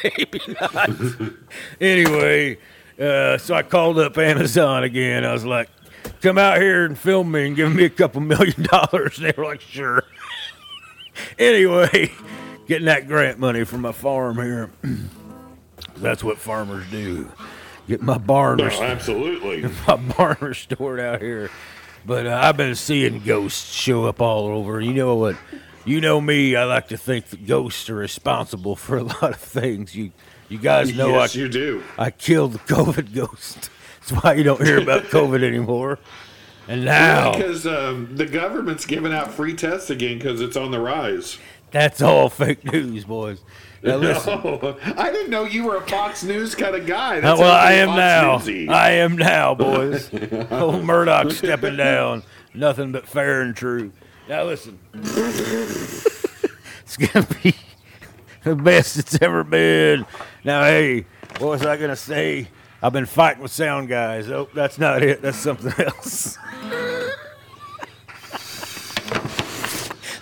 Maybe 0.03 0.41
not. 0.61 0.91
anyway, 1.81 2.59
uh, 2.99 3.39
so 3.39 3.55
I 3.55 3.62
called 3.62 3.99
up 3.99 4.16
Amazon 4.18 4.83
again. 4.85 5.24
I 5.24 5.33
was 5.33 5.45
like, 5.45 5.68
come 6.22 6.39
out 6.39 6.59
here 6.61 6.85
and 6.85 6.99
film 6.99 7.31
me 7.33 7.47
and 7.47 7.55
give 7.57 7.72
me 7.74 7.85
a 7.85 7.91
couple 7.91 8.20
million 8.20 8.62
dollars. 8.64 9.16
They 9.18 9.33
were 9.37 9.45
like, 9.45 9.61
sure. 9.61 10.03
anyway, 11.39 12.11
getting 12.67 12.87
that 12.87 13.09
grant 13.09 13.39
money 13.39 13.64
from 13.64 13.83
my 13.83 13.93
farm 13.93 14.37
here. 14.37 14.71
that's 15.97 16.23
what 16.23 16.39
farmers 16.39 16.85
do. 16.91 17.31
Get 17.89 18.03
my 18.03 18.19
barn 18.19 18.59
No, 18.59 18.67
absolutely. 18.67 19.62
my 19.89 19.97
barn 19.97 20.37
restored 20.41 21.01
out 21.01 21.21
here. 21.23 21.51
But 22.05 22.27
uh, 22.27 22.41
I've 22.43 22.57
been 22.57 22.75
seeing 22.75 23.21
ghosts 23.21 23.73
show 23.73 24.05
up 24.07 24.21
all 24.21 24.47
over. 24.47 24.81
You 24.81 24.95
know 24.95 25.17
what? 25.17 25.37
You 25.85 26.01
know 26.01 26.21
me. 26.21 26.57
I 26.57 26.64
like 26.64 26.89
to 26.89 26.97
think 26.97 27.27
that 27.27 27.47
ghosts 27.47 27.89
are 27.91 27.95
responsible 27.95 28.77
for 28.77 28.97
a 28.97 29.03
lot 29.05 29.23
of 29.23 29.37
things. 29.37 29.95
You, 29.95 30.12
you 30.49 30.59
guys 30.59 30.97
know 30.97 31.11
yes, 31.11 31.37
I, 31.37 31.39
you 31.39 31.49
do. 31.49 31.83
I 31.99 32.11
killed 32.11 32.53
the 32.53 32.59
COVID 32.61 33.14
ghost. 33.14 33.71
That's 34.01 34.23
why 34.23 34.35
you 34.35 34.45
don't 34.45 34.64
hear 34.64 34.81
about 34.81 35.05
COVID 35.05 35.43
anymore. 35.43 35.99
And 36.69 36.85
now 36.85 37.33
Because 37.33 37.67
um, 37.67 38.17
the 38.17 38.27
government's 38.27 38.87
giving 38.87 39.12
out 39.12 39.33
free 39.33 39.55
tests 39.55 39.91
again 39.91 40.19
because 40.19 40.41
it's 40.41 40.57
on 40.57 40.73
the 40.73 40.81
rise. 40.81 41.39
That's 41.71 42.03
all 42.03 42.29
fake 42.29 42.64
news, 42.64 43.05
boys. 43.05 43.41
Now 43.83 43.97
listen. 43.97 44.41
No, 44.43 44.77
I 44.97 45.12
didn't 45.12 45.31
know 45.31 45.45
you 45.45 45.64
were 45.64 45.77
a 45.77 45.87
Fox 45.87 46.25
News 46.25 46.55
kind 46.55 46.75
of 46.75 46.87
guy. 46.87 47.19
Uh, 47.19 47.21
That's 47.21 47.41
well, 47.41 47.53
I 47.53 47.73
am 47.75 47.89
Fox 47.89 47.99
now. 47.99 48.37
Newsy. 48.39 48.69
I 48.69 48.91
am 48.93 49.17
now, 49.17 49.55
boys. 49.55 50.11
Old 50.51 50.85
Murdoch 50.85 51.31
stepping 51.33 51.77
down. 51.77 52.23
Nothing 52.55 52.93
but 52.93 53.07
fair 53.07 53.43
and 53.43 53.55
true. 53.55 53.93
Now 54.29 54.45
listen. 54.45 54.79
it's 54.95 56.97
gonna 56.97 57.27
be 57.43 57.55
the 58.43 58.57
best 58.57 58.99
it's 58.99 59.21
ever 59.21 59.45
been. 59.45 60.07
Now, 60.43 60.64
hey, 60.64 61.07
what 61.39 61.51
was 61.51 61.67
I 61.67 61.77
gonna 61.77 61.97
say? 61.97 62.49
I've 62.83 62.93
been 62.93 63.07
fighting 63.07 63.43
with 63.43 63.53
sound 63.53 63.89
guys. 63.89 64.31
Oh, 64.31 64.49
that's 64.55 64.79
not 64.79 65.03
it. 65.03 65.23
That's 65.23 65.39
something 65.39 65.73
else. 65.85 66.39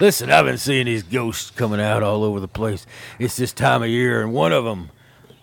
Listen, 0.05 0.31
I've 0.31 0.45
been 0.45 0.59
seeing 0.59 0.85
these 0.85 1.03
ghosts 1.03 1.51
coming 1.51 1.81
out 1.81 2.03
all 2.03 2.25
over 2.25 2.39
the 2.39 2.47
place. 2.47 2.85
It's 3.19 3.37
this 3.39 3.55
time 3.55 3.83
of 3.83 3.89
year, 3.89 4.21
and 4.21 4.35
one 4.35 4.53
of 4.53 4.63
them, 4.63 4.91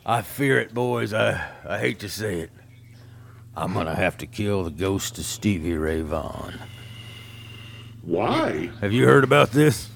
I 0.05 0.21
fear 0.21 0.59
it, 0.59 0.71
boys. 0.71 1.13
I, 1.13 1.49
I 1.67 1.79
hate 1.79 1.97
to 2.01 2.09
say 2.09 2.41
it. 2.41 2.51
I'm 3.57 3.73
gonna 3.73 3.95
have 3.95 4.19
to 4.19 4.27
kill 4.27 4.63
the 4.63 4.69
ghost 4.69 5.17
of 5.17 5.25
Stevie 5.25 5.73
Ray 5.73 6.01
Vaughan. 6.01 6.59
Why? 8.03 8.69
Have 8.81 8.93
you 8.93 9.05
heard 9.07 9.23
about 9.23 9.49
this? 9.49 9.89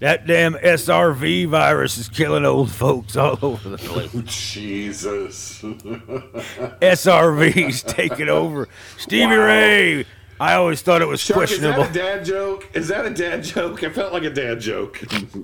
That 0.00 0.26
damn 0.26 0.54
SRV 0.54 1.46
virus 1.46 1.96
is 1.96 2.08
killing 2.08 2.44
old 2.44 2.72
folks 2.72 3.14
all 3.16 3.38
over 3.42 3.68
the 3.68 3.78
place. 3.78 4.10
Oh, 4.12 4.22
Jesus. 4.22 5.62
SRV's 6.82 7.84
taking 7.84 8.28
over. 8.28 8.68
Stevie 8.98 9.36
Wow. 9.36 9.46
Ray. 9.46 10.06
I 10.44 10.56
always 10.56 10.82
thought 10.82 11.00
it 11.00 11.08
was 11.08 11.24
Chuck, 11.24 11.30
is 11.30 11.34
questionable. 11.36 11.84
that 11.84 11.90
a 11.90 11.94
dad 11.94 12.24
joke? 12.26 12.68
Is 12.74 12.88
that 12.88 13.06
a 13.06 13.10
dad 13.10 13.42
joke? 13.42 13.82
I 13.82 13.88
felt 13.88 14.12
like 14.12 14.24
a 14.24 14.30
dad 14.30 14.60
joke. 14.60 15.02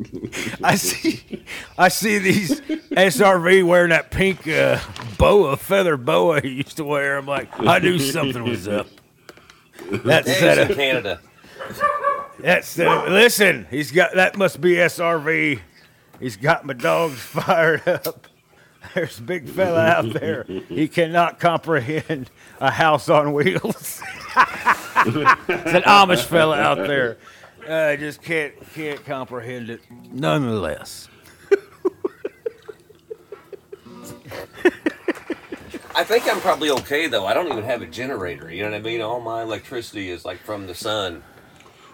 I 0.62 0.74
see, 0.74 1.42
I 1.78 1.88
see 1.88 2.18
these 2.18 2.60
SRV 2.60 3.64
wearing 3.66 3.88
that 3.88 4.10
pink 4.10 4.46
uh, 4.46 4.78
boa, 5.16 5.56
feather 5.56 5.96
boa 5.96 6.42
he 6.42 6.50
used 6.50 6.76
to 6.76 6.84
wear. 6.84 7.16
I'm 7.16 7.24
like, 7.24 7.48
I 7.60 7.78
knew 7.78 7.98
something 7.98 8.44
was 8.44 8.68
up. 8.68 8.88
That 9.90 10.26
He's 10.26 10.36
set 10.36 10.58
in 10.58 10.70
of, 10.70 10.76
Canada. 10.76 11.20
That's 12.38 12.68
set 12.68 12.86
of, 12.86 13.10
listen, 13.10 13.68
he's 13.70 13.92
got 13.92 14.14
that 14.16 14.36
must 14.36 14.60
be 14.60 14.74
SRV. 14.74 15.60
He's 16.20 16.36
got 16.36 16.66
my 16.66 16.74
dogs 16.74 17.18
fired 17.20 17.88
up. 17.88 18.26
There's 18.94 19.18
a 19.18 19.22
big 19.22 19.48
fella 19.48 19.86
out 19.86 20.12
there. 20.12 20.44
He 20.68 20.88
cannot 20.88 21.40
comprehend 21.40 22.30
a 22.60 22.70
house 22.70 23.08
on 23.08 23.32
wheels. 23.32 24.02
it's 25.06 25.74
an 25.74 25.82
Amish 25.82 26.24
fella 26.24 26.58
out 26.58 26.78
there. 26.78 27.18
I 27.68 27.96
just 27.96 28.22
can't 28.22 28.54
can't 28.74 29.04
comprehend 29.04 29.70
it. 29.70 29.80
Nonetheless. 30.10 31.08
I 35.94 36.04
think 36.04 36.26
I'm 36.32 36.40
probably 36.40 36.70
okay 36.70 37.06
though. 37.08 37.26
I 37.26 37.34
don't 37.34 37.48
even 37.48 37.64
have 37.64 37.82
a 37.82 37.86
generator. 37.86 38.50
You 38.50 38.62
know 38.62 38.70
what 38.70 38.76
I 38.78 38.82
mean? 38.82 39.00
All 39.00 39.20
my 39.20 39.42
electricity 39.42 40.08
is 40.10 40.24
like 40.24 40.38
from 40.38 40.66
the 40.66 40.74
sun. 40.74 41.22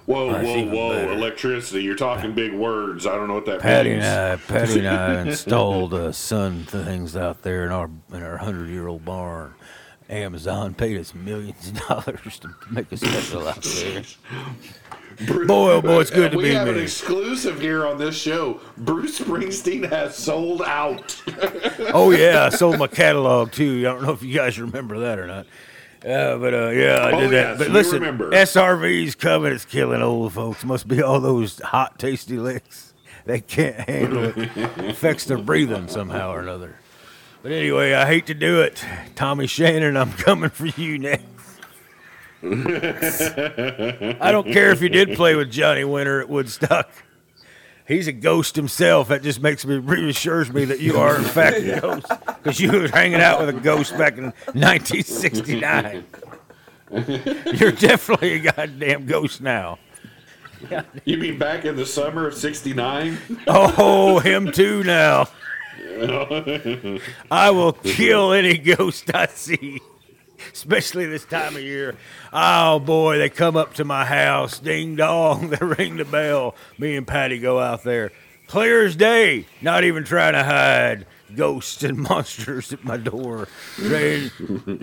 Whoa, 0.04 0.32
That's 0.32 0.44
whoa, 0.46 0.56
even 0.58 0.72
whoa! 0.72 0.90
better. 0.90 1.12
Electricity. 1.12 1.82
You're 1.82 1.96
talking 1.96 2.32
big 2.32 2.52
words. 2.54 3.06
I 3.06 3.16
don't 3.16 3.26
know 3.26 3.34
what 3.34 3.46
that 3.46 3.60
Patti 3.60 3.90
means. 3.90 4.04
and 4.04 4.32
I, 4.32 4.36
Patti 4.36 4.78
and 4.78 4.88
I 4.88 5.22
installed 5.26 5.92
uh, 5.94 6.12
sun 6.12 6.62
things 6.64 7.16
out 7.16 7.42
there 7.42 7.64
in 7.66 7.72
our 7.72 7.90
in 8.12 8.22
our 8.22 8.36
hundred 8.36 8.68
year 8.68 8.86
old 8.86 9.04
barn. 9.04 9.54
Amazon 10.08 10.74
paid 10.74 10.98
us 10.98 11.14
millions 11.14 11.68
of 11.68 11.80
dollars 11.88 12.38
to 12.40 12.54
make 12.70 12.90
a 12.92 12.96
special 12.96 13.48
out 13.48 13.62
there. 13.62 14.02
Bruce- 15.26 15.48
Boy, 15.48 15.72
oh 15.72 15.80
boy, 15.82 16.00
it's 16.00 16.10
good 16.10 16.32
to 16.32 16.36
we 16.38 16.52
have 16.52 16.68
an 16.68 16.78
exclusive 16.78 17.60
here 17.60 17.86
on 17.86 17.98
this 17.98 18.16
show. 18.16 18.60
Bruce 18.76 19.18
Springsteen 19.18 19.88
has 19.90 20.16
sold 20.16 20.62
out. 20.62 21.20
Oh 21.92 22.10
yeah, 22.10 22.44
I 22.44 22.48
sold 22.50 22.78
my 22.78 22.86
catalog 22.88 23.52
too. 23.52 23.80
I 23.80 23.92
don't 23.92 24.02
know 24.02 24.12
if 24.12 24.22
you 24.22 24.34
guys 24.34 24.58
remember 24.60 24.98
that 25.00 25.18
or 25.18 25.26
not. 25.26 25.46
Uh, 26.04 26.36
but 26.38 26.52
uh, 26.54 26.68
yeah, 26.70 26.96
I 26.96 27.12
Oh, 27.12 27.20
did 27.20 27.30
that. 27.30 27.48
yes, 27.50 27.58
but 27.58 27.70
listen, 27.70 28.00
remember. 28.00 28.30
SRV's 28.30 29.14
coming. 29.14 29.52
It's 29.52 29.64
killing 29.64 30.02
old 30.02 30.32
folks. 30.34 30.64
Must 30.64 30.86
be 30.86 31.02
all 31.02 31.20
those 31.20 31.58
hot, 31.60 31.98
tasty 31.98 32.36
licks. 32.38 32.92
They 33.24 33.40
can't 33.40 33.76
handle 33.88 34.24
it. 34.36 34.36
Affects 34.90 35.24
their 35.24 35.38
breathing 35.38 35.88
somehow 35.88 36.32
or 36.32 36.40
another. 36.40 36.76
But 37.46 37.52
anyway, 37.52 37.94
I 37.94 38.06
hate 38.06 38.26
to 38.26 38.34
do 38.34 38.60
it. 38.62 38.84
Tommy 39.14 39.46
Shannon, 39.46 39.96
I'm 39.96 40.10
coming 40.14 40.50
for 40.50 40.66
you 40.66 40.98
next. 40.98 41.22
I 42.42 44.32
don't 44.32 44.48
care 44.52 44.72
if 44.72 44.82
you 44.82 44.88
did 44.88 45.14
play 45.14 45.36
with 45.36 45.52
Johnny 45.52 45.84
Winter 45.84 46.20
at 46.20 46.28
Woodstock. 46.28 46.90
He's 47.86 48.08
a 48.08 48.12
ghost 48.12 48.56
himself. 48.56 49.06
That 49.06 49.22
just 49.22 49.40
makes 49.40 49.64
me 49.64 49.76
reassures 49.76 50.52
me 50.52 50.64
that 50.64 50.80
you 50.80 50.98
are 50.98 51.14
in 51.14 51.22
fact 51.22 51.58
a 51.58 51.78
ghost 51.80 52.08
because 52.26 52.58
you 52.58 52.72
was 52.72 52.90
hanging 52.90 53.20
out 53.20 53.38
with 53.38 53.50
a 53.50 53.60
ghost 53.60 53.96
back 53.96 54.18
in 54.18 54.24
1969. 54.24 56.04
You're 57.54 57.70
definitely 57.70 58.32
a 58.32 58.38
goddamn 58.40 59.06
ghost 59.06 59.40
now. 59.40 59.78
You 61.04 61.16
mean 61.16 61.38
back 61.38 61.64
in 61.64 61.76
the 61.76 61.86
summer 61.86 62.26
of 62.26 62.34
'69? 62.34 63.18
Oh, 63.46 64.18
him 64.18 64.50
too 64.50 64.82
now. 64.82 65.28
I 67.30 67.50
will 67.50 67.72
kill 67.72 68.32
any 68.32 68.58
ghost 68.58 69.14
I 69.14 69.26
see, 69.28 69.80
especially 70.52 71.06
this 71.06 71.24
time 71.24 71.56
of 71.56 71.62
year. 71.62 71.96
Oh 72.32 72.78
boy, 72.78 73.18
they 73.18 73.30
come 73.30 73.56
up 73.56 73.74
to 73.74 73.84
my 73.84 74.04
house, 74.04 74.58
ding 74.58 74.96
dong, 74.96 75.50
they 75.50 75.64
ring 75.64 75.96
the 75.96 76.04
bell. 76.04 76.54
Me 76.78 76.96
and 76.96 77.06
Patty 77.06 77.38
go 77.38 77.58
out 77.58 77.82
there, 77.82 78.12
clear 78.46 78.84
as 78.84 78.94
day, 78.96 79.46
not 79.62 79.84
even 79.84 80.04
trying 80.04 80.34
to 80.34 80.44
hide. 80.44 81.06
Ghosts 81.34 81.82
and 81.82 81.98
monsters 82.08 82.72
at 82.72 82.84
my 82.84 82.96
door 82.96 83.48
saying, 83.76 84.30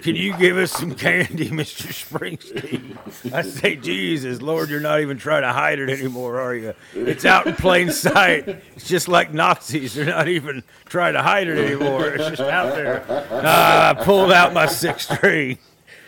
Can 0.01 0.15
you 0.15 0.35
give 0.37 0.57
us 0.57 0.71
some 0.71 0.93
candy, 0.95 1.49
Mr. 1.49 1.87
Springsteen? 1.93 3.33
I 3.33 3.41
say, 3.43 3.75
Jesus, 3.75 4.41
Lord, 4.41 4.69
you're 4.69 4.79
not 4.79 5.01
even 5.01 5.17
trying 5.17 5.43
to 5.43 5.53
hide 5.53 5.79
it 5.79 5.89
anymore, 5.89 6.39
are 6.39 6.55
you? 6.55 6.73
It's 6.93 7.25
out 7.25 7.47
in 7.47 7.55
plain 7.55 7.91
sight. 7.91 8.47
It's 8.75 8.87
just 8.87 9.07
like 9.07 9.33
Nazis. 9.33 9.93
They're 9.93 10.05
not 10.05 10.27
even 10.27 10.63
trying 10.85 11.13
to 11.13 11.21
hide 11.21 11.47
it 11.47 11.57
anymore. 11.57 12.07
It's 12.07 12.29
just 12.29 12.41
out 12.41 12.75
there. 12.75 13.05
Ah, 13.09 13.89
I 13.91 14.03
pulled 14.03 14.31
out 14.31 14.53
my 14.53 14.65
six 14.65 15.09
string. 15.09 15.57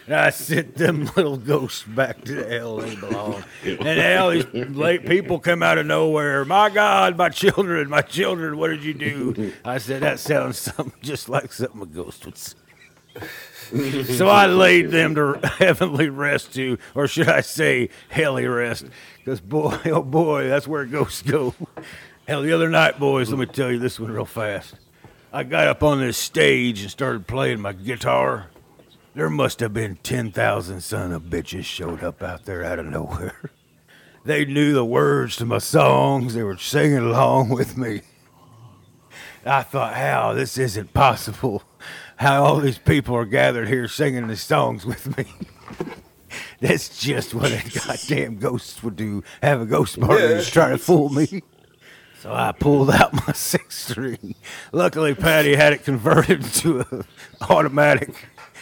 And 0.08 0.16
I 0.16 0.30
sent 0.30 0.76
them 0.76 1.06
little 1.16 1.38
ghosts 1.38 1.84
back 1.84 2.24
to 2.26 2.36
the 2.36 2.48
hell 2.48 2.78
they 2.78 2.96
belong. 2.96 3.44
And 3.64 3.84
hell, 3.84 4.30
these 4.30 4.46
late 4.54 5.06
people 5.06 5.40
come 5.40 5.64
out 5.64 5.78
of 5.78 5.86
nowhere. 5.86 6.46
My 6.46 6.70
God, 6.70 7.18
my 7.18 7.30
children, 7.30 7.90
my 7.90 8.02
children, 8.02 8.58
what 8.58 8.68
did 8.68 8.84
you 8.84 8.94
do? 8.94 9.54
I 9.64 9.80
said, 9.80 10.04
that 10.04 10.20
sounds 10.20 10.58
something 10.60 10.94
just 11.02 11.28
like 11.28 11.52
something 11.52 11.82
a 11.82 11.86
ghost 11.86 12.26
would 12.26 12.38
say. 12.38 12.58
So 14.04 14.28
I 14.28 14.46
laid 14.46 14.92
them 14.92 15.16
to 15.16 15.40
heavenly 15.58 16.10
rest 16.10 16.54
too, 16.54 16.78
or 16.94 17.08
should 17.08 17.30
I 17.30 17.42
say, 17.42 17.90
helly 18.10 18.46
rest? 18.46 18.86
Because 19.18 19.42
boy, 19.42 19.80
oh 19.86 20.04
boy, 20.04 20.48
that's 20.48 20.68
where 20.68 20.86
ghosts 20.86 21.24
go. 21.24 21.56
Hell, 22.28 22.44
the 22.44 22.54
other 22.54 22.70
night, 22.70 23.00
boys, 23.00 23.30
let 23.30 23.40
me 23.40 23.48
tell 23.48 23.72
you 23.72 23.80
this 23.80 24.00
one 24.00 24.12
real 24.12 24.26
fast. 24.26 24.76
I 25.34 25.44
got 25.44 25.68
up 25.68 25.82
on 25.82 26.00
this 26.00 26.18
stage 26.18 26.82
and 26.82 26.92
started 26.92 27.26
playing 27.28 27.60
my 27.60 27.74
guitar. 27.74 28.52
There 29.16 29.30
must 29.30 29.62
have 29.62 29.74
been 29.74 29.96
10,000 30.04 30.82
son 30.82 31.14
of 31.14 31.24
bitches 31.24 31.64
showed 31.64 32.04
up 32.04 32.22
out 32.22 32.44
there 32.44 32.66
out 32.66 32.80
of 32.80 32.86
nowhere. 32.86 33.52
They 34.26 34.44
knew 34.44 34.74
the 34.74 34.84
words 34.84 35.36
to 35.36 35.46
my 35.46 35.60
songs. 35.60 36.34
They 36.34 36.42
were 36.42 36.58
singing 36.58 36.98
along 36.98 37.50
with 37.50 37.78
me. 37.78 38.02
I 39.46 39.62
thought, 39.62 39.94
how 39.94 40.34
this 40.34 40.58
isn't 40.58 40.96
possible. 40.96 41.62
How 42.16 42.44
all 42.44 42.60
these 42.60 42.80
people 42.80 43.16
are 43.16 43.26
gathered 43.26 43.68
here 43.68 43.88
singing 43.88 44.28
these 44.28 44.42
songs 44.42 44.84
with 44.84 45.16
me. 45.16 45.26
That's 46.60 47.00
just 47.00 47.36
what 47.36 47.52
a 47.52 47.80
goddamn 47.86 48.38
ghost 48.38 48.84
would 48.84 48.96
do. 48.96 49.24
Have 49.44 49.62
a 49.62 49.68
ghost 49.68 50.00
party 50.00 50.24
and 50.24 50.44
try 50.44 50.70
to 50.70 50.80
fool 50.80 51.10
me. 51.10 51.44
So 52.26 52.34
I 52.34 52.54
pulled 52.54 52.90
out 52.90 53.14
my 53.14 53.34
six 53.34 53.78
string. 53.78 54.34
Luckily, 54.72 55.14
Patti 55.14 55.56
had 55.56 55.74
it 55.74 55.84
converted 55.84 56.44
to 56.44 56.80
a 56.80 57.06
automatic, 57.52 58.16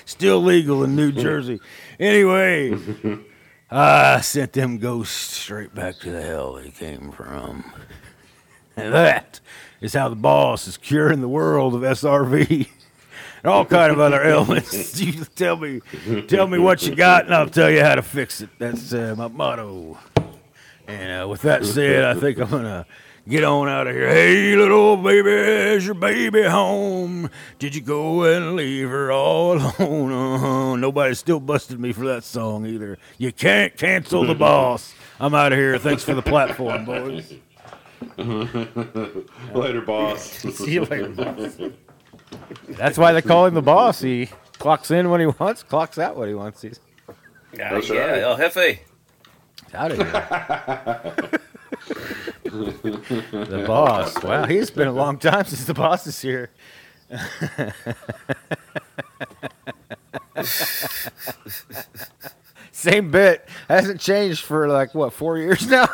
still 0.05 0.41
legal 0.41 0.83
in 0.83 0.95
New 0.95 1.11
Jersey. 1.11 1.59
Anyway, 1.99 2.77
I 3.71 4.21
sent 4.21 4.53
them 4.53 4.77
ghosts 4.77 5.37
straight 5.37 5.73
back 5.73 5.97
to 5.99 6.11
the 6.11 6.21
hell 6.21 6.53
they 6.53 6.69
came 6.69 7.11
from. 7.11 7.71
And 8.75 8.91
that 8.91 9.39
is 9.81 9.93
how 9.93 10.09
the 10.09 10.15
boss 10.15 10.67
is 10.67 10.77
curing 10.77 11.21
the 11.21 11.27
world 11.27 11.75
of 11.75 11.81
SRV 11.81 12.67
and 13.43 13.51
all 13.51 13.65
kind 13.65 13.91
of 13.91 13.99
other 13.99 14.23
ailments. 14.23 14.99
You 15.01 15.25
tell 15.25 15.57
me, 15.57 15.81
tell 16.27 16.47
me 16.47 16.57
what 16.57 16.81
you 16.81 16.95
got, 16.95 17.25
and 17.25 17.35
I'll 17.35 17.49
tell 17.49 17.69
you 17.69 17.83
how 17.83 17.93
to 17.93 18.01
fix 18.01 18.41
it. 18.41 18.49
That's 18.57 18.91
uh, 18.91 19.13
my 19.15 19.27
motto. 19.27 19.99
And 20.87 21.23
uh, 21.23 21.27
with 21.27 21.43
that 21.43 21.65
said, 21.65 22.03
I 22.03 22.19
think 22.19 22.39
I'm 22.39 22.49
gonna 22.49 22.85
get 23.27 23.43
on 23.43 23.67
out 23.69 23.87
of 23.87 23.95
here. 23.95 24.07
Hey, 24.09 24.55
little 24.55 24.97
baby, 24.97 25.29
is 25.31 25.85
your 25.85 25.95
baby 25.95 26.43
home? 26.43 27.29
Did 27.59 27.75
you 27.75 27.81
go 27.81 28.23
and 28.23 28.55
leave 28.55 28.89
her 28.89 29.11
all 29.11 29.53
alone? 29.53 30.11
Uh-huh. 30.11 30.75
Nobody's 30.75 31.19
still 31.19 31.39
busted 31.39 31.79
me 31.79 31.93
for 31.93 32.05
that 32.05 32.23
song 32.23 32.65
either. 32.65 32.97
You 33.17 33.31
can't 33.31 33.75
cancel 33.77 34.25
the 34.25 34.35
boss. 34.49 34.93
I'm 35.19 35.33
out 35.33 35.53
of 35.53 35.59
here. 35.59 35.77
Thanks 35.77 36.03
for 36.03 36.13
the 36.13 36.21
platform, 36.21 36.85
boys. 36.85 37.33
Later, 39.53 39.81
boss. 39.81 40.23
See 40.55 40.73
you 40.73 40.83
later, 40.85 41.09
boss. 41.09 41.57
That's 42.67 42.97
why 42.97 43.13
they 43.13 43.21
call 43.21 43.45
him 43.45 43.53
the 43.53 43.61
boss. 43.61 44.01
He 44.01 44.29
clocks 44.59 44.91
in 44.91 45.09
when 45.09 45.21
he 45.21 45.27
wants, 45.27 45.63
clocks 45.63 45.97
out 45.97 46.17
when 46.17 46.27
he 46.27 46.35
wants. 46.35 46.61
He's 46.61 46.79
That's 47.53 47.89
yeah, 47.89 47.99
right. 47.99 48.21
El 48.23 48.37
Jefe. 48.37 48.79
out 49.73 49.91
of 49.91 49.97
here. 51.29 51.39
The 52.43 53.63
boss. 53.65 54.21
Wow, 54.23 54.45
he's 54.45 54.69
been 54.69 54.87
a 54.87 54.93
long 54.93 55.17
time 55.17 55.45
since 55.45 55.65
the 55.65 55.73
boss 55.73 56.07
is 56.07 56.21
here. 56.21 56.49
Same 62.71 63.11
bit 63.11 63.47
hasn't 63.67 64.01
changed 64.01 64.43
for 64.43 64.67
like 64.67 64.93
what 64.95 65.13
four 65.13 65.37
years 65.37 65.67
now. 65.69 65.87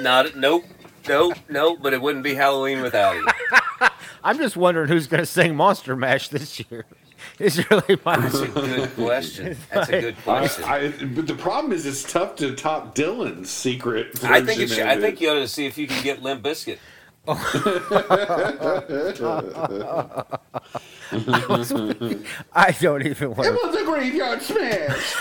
Not 0.00 0.36
nope, 0.36 0.64
nope, 1.08 1.34
nope. 1.48 1.78
But 1.82 1.92
it 1.92 2.02
wouldn't 2.02 2.24
be 2.24 2.34
Halloween 2.34 2.82
without 2.82 3.14
you. 3.14 3.28
I'm 4.24 4.38
just 4.38 4.56
wondering 4.56 4.88
who's 4.88 5.06
going 5.06 5.22
to 5.22 5.26
sing 5.26 5.54
Monster 5.54 5.94
Mash 5.94 6.28
this 6.28 6.58
year. 6.70 6.86
Is 7.38 7.68
really 7.70 7.98
my. 8.04 8.16
That's 8.16 8.40
a 8.40 8.46
good 8.46 8.94
question. 8.94 9.56
That's 9.72 9.88
a 9.88 10.00
good 10.00 10.16
question. 10.18 10.64
I, 10.64 10.76
I, 10.76 10.88
but 10.90 11.26
the 11.26 11.34
problem 11.34 11.72
is, 11.72 11.84
it's 11.84 12.04
tough 12.10 12.36
to 12.36 12.54
top 12.54 12.94
Dylan's 12.94 13.50
secret. 13.50 14.22
I 14.24 14.40
think 14.44 14.60
it 14.60 14.68
should, 14.68 14.80
of 14.80 14.86
I 14.88 15.00
think 15.00 15.20
you 15.20 15.30
ought 15.30 15.34
to 15.34 15.48
see 15.48 15.66
if 15.66 15.76
you 15.76 15.88
can 15.88 16.02
get 16.04 16.22
Limp 16.22 16.42
Bizkit. 16.44 16.78
I 17.26 17.36
don't 22.80 23.06
even 23.06 23.34
want. 23.34 23.46
It 23.46 23.52
was 23.54 23.74
a 23.76 23.84
graveyard 23.84 24.42
smash. 24.42 25.14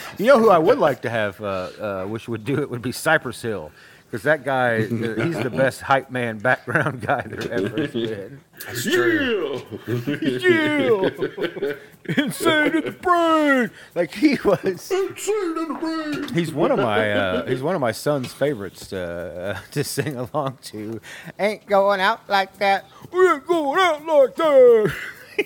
You 0.18 0.26
know 0.26 0.38
who 0.38 0.48
I 0.50 0.58
would 0.58 0.78
like 0.78 1.02
to 1.02 1.10
have, 1.10 1.40
uh, 1.42 1.44
uh, 1.78 2.04
which 2.06 2.26
would 2.26 2.44
do 2.44 2.60
it, 2.62 2.70
would 2.70 2.80
be 2.80 2.92
Cypress 2.92 3.42
Hill, 3.42 3.70
because 4.10 4.24
that 4.24 4.44
guy, 4.44 4.80
he's 4.80 5.38
the 5.38 5.52
best 5.54 5.82
hype 5.82 6.10
man 6.10 6.38
background 6.38 7.00
guy 7.06 7.22
there 7.22 7.52
ever 7.52 7.80
has 7.82 7.92
been. 7.92 8.40
That's 8.66 8.82
true. 8.82 9.62
Yeah, 9.86 11.74
insane 12.16 12.76
at 12.76 12.84
the 12.84 12.96
brain. 13.00 13.70
Like 13.94 14.12
he 14.12 14.36
was. 14.44 14.64
Insane 14.64 15.58
in 15.58 15.68
the 15.68 15.76
brain. 15.80 16.34
He's 16.34 16.52
one 16.52 16.72
of 16.72 16.78
my 16.78 17.12
uh, 17.12 17.46
he's 17.46 17.62
one 17.62 17.76
of 17.76 17.80
my 17.80 17.92
son's 17.92 18.32
favorites 18.32 18.92
uh, 18.92 19.60
to 19.70 19.84
sing 19.84 20.16
along 20.16 20.58
to. 20.64 21.00
Ain't 21.38 21.66
going 21.66 22.00
out 22.00 22.28
like 22.28 22.58
that. 22.58 22.86
We 23.12 23.28
ain't 23.28 23.46
going 23.46 23.78
out 23.78 24.04
like 24.04 24.34
that. 24.34 24.92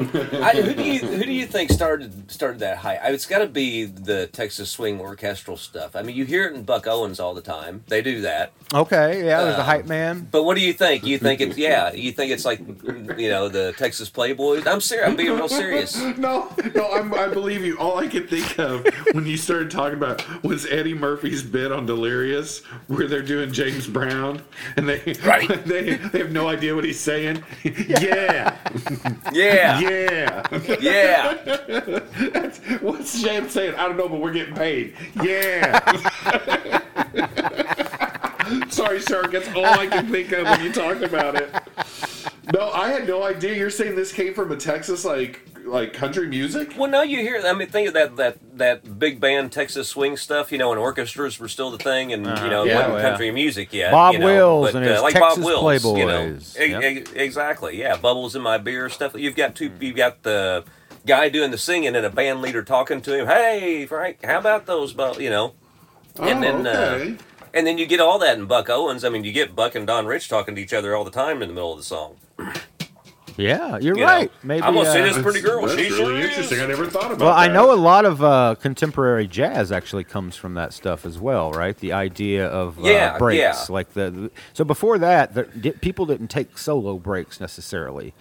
I, 0.01 0.53
who 0.61 0.75
do 0.75 0.83
you 0.83 0.99
who 1.01 1.25
do 1.25 1.33
you 1.33 1.47
think 1.47 1.71
started 1.71 2.31
started 2.31 2.61
that 2.61 2.79
high? 2.79 2.97
I, 2.97 3.09
it's 3.09 3.27
got 3.27 3.39
to 3.39 3.47
be 3.47 3.85
the 3.85 4.27
Texas 4.29 4.71
swing 4.71 5.01
orchestral 5.01 5.57
stuff. 5.57 5.95
I 5.97 6.03
mean, 6.03 6.17
you 6.17 6.25
hear 6.25 6.47
it 6.47 6.55
in 6.55 6.63
Buck 6.65 6.87
Owens 6.87 7.21
all 7.21 7.35
the 7.35 7.41
time. 7.43 7.85
They 7.89 8.03
do 8.03 8.21
that. 8.23 8.53
Okay, 8.73 9.25
yeah, 9.25 9.43
there's 9.43 9.57
a 9.57 9.61
Um, 9.61 9.67
hype 9.67 9.87
man. 9.87 10.29
But 10.31 10.45
what 10.45 10.57
do 10.57 10.63
you 10.63 10.73
think? 10.73 11.05
You 11.07 11.19
think 11.19 11.41
it's 11.41 11.57
yeah? 11.57 11.93
You 11.93 12.13
think 12.13 12.33
it's 12.33 12.45
like 12.45 12.59
you 12.59 13.29
know 13.29 13.49
the 13.49 13.73
Texas 13.77 14.11
Playboys? 14.11 14.67
I'm 14.67 14.81
serious. 14.81 15.09
I'm 15.09 15.17
being 15.17 15.33
real 15.35 15.49
serious. 15.49 15.95
No, 16.17 16.49
no, 16.75 16.91
I'm, 16.93 17.13
I 17.15 17.29
believe 17.29 17.65
you. 17.65 17.77
All 17.79 17.99
I 17.99 18.07
could 18.07 18.31
think 18.31 18.59
of 18.59 18.87
when 19.13 19.27
you 19.27 19.37
started 19.37 19.71
talking 19.71 19.99
about 19.99 20.25
was 20.45 20.65
Eddie 20.67 20.95
Murphy's 20.95 21.43
bit 21.43 21.73
on 21.73 21.87
Delirious, 21.87 22.61
where 22.87 23.07
they're 23.07 23.23
doing 23.23 23.53
James 23.53 23.87
Brown, 23.87 24.41
and 24.77 24.89
they 24.89 25.15
Right. 25.25 25.49
they, 25.67 25.95
they 25.97 26.19
have 26.19 26.33
no 26.33 26.49
idea 26.49 26.75
what 26.75 26.85
he's 26.85 27.01
saying. 27.01 27.43
Yeah, 27.65 28.57
Yeah, 29.33 29.81
yeah. 29.81 29.84
Yeah. 29.85 31.35
That's, 32.33 32.59
what's 32.81 33.23
James 33.23 33.53
saying? 33.53 33.75
I 33.75 33.87
don't 33.87 33.97
know, 33.97 34.09
but 34.09 34.21
we're 34.21 34.33
getting 34.33 34.55
paid. 34.55 34.95
Yeah. 35.23 35.81
Sorry, 38.71 39.01
Shark. 39.01 39.33
That's 39.33 39.49
all 39.55 39.65
I 39.65 39.87
can 39.87 40.11
think 40.11 40.33
of 40.33 40.45
when 40.45 40.63
you 40.63 40.73
talk 40.73 41.01
about 41.03 41.35
it. 41.37 41.51
No, 42.53 42.71
I 42.71 42.89
had 42.91 43.07
no 43.07 43.23
idea. 43.23 43.55
You're 43.55 43.71
saying 43.71 43.97
this 43.97 44.13
came 44.13 44.35
from 44.35 44.53
a 44.53 44.57
Texas 44.57 45.05
like 45.05 45.41
like 45.65 45.95
country 45.95 46.27
music? 46.27 46.75
Well, 46.77 46.91
now 46.91 47.01
you 47.03 47.21
hear. 47.21 47.41
I 47.43 47.55
mean, 47.55 47.69
think 47.69 47.89
of 47.89 47.95
that 47.95 48.17
that 48.17 48.59
that 48.59 48.99
big 48.99 49.19
band 49.19 49.51
Texas 49.51 49.89
swing 49.89 50.17
stuff. 50.19 50.53
You 50.53 50.59
know, 50.59 50.69
when 50.69 50.79
orchestras 50.79 51.39
were 51.41 51.49
still 51.49 51.71
the 51.71 51.79
thing, 51.79 52.13
and 52.13 52.25
you 52.27 52.33
know, 52.51 52.65
Yeah, 52.65 52.75
wasn't 52.77 52.93
well, 52.93 53.03
yeah. 53.03 53.09
country 53.09 53.31
music 53.31 53.73
yet. 53.73 53.91
Bob 53.91 54.13
you 54.15 54.19
know, 54.21 54.27
Wills 54.27 54.67
but, 54.73 54.77
and 54.77 54.85
his 54.85 54.99
uh, 54.99 55.03
like 55.03 55.15
Texas 55.15 55.37
Bob 55.39 55.45
Wills, 55.45 55.83
You 55.99 56.07
know, 56.07 56.21
Playboys. 56.35 56.61
E- 56.61 56.71
Yep. 56.71 56.83
e- 57.17 57.19
exactly. 57.19 57.79
Yeah, 57.79 57.97
bubbles 57.97 58.37
in 58.37 58.43
my 58.43 58.59
beer 58.59 58.89
stuff. 58.91 59.15
You've 59.17 59.37
got 59.37 59.55
two. 59.55 59.71
You've 59.81 59.97
got 59.97 60.23
the 60.23 60.65
guy 61.07 61.31
doing 61.31 61.51
the 61.51 61.59
singing 61.59 61.97
and 61.97 62.05
a 62.05 62.11
band 62.11 62.43
leader 62.43 62.63
talking 62.63 63.01
to 63.01 63.19
him. 63.19 63.27
Hey, 63.27 63.87
Frank, 63.87 64.23
how 64.25 64.39
about 64.39 64.67
those? 64.67 64.93
bu-" 64.93 65.21
You 65.23 65.31
know, 65.31 65.55
And 66.21 66.39
oh, 66.45 66.63
then, 66.63 66.67
uh, 66.67 66.71
okay. 67.01 67.17
And 67.55 67.67
then 67.67 67.79
you 67.79 67.87
get 67.87 68.01
all 68.01 68.19
that 68.19 68.37
in 68.39 68.47
Buck 68.47 68.69
Owens. 68.69 69.05
I 69.05 69.09
mean, 69.09 69.25
you 69.25 69.33
get 69.33 69.55
Buck 69.57 69.75
and 69.75 69.87
Don 69.87 70.07
Rich 70.07 70.29
talking 70.29 70.55
to 70.57 70.61
each 70.61 70.73
other 70.75 70.95
all 70.95 71.05
the 71.05 71.11
time 71.11 71.41
in 71.43 71.49
the 71.49 71.55
middle 71.55 71.73
of 71.73 71.79
the 71.79 71.85
song. 71.85 72.17
Yeah, 73.37 73.79
you're 73.79 73.99
You 73.99 74.05
right. 74.05 74.31
know, 74.31 74.39
Maybe 74.45 74.63
I'm 74.63 74.75
gonna 74.75 74.89
uh, 74.89 74.93
say 74.93 75.03
this 75.03 75.21
pretty 75.21 75.41
girl. 75.41 75.63
That's 75.67 75.75
she 75.75 75.89
really 75.91 75.97
sure 75.97 76.21
interesting. 76.21 76.61
I 76.61 76.67
never 76.67 76.87
thought 76.87 77.07
about 77.07 77.21
it. 77.21 77.25
Well, 77.25 77.33
I 77.35 77.49
know 77.49 77.73
a 77.73 77.75
lot 77.75 78.05
of 78.05 78.23
uh, 78.23 78.55
contemporary 78.61 79.27
jazz 79.27 79.73
actually 79.73 80.05
comes 80.05 80.37
from 80.37 80.55
that 80.55 80.73
stuff 80.73 81.05
as 81.05 81.19
well, 81.19 81.51
right? 81.51 81.77
The 81.77 81.93
idea 81.93 82.47
of 82.47 82.79
uh, 82.79 82.83
Yeah, 82.83 83.19
breaks, 83.19 83.41
yeah. 83.41 83.57
like 83.69 83.93
the, 83.95 84.11
the- 84.13 84.31
So 84.53 84.65
before 84.65 84.99
that, 84.99 85.35
the, 85.35 85.45
di- 85.45 85.73
people 85.73 86.07
didn't 86.07 86.29
take 86.29 86.57
solo 86.59 86.97
breaks 86.97 87.41
necessarily. 87.41 88.15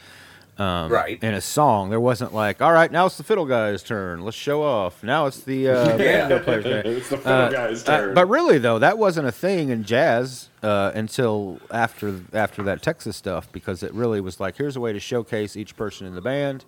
Um, 0.58 0.92
Right. 0.92 1.22
In 1.24 1.34
a 1.34 1.42
song, 1.42 1.90
there 1.90 2.00
wasn't 2.00 2.34
like, 2.34 2.62
all 2.62 2.72
right, 2.72 2.92
now 2.92 3.08
it's 3.08 3.18
the 3.18 3.24
fiddle 3.24 3.46
guy's 3.46 3.82
turn. 3.82 4.24
Let's 4.24 4.38
show 4.38 4.62
off. 4.62 5.04
Now 5.04 5.26
it's 5.26 5.40
the 5.42 5.70
uh, 5.70 5.98
Yeah. 5.98 6.40
player's 6.40 6.64
turn. 6.64 6.86
It's 6.86 7.10
the 7.10 7.18
fiddle 7.18 7.32
Uh, 7.34 7.50
guy's 7.50 7.88
uh, 7.90 7.98
turn. 7.98 8.14
but 8.14 8.28
really, 8.28 8.60
though, 8.60 8.78
that 8.80 8.98
wasn't 9.00 9.28
a 9.28 9.32
thing 9.32 9.70
in 9.70 9.84
jazz 9.84 10.50
uh, 10.62 10.92
until 10.94 11.60
after 11.72 12.22
after 12.34 12.62
that 12.64 12.82
Texas 12.84 13.18
stuff, 13.18 13.52
because 13.52 13.82
it 13.84 13.94
really 13.94 14.22
was 14.22 14.40
like, 14.40 14.56
here's 14.58 14.76
a 14.76 14.80
way 14.80 14.94
to 14.94 15.00
showcase 15.00 15.58
each 15.58 15.76
person 15.76 16.06
in 16.06 16.14
the 16.16 16.22
band. 16.22 16.66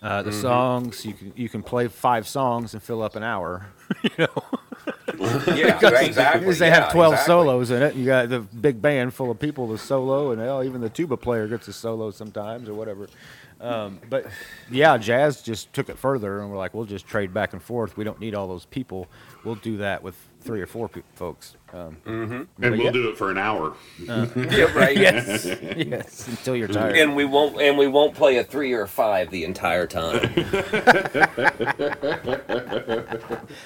Uh, 0.00 0.20
Mm-hmm. 0.20 0.30
the 0.30 0.32
songs 0.36 1.04
you 1.04 1.12
can 1.12 1.32
you 1.36 1.48
can 1.48 1.62
play 1.62 1.88
five 1.88 2.26
songs 2.26 2.72
and 2.72 2.82
fill 2.82 3.02
up 3.02 3.14
an 3.16 3.22
hour. 3.24 3.66
Yeah, 5.56 5.78
right, 5.90 6.06
exactly. 6.06 6.40
Because 6.40 6.58
they 6.58 6.68
yeah, 6.68 6.82
have 6.82 6.92
twelve 6.92 7.14
exactly. 7.14 7.32
solos 7.32 7.70
in 7.70 7.82
it. 7.82 7.94
You 7.94 8.06
got 8.06 8.28
the 8.28 8.40
big 8.40 8.80
band 8.80 9.14
full 9.14 9.30
of 9.30 9.38
people 9.38 9.68
to 9.68 9.78
solo, 9.78 10.32
and 10.32 10.40
hell, 10.40 10.62
even 10.62 10.80
the 10.80 10.88
tuba 10.88 11.16
player 11.16 11.48
gets 11.48 11.68
a 11.68 11.72
solo 11.72 12.10
sometimes 12.10 12.68
or 12.68 12.74
whatever. 12.74 13.08
Um, 13.60 13.98
but 14.08 14.26
yeah, 14.70 14.96
jazz 14.98 15.42
just 15.42 15.72
took 15.72 15.88
it 15.88 15.98
further, 15.98 16.40
and 16.40 16.50
we're 16.50 16.56
like, 16.56 16.74
we'll 16.74 16.84
just 16.84 17.06
trade 17.06 17.34
back 17.34 17.52
and 17.52 17.62
forth. 17.62 17.96
We 17.96 18.04
don't 18.04 18.20
need 18.20 18.34
all 18.34 18.46
those 18.46 18.66
people. 18.66 19.08
We'll 19.44 19.56
do 19.56 19.78
that 19.78 20.02
with 20.02 20.16
three 20.40 20.60
or 20.60 20.66
four 20.66 20.88
pe- 20.88 21.02
folks. 21.14 21.56
Um, 21.72 21.98
and 22.06 22.48
we'll 22.58 22.80
yeah. 22.80 22.90
do 22.90 23.10
it 23.10 23.18
for 23.18 23.30
an 23.30 23.38
hour. 23.38 23.74
Yeah, 23.98 24.72
right. 24.74 24.96
yes, 24.96 25.44
yes, 25.76 26.26
until 26.28 26.56
you're 26.56 26.68
tired. 26.68 26.96
And 26.96 27.14
we 27.14 27.26
won't 27.26 27.60
and 27.60 27.76
we 27.76 27.86
won't 27.86 28.14
play 28.14 28.38
a 28.38 28.44
three 28.44 28.72
or 28.72 28.82
a 28.82 28.88
five 28.88 29.30
the 29.30 29.44
entire 29.44 29.86
time. 29.86 30.14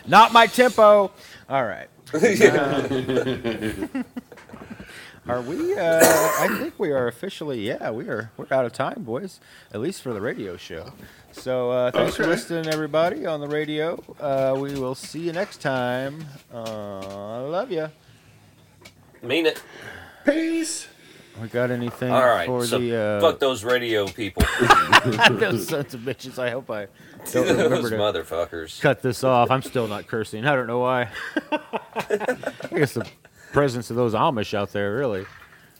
Not 0.06 0.32
my 0.32 0.46
tempo. 0.46 1.10
All 1.48 1.64
right. 1.64 1.88
Are 5.28 5.40
we? 5.40 5.78
Uh, 5.78 6.00
I 6.02 6.48
think 6.58 6.76
we 6.80 6.90
are 6.90 7.06
officially. 7.06 7.64
Yeah, 7.64 7.92
we 7.92 8.08
are. 8.08 8.32
We're 8.36 8.48
out 8.50 8.64
of 8.64 8.72
time, 8.72 9.04
boys. 9.04 9.38
At 9.72 9.80
least 9.80 10.02
for 10.02 10.12
the 10.12 10.20
radio 10.20 10.56
show. 10.56 10.92
So 11.32 11.70
uh, 11.70 11.90
thanks 11.90 12.16
for 12.16 12.26
listening, 12.26 12.66
everybody 12.72 13.26
on 13.26 13.40
the 13.40 13.48
radio. 13.48 14.02
Uh, 14.20 14.54
we 14.58 14.74
will 14.78 14.94
see 14.94 15.20
you 15.20 15.32
next 15.32 15.60
time. 15.60 16.24
Uh, 16.52 16.98
I 16.98 17.38
love 17.40 17.70
you. 17.72 17.88
Mean 19.22 19.46
it. 19.46 19.62
Peace. 20.24 20.88
We 21.40 21.48
got 21.48 21.70
anything 21.70 22.12
All 22.12 22.24
right. 22.26 22.46
for 22.46 22.66
So 22.66 22.78
the 22.78 22.94
uh, 22.96 23.20
fuck 23.20 23.38
those 23.38 23.64
radio 23.64 24.06
people. 24.06 24.42
those 25.30 25.66
sons 25.68 25.94
of 25.94 26.00
bitches? 26.02 26.38
I 26.38 26.50
hope 26.50 26.70
I 26.70 26.88
don't 27.32 27.46
remember 27.48 27.68
those 27.80 27.90
to 27.90 27.96
motherfuckers. 27.96 28.80
cut 28.80 29.00
this 29.00 29.24
off. 29.24 29.50
I'm 29.50 29.62
still 29.62 29.88
not 29.88 30.06
cursing. 30.06 30.44
I 30.44 30.54
don't 30.54 30.66
know 30.66 30.80
why. 30.80 31.08
I 31.50 32.36
guess 32.70 32.92
the 32.94 33.08
presence 33.52 33.88
of 33.90 33.96
those 33.96 34.12
Amish 34.12 34.52
out 34.52 34.72
there 34.72 34.94
really, 34.94 35.24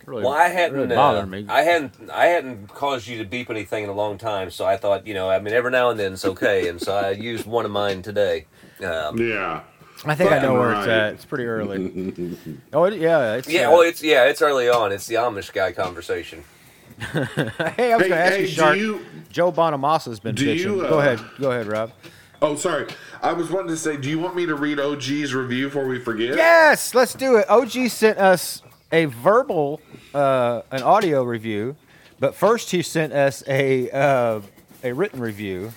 really, 0.07 0.23
Well, 0.25 0.33
I 0.33 0.49
hadn't 0.49 0.79
really 0.79 0.95
uh, 0.95 1.27
me. 1.27 1.47
I 1.49 1.63
hadn't 1.63 1.95
I 2.11 2.27
hadn't 2.27 2.69
caused 2.69 3.07
you 3.07 3.19
to 3.19 3.25
beep 3.25 3.51
anything 3.51 3.85
in 3.85 3.91
a 3.91 3.95
long 3.95 4.19
time, 4.19 4.51
so 4.51 4.65
I 4.65 4.77
thought 4.77 5.07
you 5.07 5.15
know 5.15 5.29
I 5.31 5.39
mean 5.39 5.55
every 5.55 5.71
now 5.71 5.91
and 5.91 5.99
then 5.99 6.13
it's 6.15 6.25
okay, 6.25 6.69
and 6.69 6.81
so 6.81 6.95
I 6.97 7.11
used 7.11 7.47
one 7.47 7.65
of 7.65 7.71
mine 7.71 8.03
today. 8.03 8.47
Um, 8.85 9.19
Yeah. 9.19 9.63
I 10.05 10.17
think 10.17 10.33
I 10.33 10.37
know 10.41 10.57
Fucking 10.57 10.59
where 10.59 10.73
it's 10.75 10.89
at. 10.89 11.13
It's 11.15 11.25
pretty 11.25 11.45
early. 11.45 12.59
oh, 12.73 12.85
it, 12.85 12.99
yeah. 12.99 13.35
It's, 13.35 13.49
yeah, 13.49 13.69
uh, 13.69 13.71
well, 13.73 13.81
it's 13.83 14.03
yeah, 14.03 14.25
it's 14.25 14.43
early 14.43 14.69
on. 14.69 14.91
It's 14.91 15.07
the 15.07 15.15
Amish 15.17 15.53
guy 15.53 15.71
conversation. 15.73 16.43
hey, 16.99 17.21
I 17.23 17.27
was 17.27 17.69
Hey, 17.77 17.87
going 17.89 18.11
to 18.11 18.17
ask 18.17 18.33
hey, 18.35 18.41
you, 18.43 18.47
Shark. 18.49 18.77
you- 18.79 19.07
Joe 19.31 19.53
Bonamassa's 19.53 20.19
been 20.19 20.35
do 20.35 20.45
bitching. 20.47 20.59
you, 20.59 20.81
Go 20.83 20.99
uh, 20.99 21.03
ahead. 21.03 21.21
Go 21.41 21.51
ahead, 21.53 21.67
Rob. 21.67 21.93
Oh, 22.41 22.57
sorry. 22.57 22.87
I 23.23 23.33
was 23.33 23.51
wanting 23.51 23.69
to 23.69 23.77
say, 23.77 23.97
do 23.97 24.11
you 24.11 24.19
want 24.19 24.35
me 24.35 24.45
to 24.47 24.57
read 24.57 24.81
OG's 24.81 25.33
review 25.35 25.67
before 25.67 25.87
we 25.87 26.01
forget? 26.01 26.35
Yes, 26.37 26.95
let's 26.95 27.15
do 27.15 27.37
it. 27.37 27.49
OG 27.49 27.89
sent 27.89 28.19
us 28.19 28.63
a 28.93 29.07
verbal, 29.07 29.81
uh, 30.15 30.63
an 30.71 30.83
audio 30.83 31.23
review, 31.23 31.75
but 32.21 32.35
first 32.35 32.71
he 32.71 32.83
sent 32.83 33.13
us 33.13 33.43
a 33.49 33.91
uh, 33.91 34.41
a 34.85 34.93
written 34.93 35.21
review 35.21 35.73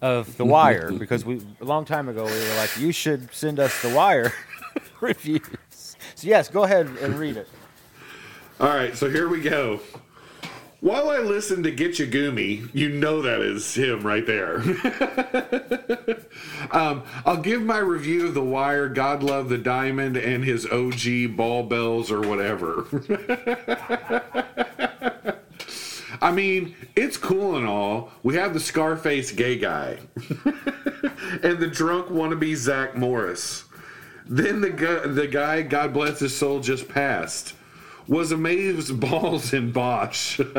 of 0.00 0.36
The 0.36 0.44
Wire 0.44 0.92
because 0.98 1.24
we 1.24 1.40
a 1.60 1.64
long 1.64 1.84
time 1.84 2.08
ago 2.08 2.24
we 2.24 2.30
were 2.30 2.56
like, 2.56 2.78
you 2.78 2.92
should 2.92 3.32
send 3.34 3.58
us 3.58 3.82
The 3.82 3.90
Wire 3.90 4.32
reviews. 5.00 5.96
So 6.14 6.28
yes, 6.28 6.48
go 6.48 6.64
ahead 6.64 6.86
and 6.86 7.18
read 7.18 7.36
it. 7.36 7.48
All 8.60 8.68
right, 8.68 8.96
so 8.96 9.10
here 9.10 9.28
we 9.28 9.40
go. 9.40 9.80
While 10.80 11.10
I 11.10 11.18
listen 11.18 11.62
to 11.64 11.70
Get 11.70 11.92
Goomy, 11.92 12.70
you 12.72 12.88
know 12.88 13.20
that 13.20 13.42
is 13.42 13.74
him 13.74 14.00
right 14.00 14.24
there. 14.24 14.60
um, 16.70 17.02
I'll 17.26 17.42
give 17.42 17.60
my 17.60 17.76
review 17.76 18.28
of 18.28 18.34
The 18.34 18.42
Wire, 18.42 18.88
God 18.88 19.22
Love 19.22 19.50
the 19.50 19.58
Diamond, 19.58 20.16
and 20.16 20.42
his 20.42 20.64
OG 20.64 21.36
ball 21.36 21.64
bells 21.64 22.10
or 22.10 22.22
whatever. 22.22 22.86
I 26.22 26.32
mean, 26.32 26.74
it's 26.96 27.18
cool 27.18 27.56
and 27.56 27.66
all. 27.66 28.10
We 28.22 28.36
have 28.36 28.54
the 28.54 28.60
Scarface 28.60 29.32
gay 29.32 29.58
guy 29.58 29.98
and 30.16 31.58
the 31.58 31.70
drunk 31.70 32.06
wannabe 32.06 32.56
Zach 32.56 32.96
Morris. 32.96 33.64
Then 34.24 34.62
the 34.62 34.70
guy, 34.70 35.06
the 35.06 35.26
guy, 35.26 35.60
God 35.60 35.92
bless 35.92 36.20
his 36.20 36.34
soul, 36.34 36.60
just 36.60 36.88
passed. 36.88 37.52
Was 38.10 38.30
amazed 38.32 39.00
balls 39.00 39.52
in 39.54 39.72
Bosch. 39.72 40.38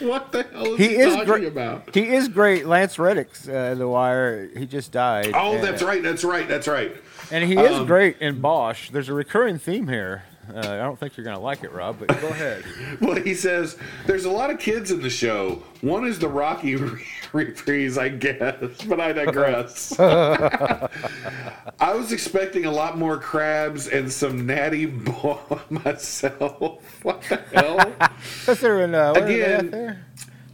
What 0.00 0.30
the 0.30 0.44
hell 0.44 0.74
is 0.74 0.78
He 0.78 0.88
he, 0.90 0.94
is 0.94 1.12
talking 1.12 1.26
great. 1.26 1.44
about? 1.48 1.92
He 1.92 2.06
is 2.14 2.28
great. 2.28 2.66
Lance 2.66 3.00
Reddick's 3.00 3.48
uh, 3.48 3.74
The 3.76 3.88
Wire. 3.88 4.48
He 4.56 4.64
just 4.64 4.92
died. 4.92 5.32
Oh, 5.34 5.54
and- 5.56 5.64
that's 5.64 5.82
right. 5.82 6.00
That's 6.00 6.22
right. 6.22 6.46
That's 6.46 6.68
right. 6.68 6.96
And 7.32 7.44
he 7.44 7.58
is 7.58 7.78
Um, 7.78 7.86
great 7.86 8.16
in 8.20 8.40
Bosch. 8.40 8.90
There's 8.90 9.08
a 9.08 9.12
recurring 9.12 9.58
theme 9.58 9.88
here. 9.88 10.22
Uh, 10.54 10.58
I 10.60 10.76
don't 10.78 10.98
think 10.98 11.16
you're 11.16 11.24
gonna 11.24 11.38
like 11.40 11.62
it, 11.62 11.72
Rob, 11.72 11.98
but 11.98 12.08
go 12.20 12.28
ahead. 12.28 12.64
Well, 13.00 13.16
he 13.16 13.34
says 13.34 13.76
there's 14.06 14.24
a 14.24 14.30
lot 14.30 14.50
of 14.50 14.58
kids 14.58 14.90
in 14.90 15.02
the 15.02 15.10
show. 15.10 15.62
One 15.82 16.06
is 16.06 16.18
the 16.18 16.28
Rocky 16.28 16.74
reprise, 17.32 17.96
I 17.98 18.08
guess, 18.08 18.82
but 18.88 19.00
I 19.00 19.12
digress. 19.12 19.98
I 20.00 20.88
was 21.94 22.12
expecting 22.12 22.64
a 22.64 22.70
lot 22.72 22.98
more 22.98 23.18
crabs 23.18 23.86
and 23.88 24.10
some 24.10 24.46
natty 24.46 24.86
boy 24.86 25.38
myself. 25.70 26.82
What 27.04 27.22
the 27.28 27.36
hell? 27.54 27.92
Because 28.40 28.60
they're 28.60 28.80
in 28.82 28.94
uh, 28.94 29.12
where 29.12 29.22
are 29.24 29.26
they 29.26 29.42
at 29.42 29.60
Again- 29.60 29.70
there? 29.70 30.04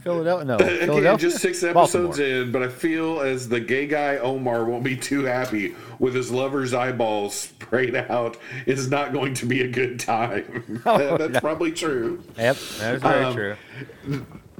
Philadelphia. 0.05 0.45
No, 0.45 0.55
Again, 0.55 0.79
Philadelphia. 0.87 1.29
just 1.29 1.41
six 1.41 1.63
episodes 1.63 2.17
Baltimore. 2.19 2.41
in, 2.43 2.51
but 2.51 2.61
I 2.63 2.69
feel 2.69 3.21
as 3.21 3.49
the 3.49 3.59
gay 3.59 3.87
guy 3.87 4.17
Omar 4.17 4.63
won't 4.65 4.83
be 4.83 4.95
too 4.95 5.23
happy 5.25 5.75
with 5.99 6.13
his 6.13 6.31
lover's 6.31 6.73
eyeballs 6.75 7.33
sprayed 7.35 7.95
out. 7.95 8.37
It's 8.67 8.87
not 8.87 9.11
going 9.13 9.33
to 9.33 9.47
be 9.47 9.61
a 9.63 9.67
good 9.67 9.99
time. 9.99 10.81
That's 10.85 11.39
probably 11.39 11.71
true. 11.71 12.23
Yep, 12.37 12.57
that 12.79 12.95
is 12.95 13.01
very 13.01 13.23
Um, 13.25 13.33
true. 13.33 13.55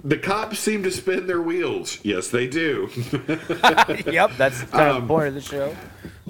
The 0.04 0.18
cops 0.18 0.60
seem 0.60 0.82
to 0.84 0.92
spin 0.92 1.26
their 1.28 1.42
wheels. 1.42 2.00
Yes, 2.04 2.28
they 2.30 2.48
do. 2.48 2.90
yep, 4.06 4.32
that's 4.38 4.62
kind 4.64 4.90
of 4.90 4.96
um, 4.98 5.02
the 5.02 5.08
point 5.08 5.28
of 5.30 5.34
the 5.34 5.42
show, 5.42 5.76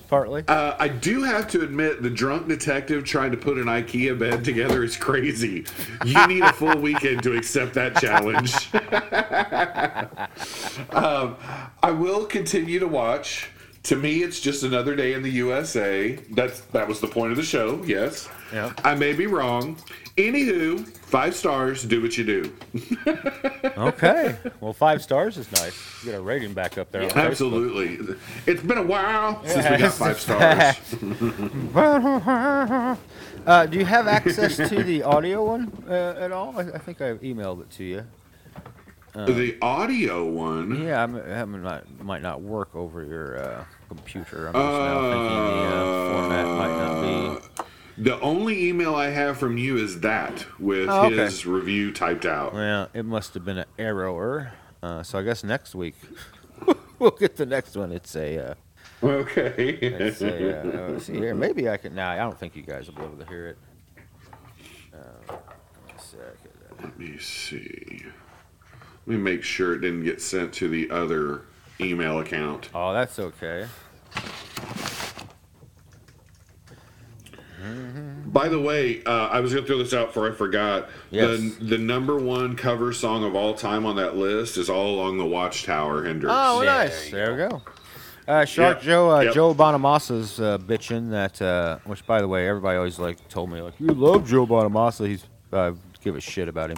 partly. 0.07 0.43
Uh, 0.47 0.75
I 0.79 0.87
do 0.87 1.23
have 1.23 1.47
to 1.49 1.61
admit, 1.61 2.01
the 2.01 2.09
drunk 2.09 2.47
detective 2.47 3.03
trying 3.03 3.31
to 3.31 3.37
put 3.37 3.57
an 3.57 3.65
IKEA 3.65 4.17
bed 4.17 4.43
together 4.45 4.83
is 4.83 4.95
crazy. 4.97 5.65
You 6.05 6.27
need 6.27 6.43
a 6.43 6.53
full 6.53 6.77
weekend 6.77 7.23
to 7.23 7.35
accept 7.37 7.73
that 7.75 7.97
challenge. 7.97 8.73
um, 10.91 11.35
I 11.83 11.91
will 11.91 12.25
continue 12.25 12.79
to 12.79 12.87
watch. 12.87 13.49
To 13.83 13.95
me, 13.95 14.23
it's 14.23 14.39
just 14.39 14.63
another 14.63 14.95
day 14.95 15.13
in 15.13 15.21
the 15.21 15.29
USA. 15.29 16.15
That's 16.31 16.61
that 16.61 16.87
was 16.87 16.99
the 17.01 17.07
point 17.07 17.31
of 17.31 17.37
the 17.37 17.43
show. 17.43 17.83
Yes, 17.85 18.27
Yeah. 18.51 18.73
I 18.83 18.95
may 18.95 19.13
be 19.13 19.27
wrong. 19.27 19.77
Anywho, 20.17 20.87
five 20.87 21.35
stars. 21.35 21.83
Do 21.83 22.01
what 22.01 22.17
you 22.17 22.23
do. 22.23 22.53
okay, 23.77 24.37
well, 24.61 24.71
five 24.71 25.01
stars 25.01 25.37
is 25.37 25.51
nice. 25.51 25.77
Get 26.05 26.15
a 26.15 26.21
rating 26.21 26.53
back 26.53 26.77
up 26.77 26.89
there. 26.91 27.09
Facebook. 27.09 27.25
Absolutely. 27.25 28.15
It's 28.45 28.63
been 28.63 28.77
a 28.77 28.83
while 28.83 29.43
since 29.45 29.69
we 29.69 29.77
got 29.77 29.93
five 29.93 30.19
stars. 30.19 30.75
Uh, 33.45 33.63
do 33.67 33.77
you 33.77 33.85
have 33.85 34.07
access 34.07 34.57
to 34.57 34.81
the 34.81 35.03
audio 35.03 35.45
one 35.45 35.71
uh, 35.87 36.15
at 36.17 36.31
all? 36.31 36.57
I, 36.57 36.61
I 36.61 36.77
think 36.79 36.99
I 36.99 37.13
emailed 37.17 37.61
it 37.61 37.69
to 37.71 37.83
you. 37.83 38.03
the 39.13 39.55
audio 39.61 40.25
one. 40.25 40.83
Yeah, 40.83 41.03
I'm, 41.03 41.15
I 41.15 41.45
might, 41.45 42.03
might 42.03 42.21
not 42.23 42.41
work 42.41 42.75
over 42.75 43.03
your 43.03 43.37
uh, 43.37 43.63
computer. 43.87 44.47
I'm 44.47 44.53
just 44.53 44.65
now 44.65 45.01
thinking 45.11 45.37
the 45.37 45.75
uh, 45.75 46.11
format 46.11 46.47
might 46.57 46.77
not 46.79 47.01
be. 47.03 47.47
The 47.97 48.19
only 48.19 48.67
email 48.67 48.93
I 48.93 49.07
have 49.09 49.37
from 49.37 49.57
you 49.57 49.77
is 49.77 50.01
that 50.01 50.45
with 50.59 50.89
Oh, 50.89 51.05
okay. 51.05 51.15
his 51.15 51.45
review 51.45 51.91
typed 51.93 52.25
out. 52.25 52.53
Well, 52.53 52.89
it 52.93 53.05
must 53.05 53.33
have 53.35 53.45
been 53.45 53.59
an 53.59 53.65
error. 53.79 54.51
Uh, 54.83 55.01
so 55.01 55.17
I 55.19 55.23
guess 55.23 55.43
next 55.43 55.73
week 55.75 55.95
we'll 56.99 57.11
get 57.11 57.37
the 57.37 57.45
next 57.45 57.75
one. 57.75 57.91
It's 57.91 58.15
a. 58.15 58.51
Uh, 58.51 58.53
Okay. 59.03 59.77
it's 59.81 60.21
a 60.21 60.93
uh, 60.95 60.99
see 60.99 61.13
here. 61.13 61.35
Maybe 61.35 61.69
I 61.69 61.77
can. 61.77 61.95
Nah, 61.95 62.11
I 62.11 62.17
don't 62.17 62.39
think 62.39 62.55
you 62.55 62.61
guys 62.63 62.87
will 62.87 62.95
be 62.95 63.03
able 63.03 63.17
to 63.17 63.25
hear 63.25 63.47
it. 63.49 63.57
Uh. 64.93 65.35
Let 66.81 66.97
me 66.99 67.17
see. 67.17 68.03
Let 69.05 69.17
me 69.17 69.17
make 69.17 69.43
sure 69.43 69.73
it 69.75 69.79
didn't 69.79 70.03
get 70.03 70.21
sent 70.21 70.53
to 70.55 70.67
the 70.67 70.89
other 70.91 71.41
email 71.79 72.19
account. 72.19 72.69
Oh, 72.73 72.93
that's 72.93 73.17
okay. 73.19 73.67
By 78.25 78.49
the 78.49 78.59
way, 78.59 79.01
uh, 79.05 79.27
I 79.27 79.39
was 79.39 79.53
going 79.53 79.63
to 79.63 79.67
throw 79.67 79.77
this 79.77 79.93
out 79.93 80.07
before 80.07 80.29
I 80.29 80.33
forgot. 80.33 80.89
Yes. 81.09 81.39
The, 81.59 81.65
the 81.65 81.77
number 81.77 82.17
one 82.17 82.55
cover 82.55 82.91
song 82.93 83.23
of 83.23 83.35
all 83.35 83.53
time 83.53 83.85
on 83.85 83.95
that 83.95 84.17
list 84.17 84.57
is 84.57 84.69
All 84.69 84.95
Along 84.95 85.17
the 85.17 85.25
Watchtower, 85.25 86.03
Hendrix. 86.03 86.33
Oh, 86.35 86.61
Yeah, 86.61 86.75
nice. 86.75 87.11
there 87.11 87.31
we 87.31 87.37
go. 87.37 87.61
Uh, 88.27 88.43
Shark 88.43 88.77
Yep. 88.77 88.83
Joe, 88.83 89.11
uh, 89.11 89.19
Yep. 89.21 89.33
Joe 89.35 89.53
Bonamassa's 89.53 90.39
uh, 90.41 90.57
bitching 90.57 91.11
that, 91.11 91.41
uh, 91.41 91.77
which 91.85 92.05
by 92.05 92.19
the 92.21 92.27
way, 92.27 92.47
everybody 92.47 92.75
always 92.77 92.97
like 92.99 93.25
told 93.29 93.51
me 93.51 93.61
like 93.61 93.79
you 93.79 93.87
love 93.87 94.27
Joe 94.27 94.45
Bonamassa. 94.47 95.07
He's 95.07 95.23
uh, 95.53 95.73
give 96.03 96.15
a 96.15 96.21
shit 96.21 96.47
about 96.49 96.71
him. 96.71 96.77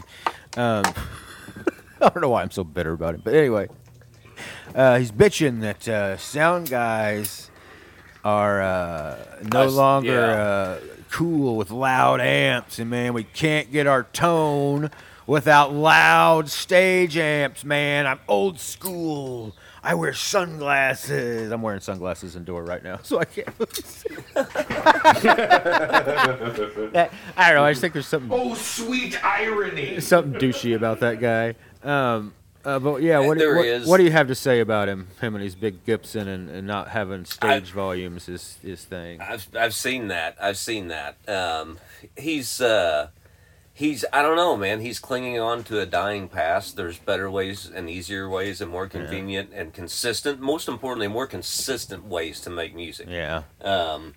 Um, 0.58 0.84
I 2.02 2.10
don't 2.10 2.22
know 2.22 2.30
why 2.30 2.42
I'm 2.44 2.52
so 2.52 2.64
bitter 2.66 2.92
about 2.92 3.16
him, 3.16 3.22
but 3.24 3.34
anyway, 3.34 3.68
uh, 4.76 5.00
he's 5.00 5.12
bitching 5.12 5.62
that 5.62 5.88
uh, 5.88 6.18
sound 6.18 6.70
guys 6.70 7.50
are 8.28 8.62
uh, 8.62 9.18
no 9.54 9.62
Us- 9.64 9.74
longer 9.74 10.12
yeah. 10.12 10.42
uh, 10.42 10.80
cool 11.10 11.56
with 11.56 11.72
loud 11.72 12.20
amps, 12.20 12.78
and 12.78 12.90
man, 12.90 13.14
we 13.14 13.24
can't 13.24 13.72
get 13.72 13.88
our 13.88 14.04
tone 14.04 14.92
without 15.26 15.74
loud 15.74 16.50
stage 16.50 17.16
amps. 17.16 17.64
Man, 17.64 18.06
I'm 18.06 18.20
old 18.28 18.60
school. 18.60 19.56
I 19.82 19.94
wear 19.96 20.12
sunglasses. 20.14 21.50
I'm 21.54 21.62
wearing 21.62 21.80
sunglasses 21.80 22.36
indoor 22.36 22.64
right 22.66 22.84
now, 22.84 23.00
so 23.04 23.20
I 23.20 23.26
can't. 23.26 23.48
I 26.28 27.48
don't 27.48 27.56
know. 27.56 27.64
I 27.64 27.72
just 27.72 27.80
think 27.82 27.94
there's 27.94 28.08
something 28.08 28.30
Oh, 28.32 28.54
sweet 28.56 29.24
irony. 29.24 30.02
something 30.02 30.34
douchey 30.42 30.76
about 30.76 31.00
that 31.00 31.22
guy. 31.22 31.56
Um, 31.84 32.34
uh, 32.68 32.80
but 32.80 33.02
yeah, 33.02 33.20
what, 33.20 33.36
do- 33.38 33.46
There 33.46 33.56
what, 33.56 33.66
is. 33.66 33.88
what 33.88 33.98
do 33.98 34.04
you 34.04 34.12
have 34.12 34.28
to 34.28 34.36
say 34.36 34.60
about 34.60 34.90
him? 34.90 35.08
Him 35.22 35.36
and 35.36 35.44
his 35.44 35.56
big 35.56 35.86
Gibson 35.86 36.28
and, 36.28 36.50
and 36.50 36.68
not 36.68 36.90
having 36.90 37.24
stage 37.26 37.72
volumes 37.72 38.28
is 38.28 38.58
his 38.62 38.84
thing. 38.84 39.22
I've 39.22 39.48
I've 39.56 39.74
seen 39.74 40.10
that. 40.10 40.36
I've 40.42 40.58
seen 40.58 40.90
that. 40.90 41.18
Um, 41.30 41.80
he's 42.18 42.60
uh, 42.60 43.08
he's 43.74 44.04
I 44.12 44.22
don't 44.22 44.36
know, 44.36 44.58
man. 44.58 44.82
He's 44.82 45.00
clinging 45.00 45.40
on 45.40 45.64
to 45.66 45.80
a 45.80 45.86
dying 45.86 46.28
past. 46.28 46.76
There's 46.76 46.98
better 46.98 47.32
ways 47.32 47.72
and 47.74 47.90
easier 47.90 48.30
ways 48.30 48.60
and 48.60 48.70
more 48.70 48.88
convenient 48.88 49.52
and 49.54 49.74
consistent. 49.74 50.42
Most 50.42 50.68
importantly, 50.68 51.08
more 51.08 51.28
consistent 51.28 52.06
ways 52.06 52.42
to 52.42 52.50
make 52.50 52.76
music. 52.76 53.08
Yeah. 53.10 53.44
um, 53.62 54.16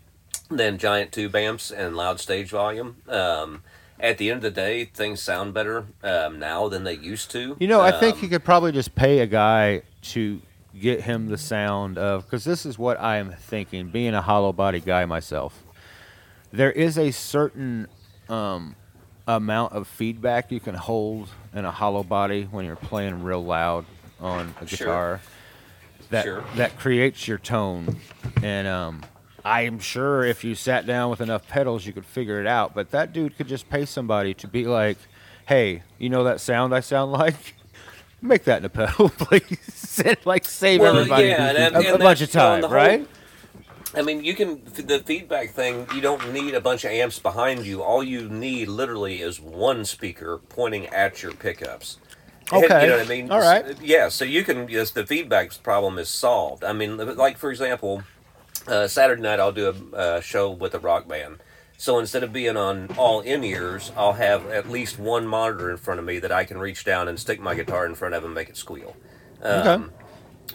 than 0.51 0.79
giant 0.79 1.13
tube 1.13 1.37
amps 1.37 1.71
and 1.71 1.97
loud 1.97 2.19
stage 2.19 2.51
volume. 2.51 2.97
Um, 3.09 3.63
at 4.01 4.19
the 4.19 4.31
end 4.31 4.39
of 4.39 4.43
the 4.43 4.51
day, 4.51 4.85
things 4.87 5.21
sound 5.23 5.55
better 5.55 5.87
um, 6.03 6.39
now 6.39 6.69
than 6.69 6.85
they 6.85 6.95
used 6.95 7.31
to. 7.33 7.57
You 7.61 7.69
know, 7.69 7.81
I 7.81 7.93
think 7.93 8.17
Um, 8.17 8.23
you 8.23 8.29
could 8.29 8.45
probably 8.45 8.73
just 8.73 8.95
pay 8.95 9.21
a 9.21 9.27
guy 9.27 9.83
to 10.03 10.41
get 10.79 11.03
him 11.03 11.29
the 11.29 11.39
sound 11.39 11.99
of 11.99 12.25
because 12.25 12.45
this 12.45 12.65
is 12.65 12.79
what 12.79 13.01
I 13.01 13.17
am 13.19 13.33
thinking. 13.33 13.89
Being 13.91 14.15
a 14.15 14.23
hollow 14.23 14.53
body 14.53 14.81
guy 14.81 15.05
myself, 15.05 15.63
there 16.53 16.73
is 16.73 16.97
a 16.99 17.11
certain 17.11 17.89
um, 18.29 18.77
amount 19.27 19.73
of 19.73 19.87
feedback 19.87 20.51
you 20.51 20.61
can 20.61 20.75
hold 20.75 21.29
in 21.55 21.65
a 21.65 21.71
hollow 21.71 22.03
body 22.03 22.45
when 22.51 22.65
you're 22.65 22.77
playing 22.77 23.23
real 23.23 23.45
loud 23.45 23.85
on 24.21 24.55
a 24.61 24.67
Sure. 24.67 24.77
guitar. 24.87 25.21
That 26.11 26.25
Sure. 26.25 26.45
that 26.57 26.77
creates 26.79 27.29
your 27.29 27.39
tone, 27.39 27.97
and 28.43 28.67
I 29.45 29.63
am 29.63 29.79
sure 29.79 30.25
if 30.25 30.45
you 30.45 30.55
sat 30.55 30.87
down 30.87 31.11
with 31.11 31.21
enough 31.21 31.49
pedals, 31.49 31.87
you 31.87 31.93
could 31.93 32.05
figure 32.07 32.41
it 32.41 32.47
out. 32.47 32.75
But 32.75 32.91
that 32.91 33.13
dude 33.13 33.37
could 33.37 33.49
just 33.49 33.69
pay 33.71 33.85
somebody 33.85 34.35
to 34.35 34.47
be 34.49 34.65
like, 34.65 34.99
"Hey, 35.47 35.83
you 35.99 36.09
know 36.11 36.25
that 36.25 36.41
sound 36.41 36.75
I 36.75 36.81
sound 36.81 37.13
like? 37.13 37.55
Make 38.23 38.45
that 38.45 38.59
in 38.59 38.65
a 38.67 38.69
pedal, 38.69 39.09
please." 39.19 40.03
like 40.25 40.45
save 40.45 40.81
Well, 40.81 40.97
everybody 40.97 41.29
yeah, 41.29 41.49
and- 41.51 41.77
and- 41.77 41.87
a, 41.87 41.95
a 41.95 41.99
bunch 41.99 42.21
of 42.21 42.31
that's, 42.31 42.35
you 42.35 42.41
know, 42.41 42.47
time, 42.47 42.63
whole- 42.63 42.71
right? 42.71 43.09
I 43.93 44.03
mean, 44.03 44.23
you 44.23 44.35
can 44.35 44.63
the 44.77 45.01
feedback 45.05 45.51
thing. 45.51 45.87
You 45.95 46.01
don't 46.01 46.33
need 46.33 46.55
a 46.55 46.61
bunch 46.61 46.85
of 46.85 46.93
amps 46.93 47.19
behind 47.19 47.67
you. 47.67 47.83
All 47.83 48.05
you 48.05 48.29
need, 48.29 48.69
literally, 48.69 49.21
is 49.21 49.41
one 49.41 49.85
speaker 49.85 50.39
pointing 50.49 50.87
at 50.89 51.23
your 51.25 51.33
pickups. 51.33 51.99
Okay. 52.53 52.83
you 52.83 52.89
know 52.91 52.99
what 52.99 53.07
I 53.07 53.09
mean? 53.09 53.31
All 53.33 53.41
right. 53.41 53.65
Yeah, 53.83 54.09
so 54.09 54.25
you 54.25 54.45
can 54.45 54.69
yes, 54.69 54.91
the 54.93 55.05
feedback 55.07 55.61
problem 55.65 55.99
is 55.99 56.09
solved. 56.09 56.63
I 56.63 56.73
mean, 56.73 56.99
like 57.17 57.37
for 57.37 57.51
example, 57.51 58.05
uh, 58.67 58.89
Saturday 58.89 59.23
night 59.23 59.41
I'll 59.41 59.53
do 59.53 59.69
a 59.93 59.97
uh, 59.97 60.21
show 60.21 60.51
with 60.51 60.75
a 60.75 60.79
rock 60.79 61.09
band. 61.09 61.39
So 61.77 61.99
instead 61.99 62.23
of 62.23 62.33
being 62.33 62.59
on 62.59 62.89
all 62.99 63.21
in 63.21 63.43
ears, 63.43 63.91
I'll 63.97 64.13
have 64.13 64.47
at 64.49 64.69
least 64.69 64.99
one 64.99 65.27
monitor 65.27 65.71
in 65.71 65.79
front 65.79 65.99
of 65.99 66.05
me 66.05 66.19
that 66.19 66.31
I 66.31 66.45
can 66.45 66.59
reach 66.59 66.85
down 66.85 67.09
and 67.09 67.19
stick 67.19 67.41
my 67.41 67.55
guitar 67.55 67.87
in 67.87 67.95
front 67.95 68.15
of 68.15 68.23
and 68.23 68.35
make 68.35 68.51
it 68.51 68.57
squeal. 68.59 68.97
Um, 69.43 69.91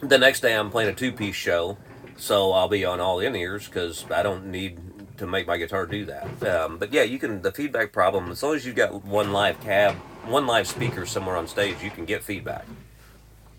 The 0.01 0.18
next 0.18 0.41
day 0.41 0.56
I'm 0.56 0.70
playing 0.70 0.89
a 0.89 0.93
two 0.93 1.12
piece 1.12 1.36
show, 1.36 1.78
so 2.18 2.51
I'll 2.51 2.68
be 2.68 2.86
on 2.86 2.99
all 2.99 3.20
in 3.20 3.36
ears 3.36 3.66
because 3.66 4.06
I 4.12 4.22
don't 4.24 4.47
need 4.47 4.80
to 5.18 5.26
make 5.26 5.47
my 5.47 5.58
guitar 5.58 5.86
do 5.86 6.06
that. 6.06 6.43
Um, 6.43 6.78
but 6.78 6.91
yeah, 6.93 7.03
you 7.03 7.18
can 7.18 7.41
the 7.41 7.51
feedback 7.51 7.91
problem 7.93 8.30
as 8.30 8.43
long 8.43 8.56
as 8.56 8.66
you've 8.66 8.76
got 8.76 9.06
one 9.06 9.32
live 9.32 9.60
cab, 9.62 9.95
one 10.26 10.45
live 10.45 10.68
speaker 10.68 11.06
somewhere 11.06 11.38
on 11.38 11.47
stage, 11.47 11.78
you 11.82 11.89
can 11.89 12.06
get 12.06 12.24
feedback. 12.24 12.66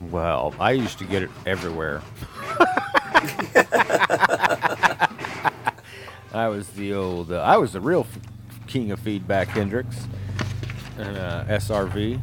Well, 0.00 0.54
I 0.60 0.72
used 0.72 0.98
to 0.98 1.04
get 1.04 1.22
it 1.22 1.30
everywhere. 1.46 2.02
I 6.32 6.48
was 6.48 6.68
the 6.70 6.92
old, 6.94 7.32
uh, 7.32 7.40
I 7.40 7.56
was 7.56 7.72
the 7.72 7.80
real 7.80 8.00
f- 8.00 8.18
king 8.66 8.90
of 8.90 9.00
feedback, 9.00 9.48
Hendrix, 9.48 9.96
and 10.98 11.16
uh, 11.16 11.44
SRV. 11.46 12.22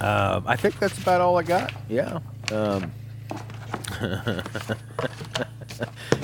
Um, 0.00 0.44
I 0.46 0.56
think 0.56 0.78
that's 0.78 0.98
about 0.98 1.20
all 1.20 1.38
I 1.38 1.42
got. 1.44 1.72
Yeah. 1.88 2.18
Um, 2.52 2.92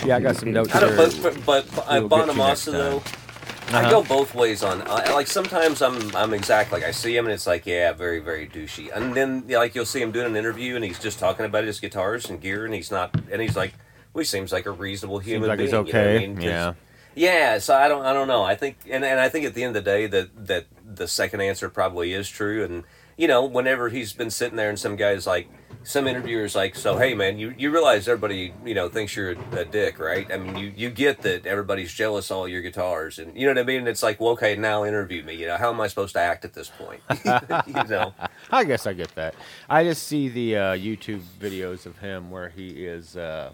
yeah, 0.05 0.17
I 0.17 0.21
got 0.21 0.37
some 0.37 0.53
notes 0.53 0.75
I 0.75 0.81
don't, 0.81 0.97
here. 0.97 0.97
but 1.23 1.45
but, 1.47 1.47
but 1.47 1.79
uh, 1.79 2.01
We'll 2.01 2.09
get 2.09 2.19
you 2.29 2.35
next 2.35 2.67
Bonamassa 2.69 2.73
though, 2.73 3.03
time. 3.51 3.75
I 3.75 3.81
Uh-huh. 3.81 3.91
go 3.91 4.03
both 4.03 4.35
ways 4.35 4.63
on. 4.63 4.83
I, 4.87 5.13
like 5.13 5.27
sometimes 5.27 5.81
I'm 5.83 6.15
I'm 6.17 6.35
exact. 6.35 6.73
Like 6.73 6.83
I 6.85 6.91
see 6.91 7.17
him 7.17 7.27
and 7.27 7.33
it's 7.33 7.47
like 7.47 7.67
yeah, 7.67 7.93
very 7.93 8.19
very 8.21 8.49
douchey. 8.49 8.91
And 8.95 9.15
then 9.15 9.45
like 9.49 9.75
you'll 9.75 9.85
see 9.87 10.01
him 10.03 10.13
doing 10.13 10.27
an 10.27 10.37
interview 10.37 10.75
and 10.77 10.85
he's 10.85 10.99
just 10.99 11.19
talking 11.19 11.47
about 11.47 11.65
his 11.65 11.81
guitars 11.81 12.29
and 12.31 12.41
gear 12.41 12.65
and 12.65 12.75
he's 12.75 12.91
not 12.91 13.15
and 13.31 13.41
he's 13.43 13.57
like, 13.57 13.75
well, 14.13 14.21
he 14.21 14.27
seems 14.27 14.53
like 14.53 14.67
a 14.67 14.71
reasonable 14.71 15.19
human 15.21 15.49
like 15.49 15.61
he's 15.61 15.71
being. 15.71 15.87
you 15.87 15.93
know 15.93 16.01
I 16.01 16.03
okay, 16.15 16.27
mean? 16.27 16.41
yeah. 16.41 16.75
Yeah, 17.15 17.59
so 17.59 17.77
I 17.77 17.89
don't 17.89 18.05
I 18.05 18.13
don't 18.13 18.29
know. 18.29 18.43
I 18.43 18.55
think 18.55 18.77
and, 18.89 19.05
and 19.05 19.19
I 19.21 19.29
think 19.29 19.45
at 19.47 19.55
the 19.55 19.65
end 19.65 19.77
of 19.77 19.85
the 19.85 19.91
day 19.91 20.07
that 20.07 20.47
that 20.47 20.67
the 20.85 21.07
second 21.09 21.41
answer 21.41 21.69
probably 21.69 22.13
is 22.13 22.29
true 22.29 22.65
and 22.65 22.85
you 23.17 23.29
know, 23.29 23.45
whenever 23.45 23.91
he's 23.91 24.15
been 24.15 24.31
sitting 24.31 24.57
there 24.57 24.71
and 24.71 24.79
some 24.79 24.97
guys 24.97 25.27
like 25.27 25.49
some 25.83 26.07
interviewers 26.07 26.55
like, 26.55 26.77
so 26.77 26.99
hey 26.99 27.15
man, 27.15 27.39
you, 27.39 27.55
you 27.57 27.71
realize 27.71 28.09
everybody, 28.09 28.53
you 28.65 28.75
know, 28.75 28.89
thinks 28.89 29.17
you're 29.17 29.31
a, 29.53 29.65
dick, 29.65 29.99
right? 29.99 30.31
I 30.33 30.37
mean 30.37 30.57
you, 30.57 30.73
you 30.77 30.91
get 30.91 31.23
that 31.23 31.47
everybody's 31.47 31.93
jealous 31.93 32.31
of 32.31 32.37
all 32.39 32.49
your 32.49 32.63
guitars 32.63 33.19
and 33.19 33.37
you 33.37 33.47
know 33.47 33.53
what 33.53 33.59
I 33.59 33.65
mean? 33.65 33.87
It's 33.87 34.03
like, 34.03 34.21
well 34.21 34.31
okay, 34.31 34.57
now 34.57 34.85
interview 34.85 35.23
me, 35.23 35.35
you 35.35 35.47
know, 35.47 35.57
how 35.57 35.71
am 35.71 35.81
I 35.81 35.89
supposed 35.89 36.15
to 36.15 36.21
act 36.21 36.45
at 36.45 36.55
this 36.55 36.71
point? 36.71 37.01
you 37.67 37.89
know. 37.89 38.15
I 38.51 38.65
guess 38.65 38.87
I 38.87 38.93
get 38.93 39.15
that. 39.15 39.35
I 39.69 39.85
just 39.85 40.05
see 40.05 40.29
the 40.29 40.57
uh, 40.57 40.77
YouTube 40.77 41.23
videos 41.39 41.87
of 41.87 41.99
him 41.99 42.31
where 42.31 42.49
he 42.49 42.87
is 42.87 43.17
uh, 43.17 43.53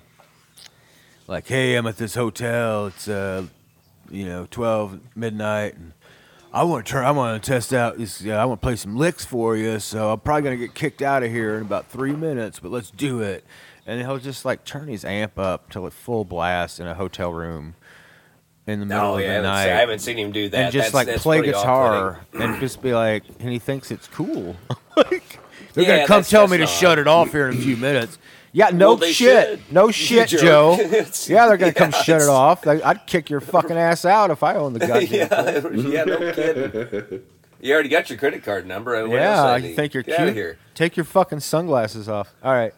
like, 1.27 1.47
"Hey, 1.47 1.75
I'm 1.75 1.87
at 1.87 1.97
this 1.97 2.15
hotel. 2.15 2.87
It's 2.87 3.09
uh, 3.09 3.47
you 4.11 4.27
know, 4.27 4.47
12 4.51 5.01
midnight, 5.15 5.75
and 5.75 5.93
I 6.53 6.63
want 6.65 6.87
to 6.87 6.91
try. 6.91 7.05
I 7.05 7.11
want 7.11 7.43
to 7.43 7.47
test 7.51 7.73
out 7.73 7.99
this. 7.99 8.25
Uh, 8.25 8.31
I 8.31 8.45
want 8.45 8.61
to 8.61 8.67
play 8.67 8.77
some 8.77 8.97
licks 8.97 9.25
for 9.25 9.57
you. 9.57 9.79
So 9.79 10.13
I'm 10.13 10.21
probably 10.21 10.43
gonna 10.43 10.57
get 10.57 10.75
kicked 10.75 11.03
out 11.03 11.23
of 11.23 11.31
here 11.31 11.57
in 11.57 11.63
about 11.63 11.87
three 11.87 12.13
minutes, 12.15 12.61
but 12.61 12.71
let's 12.71 12.91
do 12.91 13.21
it." 13.21 13.45
And 13.87 14.01
he'll 14.01 14.19
just 14.19 14.45
like 14.45 14.65
turn 14.65 14.89
his 14.89 15.05
amp 15.05 15.39
up 15.39 15.71
till 15.71 15.87
it's 15.87 15.95
full 15.97 16.25
blast 16.25 16.81
in 16.81 16.87
a 16.87 16.95
hotel 16.95 17.33
room 17.33 17.75
in 18.67 18.81
the 18.81 18.87
middle 18.87 19.05
Oh 19.13 19.15
of 19.17 19.21
yeah, 19.21 19.35
I 19.35 19.37
the 19.37 19.43
night 19.43 19.65
se- 19.65 19.73
I 19.73 19.77
haven't 19.77 19.99
seen 20.01 20.19
him 20.19 20.33
do 20.33 20.49
that. 20.49 20.59
and 20.59 20.73
just 20.73 20.87
That's- 20.87 20.95
like 20.95 21.07
that's 21.07 21.23
play 21.23 21.43
guitar 21.43 22.21
and 22.33 22.59
just 22.61 22.83
be 22.83 22.93
like, 22.95 23.23
and 23.39 23.51
he 23.51 23.59
thinks 23.61 23.91
it's 23.93 24.09
cool. 24.09 24.57
like, 24.97 25.39
they're 25.75 25.85
Yeah, 25.85 25.97
gonna 25.99 26.07
come 26.09 26.23
tell 26.25 26.49
me 26.49 26.57
to 26.57 26.65
not- 26.65 26.69
shut 26.71 26.99
it 26.99 27.07
off 27.07 27.31
here 27.31 27.49
in 27.49 27.57
a 27.57 27.61
few 27.61 27.77
minutes. 27.77 28.19
Yeah, 28.57 28.71
no 28.71 28.95
Well, 28.95 29.03
shit, 29.11 29.49
should. 29.61 29.61
no 29.71 29.91
shit. 29.91 30.29
Joe. 30.31 30.77
Yeah, 31.27 31.47
they're 31.47 31.59
gonna 31.59 31.73
come 31.75 31.91
yeah, 31.93 32.03
shut 32.03 32.23
it 32.23 32.29
off. 32.31 32.65
Like, 32.65 32.83
I'd 32.83 33.07
kick 33.07 33.29
your 33.29 33.41
fucking 33.43 33.77
ass 33.77 34.07
out 34.07 34.31
if 34.31 34.43
I 34.43 34.55
owned 34.55 34.77
the 34.77 34.87
goddamn. 34.87 35.63
thing. 35.63 35.93
yeah, 35.93 35.99
yeah, 35.99 36.05
no 36.05 36.33
kidding. 36.33 37.23
You 37.61 37.75
already 37.75 37.91
got 37.91 38.09
your 38.09 38.19
credit 38.19 38.43
card 38.45 38.67
number. 38.67 39.07
What 39.07 39.17
Yeah, 39.17 39.45
I 39.45 39.61
think 39.75 39.93
you're 39.93 40.03
Get 40.03 40.17
cute. 40.19 40.35
Here. 40.35 40.57
Take 40.75 40.97
your 40.97 41.05
fucking 41.05 41.41
sunglasses 41.41 42.09
off. 42.09 42.35
All 42.43 42.53
right. 42.53 42.73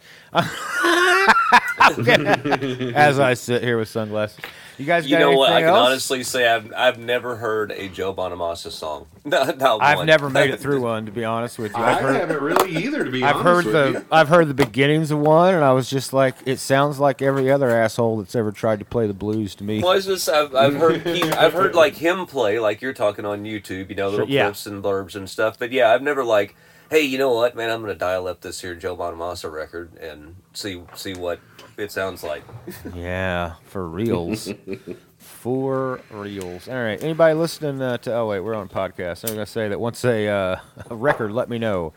As 2.94 3.18
I 3.20 3.34
sit 3.34 3.62
here 3.62 3.78
with 3.78 3.88
sunglasses, 3.88 4.38
you 4.78 4.86
guys 4.86 5.04
got 5.04 5.10
You 5.10 5.18
know 5.18 5.32
what? 5.32 5.52
I 5.52 5.60
can 5.60 5.70
else? 5.70 5.88
honestly 5.88 6.22
say 6.22 6.48
I've 6.48 6.72
I've 6.74 6.98
never 6.98 7.36
heard 7.36 7.72
a 7.72 7.88
Joe 7.88 8.14
Bonamassa 8.14 8.70
song. 8.70 9.06
No, 9.28 9.44
not 9.44 9.82
I've 9.82 9.98
one. 9.98 10.06
never 10.06 10.30
made 10.30 10.48
it 10.48 10.58
through 10.58 10.80
one, 10.84 11.04
to 11.04 11.12
be 11.12 11.22
honest 11.22 11.58
with 11.58 11.72
you. 11.72 11.78
I 11.78 11.96
I've 11.96 12.00
heard, 12.00 12.16
haven't 12.16 12.40
really 12.40 12.76
either, 12.76 13.04
to 13.04 13.10
be 13.10 13.22
I've 13.22 13.36
honest 13.36 13.44
heard 13.46 13.64
with 13.66 13.74
the 13.74 14.00
you. 14.00 14.06
I've 14.10 14.28
heard 14.28 14.48
the 14.48 14.54
beginnings 14.54 15.10
of 15.10 15.18
one, 15.18 15.54
and 15.54 15.62
I 15.62 15.72
was 15.72 15.90
just 15.90 16.14
like, 16.14 16.36
it 16.46 16.58
sounds 16.58 16.98
like 16.98 17.20
every 17.20 17.50
other 17.50 17.68
asshole 17.68 18.16
that's 18.16 18.34
ever 18.34 18.52
tried 18.52 18.78
to 18.78 18.86
play 18.86 19.06
the 19.06 19.12
blues 19.12 19.54
to 19.56 19.64
me. 19.64 19.82
Well, 19.82 19.92
it's 19.92 20.06
just 20.06 20.30
I've, 20.30 20.54
I've 20.54 20.76
heard 20.76 21.02
he, 21.06 21.22
I've 21.24 21.52
heard 21.52 21.74
like 21.74 21.96
him 21.96 22.24
play 22.24 22.58
like 22.58 22.80
you're 22.80 22.94
talking 22.94 23.26
on 23.26 23.44
YouTube, 23.44 23.90
you 23.90 23.96
know, 23.96 24.08
little 24.08 24.30
yeah. 24.30 24.44
clips 24.44 24.64
and 24.66 24.82
blurbs 24.82 25.14
and 25.14 25.28
stuff. 25.28 25.58
But 25.58 25.72
yeah, 25.72 25.92
I've 25.92 26.02
never 26.02 26.24
like, 26.24 26.56
hey, 26.90 27.02
you 27.02 27.18
know 27.18 27.32
what, 27.32 27.54
man, 27.54 27.70
I'm 27.70 27.80
gonna 27.80 27.94
dial 27.94 28.26
up 28.26 28.40
this 28.40 28.60
here 28.60 28.74
Joe 28.74 28.96
Bonamassa 28.96 29.50
record 29.50 29.96
and 29.96 30.36
see 30.52 30.82
see 30.94 31.14
what 31.14 31.40
it 31.76 31.92
sounds 31.92 32.22
like. 32.22 32.42
Yeah, 32.94 33.54
for 33.64 33.88
reals. 33.88 34.52
for 35.18 36.00
reals. 36.10 36.68
All 36.68 36.74
right. 36.74 37.02
Anybody 37.02 37.34
listening 37.34 37.80
uh, 37.82 37.98
to? 37.98 38.14
Oh 38.14 38.28
wait, 38.28 38.40
we're 38.40 38.54
on 38.54 38.68
podcast. 38.68 39.24
I'm 39.28 39.34
gonna 39.34 39.46
say 39.46 39.68
that 39.68 39.78
once 39.80 40.04
a, 40.04 40.26
uh, 40.28 40.60
a 40.90 40.94
record, 40.94 41.32
let 41.32 41.48
me 41.48 41.58
know. 41.58 41.92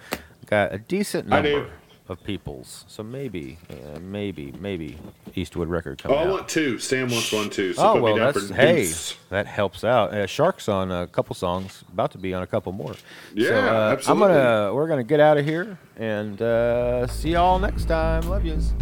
Got 0.48 0.74
a 0.74 0.78
decent 0.78 1.32
I 1.32 1.42
do. 1.42 1.52
number 1.54 1.72
of 2.12 2.24
peoples, 2.24 2.86
so 2.88 3.02
maybe, 3.04 3.58
uh, 3.70 4.00
maybe, 4.00 4.54
maybe 4.60 4.98
Eastwood 5.36 5.68
record 5.70 5.98
coming 6.04 6.18
Oh, 6.18 6.22
I 6.22 6.26
out. 6.26 6.30
want 6.32 6.48
two. 6.50 6.78
Sam 6.78 7.10
wants 7.10 7.32
one 7.32 7.50
too. 7.50 7.74
So 7.74 7.82
Oh 7.82 7.94
put 7.94 8.02
well, 8.04 8.14
me 8.14 8.20
down 8.20 8.34
that's 8.34 8.48
for 8.50 8.54
hey, 8.54 8.76
deuce. 8.84 9.16
that 9.30 9.48
helps 9.48 9.84
out. 9.84 10.14
Uh, 10.14 10.28
Shark's 10.28 10.68
on 10.70 10.92
a 10.92 11.08
couple 11.08 11.34
songs, 11.36 11.84
about 11.92 12.12
to 12.12 12.18
be 12.18 12.34
on 12.34 12.44
a 12.44 12.48
couple 12.48 12.72
more. 12.74 12.94
Yeah, 13.34 13.48
so, 13.50 13.56
uh, 13.56 13.92
absolutely. 13.94 14.26
I'm 14.26 14.34
gonna 14.34 14.74
we're 14.76 14.88
gonna 14.88 15.04
get 15.04 15.20
out 15.20 15.38
of 15.38 15.46
here 15.46 15.78
and 15.98 16.42
uh, 16.42 17.08
see 17.08 17.32
y'all 17.32 17.58
next 17.60 17.86
time. 17.86 18.22
Love 18.30 18.46
yous. 18.46 18.74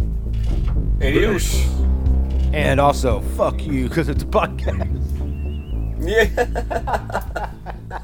Adios. 1.02 1.64
And 2.52 2.80
also, 2.80 3.20
fuck 3.36 3.62
you 3.64 3.88
because 3.88 4.08
it's 4.08 4.22
a 4.24 4.26
podcast. 4.26 4.96
Yeah. 6.02 7.50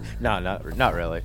no, 0.21 0.39
not 0.39 0.77
not 0.77 0.95
really. 0.95 1.23